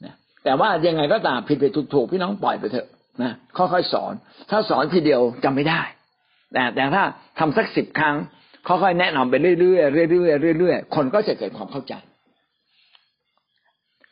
[0.05, 0.14] นะ
[0.45, 2.89] แต่ว่ายังไงก็ตามผิดผิดถูกถูกพี่น้องปล่อยไปเถอะ
[3.22, 4.12] นะค่อยๆสอน
[4.51, 5.80] ถ้าสอนทีเดียวจำไม่ได้
[6.53, 7.05] แต่แต่ถ้า
[7.39, 8.16] ทำสักสิบครั้ง
[8.68, 11.95] ค่อยๆแนะนำไปเรื่อยๆเรื่อยๆเรื่อยๆคนก็จะเกิดความเข้าใจ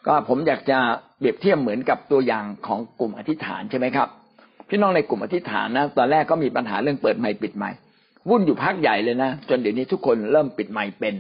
[0.07, 0.79] ก็ผมอยากจะ
[1.19, 4.09] เปรียบเทียบเหมือนกับตัวอย่างของกลุ่มอธิษฐานใช่ไหมครับ
[4.69, 7.79] พี่น้องในกลุ่มอธิษฐานนะตอนแรกก็มีปัญหาเรื่องเปิดไมค์ปิดไมค์
[8.29, 11.15] วุ่นอยู่พักใหญ่เลยนะจนเดี๋ยวนี้ทุกคนเริ่มปิดไมค์เป็น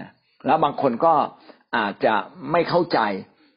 [0.00, 0.10] นะ
[0.46, 1.12] แล้วบางคนก็
[1.76, 2.14] อาจจะ
[2.52, 3.00] ไม่เข้าใจ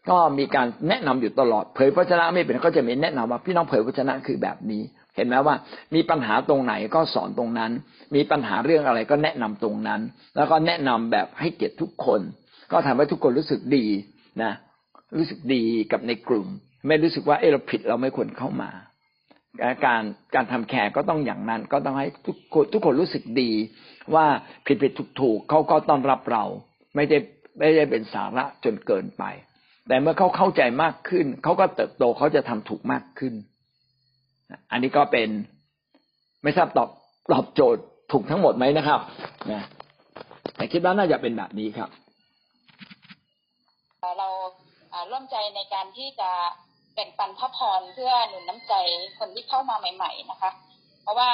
[0.09, 4.81] ก็มีการแนะนำอยู่ตลอด เผยพระชนะไม่เป็นก็จะมีแนะนำว่าพี่น้องเผยพระชนะคือแบบนี้
[5.15, 5.55] เห็นไหมว่า
[5.95, 7.71] มีปัญหาตรงไหนก็สอนตรงนั้น
[8.15, 10.01] มีปัญหาเรื่องอะไรก็แนะนำตรงนั้น
[10.35, 12.21] แล้วก็แนะนำแบบให้เกียรติทุกคน
[12.71, 13.85] ก็ทำให้ทุกคนรู้สึกดี
[14.43, 14.53] นะ
[15.17, 16.47] รู้สึกดีกับในกลุ่ม
[16.87, 18.69] ไม่รู้สึกว่าเออเราผิดเราไม่ควรเข้ามา
[19.85, 20.03] การ
[20.35, 23.51] การทำแคร์ก็ต้องอย่างนั้น ก็ต้องให้ทุกคนทุกคนรู้สึกดี
[24.15, 24.25] ว่า
[24.65, 26.43] ผิดผิดถูกถูกเขาก็ต้อนรับเรา
[26.95, 27.17] ไม่ได้
[27.59, 29.23] ไม่ได้เป็นสาระจนเกินไป
[29.87, 33.33] แต่เมื่อเขาเข้าใจมากขึ้น เขาก็เติบโตเขาจะทำถูกมากขึ้น
[34.71, 35.29] อันนี้ก็เป็น
[36.43, 36.89] ไม่ทราบตอบ
[37.31, 38.99] ตอบโจทย์ถูกทั้งหมดไหมนะครับ
[39.51, 39.63] นะ
[40.55, 41.89] แต่คิดว่าน่าจะเป็นแบบนี้ครับ
[44.19, 44.29] เรา
[45.11, 46.31] ร่วมใจในการที่จะ
[46.93, 48.73] แบ่งปันพระพรเพื่อหนุนน้ำใจ
[49.19, 50.51] คนที่เข้ามาใหม่ ๆ นะคะ
[51.01, 51.31] เพราะว่า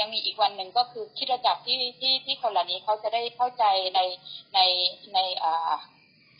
[0.00, 3.64] ยังมีอีกวันหนึ่งก็คือคิดระจักที่ที่ที่คนเหล่านี้เขาจะได้เข้าใจ
[3.94, 4.00] ใน
[4.54, 4.58] ใน
[5.14, 5.72] ในอ่า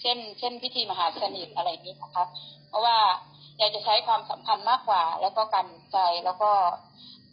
[0.01, 2.25] เช่น เช่นพิธีมหาสนิทอะไรนี้นะคะ
[2.69, 2.99] เพราะว่า
[3.59, 6.51] อยากจะใช้ความสัมพันธ์มากกว่า แล้วก็กำลังใจแล้วก็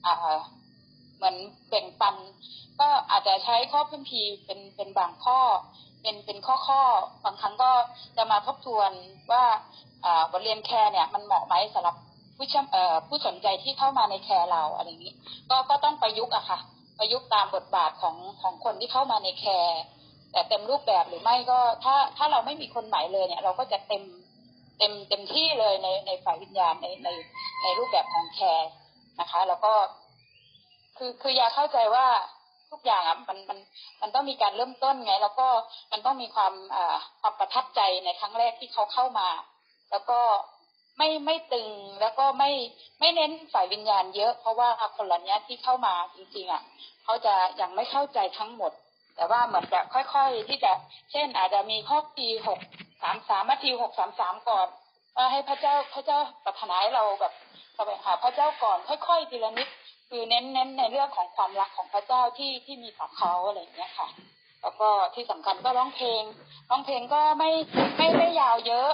[0.05, 0.37] อ่า
[1.17, 1.35] เหมือน
[1.69, 2.15] แบ่งปัน
[2.79, 5.39] ก็อาจจะใช้ข้อคัมภีร์เป็นเป็นบางข้อ
[6.07, 6.81] เป็นเป็นข้อข้อ
[7.25, 7.71] บางครั้งก็
[8.17, 8.91] จะมาทบทวน
[9.31, 9.43] ว่า
[10.31, 11.95] บทเรียนแคร์เนี่ยมันเหมาะไหมสำหรับ
[12.37, 12.65] ผู้ชม
[13.07, 15.13] ผู้สนใจที่เข้ามาในแคร์เราอะไรอย่างนี้
[15.49, 16.59] ก็ก็ต้องประยุกต์อะค่ะ
[16.99, 19.79] ประยุกต์ตามบทบาทของของคนที่เข้ามาในแคร์
[20.31, 24.03] แต่เต็มรูปแบบหรือไม่ก็ถ้าถ้าเราไม่มีคนใหม่เลยเนี่ย เราก็จะเต็ม
[24.77, 27.09] เต็มเต็มที่เลยในในฝ่ายวิญญาณในใน
[27.63, 28.69] ในรูปแบบของแคร์
[29.19, 29.73] นะคะ แล้วก็
[30.97, 32.07] คือคืออยากเข้าใจว่า
[32.71, 33.59] ทุกอย่างอะมันมัน
[34.01, 35.47] มันต้องมีการเริ่มต้นไง แล้วก็
[35.91, 39.29] มันต้องมีความอ่าความประทับใจในครั้งแรกที่เขาเข้ามา
[39.91, 40.19] แล้วก็
[40.97, 41.67] ไม่ไม่ตึง
[42.01, 42.51] แล้วก็ไม่
[42.99, 46.61] ไม่เน้นฝ่ายวิญญาณเยอะ เพราะว่าคนเหล่านี้ที่เข้ามาจริงๆอะ
[47.03, 48.71] เขาจะยังไม่เข้าใจทั้งหมด
[49.15, 50.71] แต่ว่าเหมือนจะค่อยๆที่จะ
[51.11, 52.59] เช่น อาจจะมีข้อปีหก
[53.01, 54.67] สามสามมาทีหกสามสามก่อน
[55.15, 57.33] ว่าให้พระเจ้าพระเจ้าปรารถนาให้เราแบบ
[57.75, 59.67] แสวงหาพระเจ้าก่อน ค่อยๆทีละนิด
[60.09, 64.07] คือเน้นเน้นในเรื่องของความรักของพระเจ้าที่ที่มีต่อเขาอะไรอย่างเงี้ยค่ะ
[64.61, 66.23] แล้วก็ที่สำคัญก็ร้องเพลง
[66.69, 67.49] ร้องเพลงก็ไม่
[67.97, 68.89] ไม่ไม่ยาวเยอะ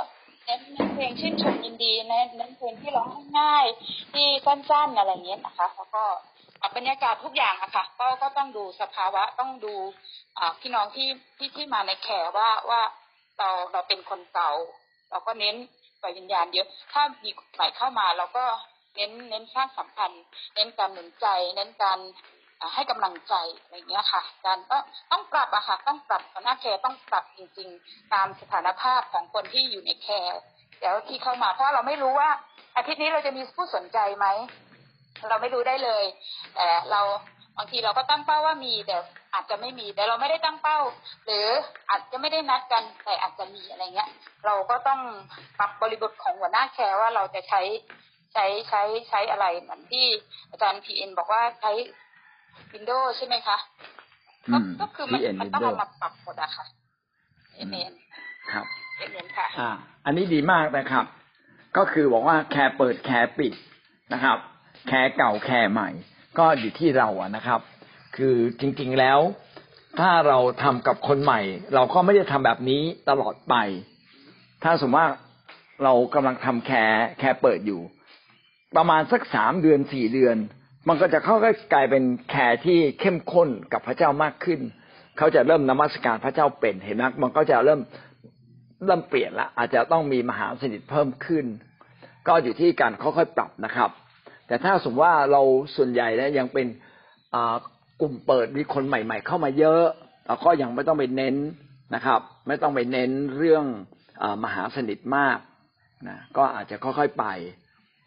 [0.45, 3.07] เน้นเน้นเพลงชื่นชมยินดีเน้นเน้นเพลงที่ร้อง
[3.39, 3.65] ง่าย
[4.13, 6.03] ที่สั้นๆอะไรเงี้ยนะคะแล้วก็
[6.75, 9.75] บรรยากาศทุกอย่างอะค่ะก็ก็ต้องดูสภาวะต้องดู
[10.37, 12.81] อ่าพี่น้องที่ที่ที่มาในแขว่าว่า
[13.37, 14.51] เราเราเป็นคนเก่า
[15.09, 15.55] เราก็เน้น
[16.01, 18.45] ฝ่ายวิญญาณเยอะถ้ามีฝ่ายเข้ามาเราก็
[18.95, 20.23] เน้นเน้นสร้างสัมพันธ์
[20.55, 21.99] เน้นการหนุนใจ เน้นการ
[22.75, 24.77] ให้กำลังใจอะไรเงี้ยค่ะ การก็
[25.11, 30.39] ต้องปรับอะค่ะ ต้องปรับหัวหน้าแคร์ต้องปรับจริง ๆ ตามสถานภาพของคนที่อยู่ในแคร์
[30.81, 32.29] แล้วที่เข้ามาเพราะเราไม่รู้ว่า
[32.75, 34.27] อาทิตย์นี้เราจะมีผู้สนใจไหม
[35.29, 36.03] เราไม่รู้ได้เลย
[36.55, 37.01] แต่เรา
[37.57, 38.97] บางทีเราก็ตั้งเป้าว่ามีแต่
[39.33, 40.79] อาจจะไม่มีแต่เราไม่ได้ตั้งเป้า
[41.25, 41.47] หรือ
[41.89, 44.09] อาจจะไม่ได้นัดกันแต่อาจจะมีอะไรเงี้ย
[44.45, 44.99] เราก็ต้อง
[45.59, 47.61] ปรับบริบทของหัวหน้าแคร์ว่าเราจะใช้
[48.33, 50.05] ใช้ใช้ใช้อะไรเหมือนที่
[50.51, 51.71] อาจารย์พีเอ็นบอกว่าใช้
[52.71, 53.57] วินโดว์ใช่ไหมคะ
[54.81, 56.65] ก็คือมันมันต้องเอามาปรับหมดอะค่ะ
[57.53, 57.91] เอเมน
[58.51, 58.65] ครับ
[58.97, 59.69] เอเมนค่ะ อ่า
[60.05, 61.05] อันนี้ดีมากนะครับ
[61.77, 63.53] ก็คือบอกว่าแคร์เปิดแคร์ปิด
[64.13, 64.37] นะครับ
[64.87, 65.89] แคร์เก่าแคร์ใหม่
[66.39, 67.61] ก็อยู่ที่เราอะนะครับ
[68.15, 69.19] คือจริง ๆแล้ว
[69.99, 71.41] ถ้าเราทำกับคนใหม่
[71.75, 73.55] เราก็ไม่ได้ทำแบบนี้ตลอดไป
[74.63, 75.07] ถ้าสมมติว่า
[75.83, 77.81] เรากำลังทำแคร์แคร์เปิดอยู่
[78.77, 80.37] ประมาณสักสามเดือนสี่เดือน
[80.87, 84.59] มันก็จะเข้ากลายเป็นแคร์ที่เข้มข้นกับพระเจ้ามากขึ้น
[85.17, 87.81] เขาจะเริ่มนมัสการพระเจ้าเป็นเห็นไหมมันก็จะเริ่ม
[88.85, 91.45] เริ่มเปลี่ยนละอาจจะต้องมีมหาสนิทเพิ่มขึ้น
[92.27, 93.89] ก็อยู่ที่การค่อยๆปรับนะครับ
[94.47, 95.41] แต่ถ้าสมมติว่าเรา
[95.75, 96.67] ส่วนใหญ่เนี่ยยังเป็น
[98.01, 99.83] กลุ่มเปิดมีคนใหม่ ๆ เข้ามาเยอะ
[100.25, 101.35] เราก็ยังไม่ต้องไปเน้น
[101.95, 103.65] นะครับ ไม่ต้องไปเน้นเรื่อง
[104.21, 105.37] อมหาสนิทมาก
[106.07, 107.25] นะก็อาจจะค่อยๆไป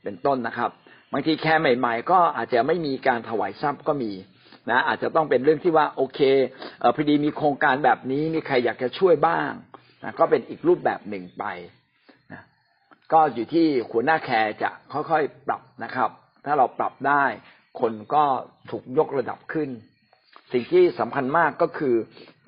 [0.07, 0.71] เป็นต้นนะครับ
[1.13, 4.13] บางทีแค่ใหม่ ๆ ก็อาจจะไม่มีการถวายทรัพย์ก็มี
[4.71, 6.21] นะอาจจะต้องเป็นเรื่องที่ว่าโอเค
[6.81, 9.51] เออพอดีมีโครงการแบบนี้มีใครอยากจะช่วยบ้าง
[10.03, 11.45] นะก็เป็นอีกรูปแบบหนึ่งไป
[12.33, 12.43] นะ
[13.13, 16.11] ก็อยู่ที่หัวหน้าแคร์จะค่อยๆปรับนะครับ
[16.45, 17.25] ถ้าเราปรับได้
[17.81, 18.25] คนก็
[18.71, 19.69] ถูกยกระดับขึ้น
[20.53, 21.95] สิ่งที่สำคัญมากก็คือ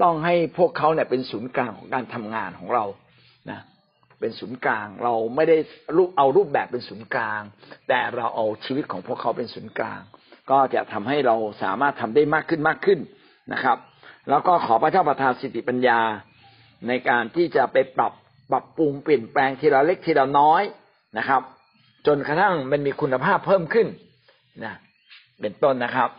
[0.02, 2.84] ต้องให้พวกเขาเนี่ยเป็นศูนย์กลางของการทำงานของเรา
[3.50, 3.60] นะ
[4.20, 5.56] เป็นศูนย์กลาง เราไม่ได้
[5.96, 7.42] รูปเอารูปแบบเป็นศูนย์กลาง
[7.88, 10.00] แต่เราเอาชีวิตของพวกเขาเป็นศูนย์กลาง
[10.50, 13.00] ก็จะทำให้เราสามารถทำได้มากขึ้นมากขึ้น
[13.52, 13.78] นะครับ
[14.30, 16.00] แล้วก็ขอพระเจ้าประทานสติปัญญา
[16.88, 18.12] ในการที่จะไปปรับ
[18.50, 20.62] ปรับปรุงเปลี่ยนแปลงทีละเล็กทีละน้อย
[21.18, 21.42] นะครับ
[22.06, 23.86] จนกระทั่งมันมีคุณภาพเพิ่มขึ้น
[24.64, 24.74] นะ
[25.40, 26.10] เป็นต้นนะครับ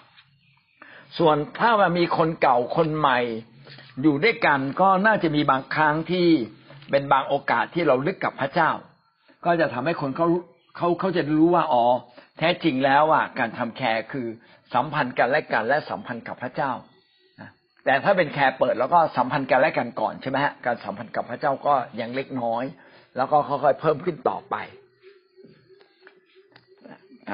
[1.17, 3.19] ส่วนถ้าว่ามีคนเก่าคนใหม่
[4.01, 6.27] อยู่ด้วยกันก็น่าจะมีบางครั้งที่
[6.91, 8.71] เป็นบางโอกาสที่เราลึกกับพระเจ้า
[9.45, 10.27] ก็จะทำให้คนเขา
[10.77, 11.85] เขาเขาจะรู้ว่าอ๋อ
[12.37, 14.27] แท้จริงแล้วอะการทำแคร์คือ
[14.73, 16.71] สัมพันธ์กันและกันและสัมพันธ์กับพระเจ้า
[17.85, 22.63] แต่ถ้าเป็นแคร์เปิดแล้วก็สัมพันธ์กันและกันก่อนใช่ไหมฮะการสัมพันธ์กับพระเจ้าก็ยังเล็กน้อย
[23.17, 24.55] แล้วก็ค่อยๆเพิ่มขึ้นต่อไป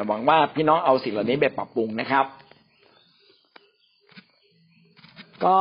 [0.07, 2.25] หวังว่าพี่น้องเอาสิ่งเหล่านี้ไปปรับปรุงนะครับ
[5.45, 5.57] ก็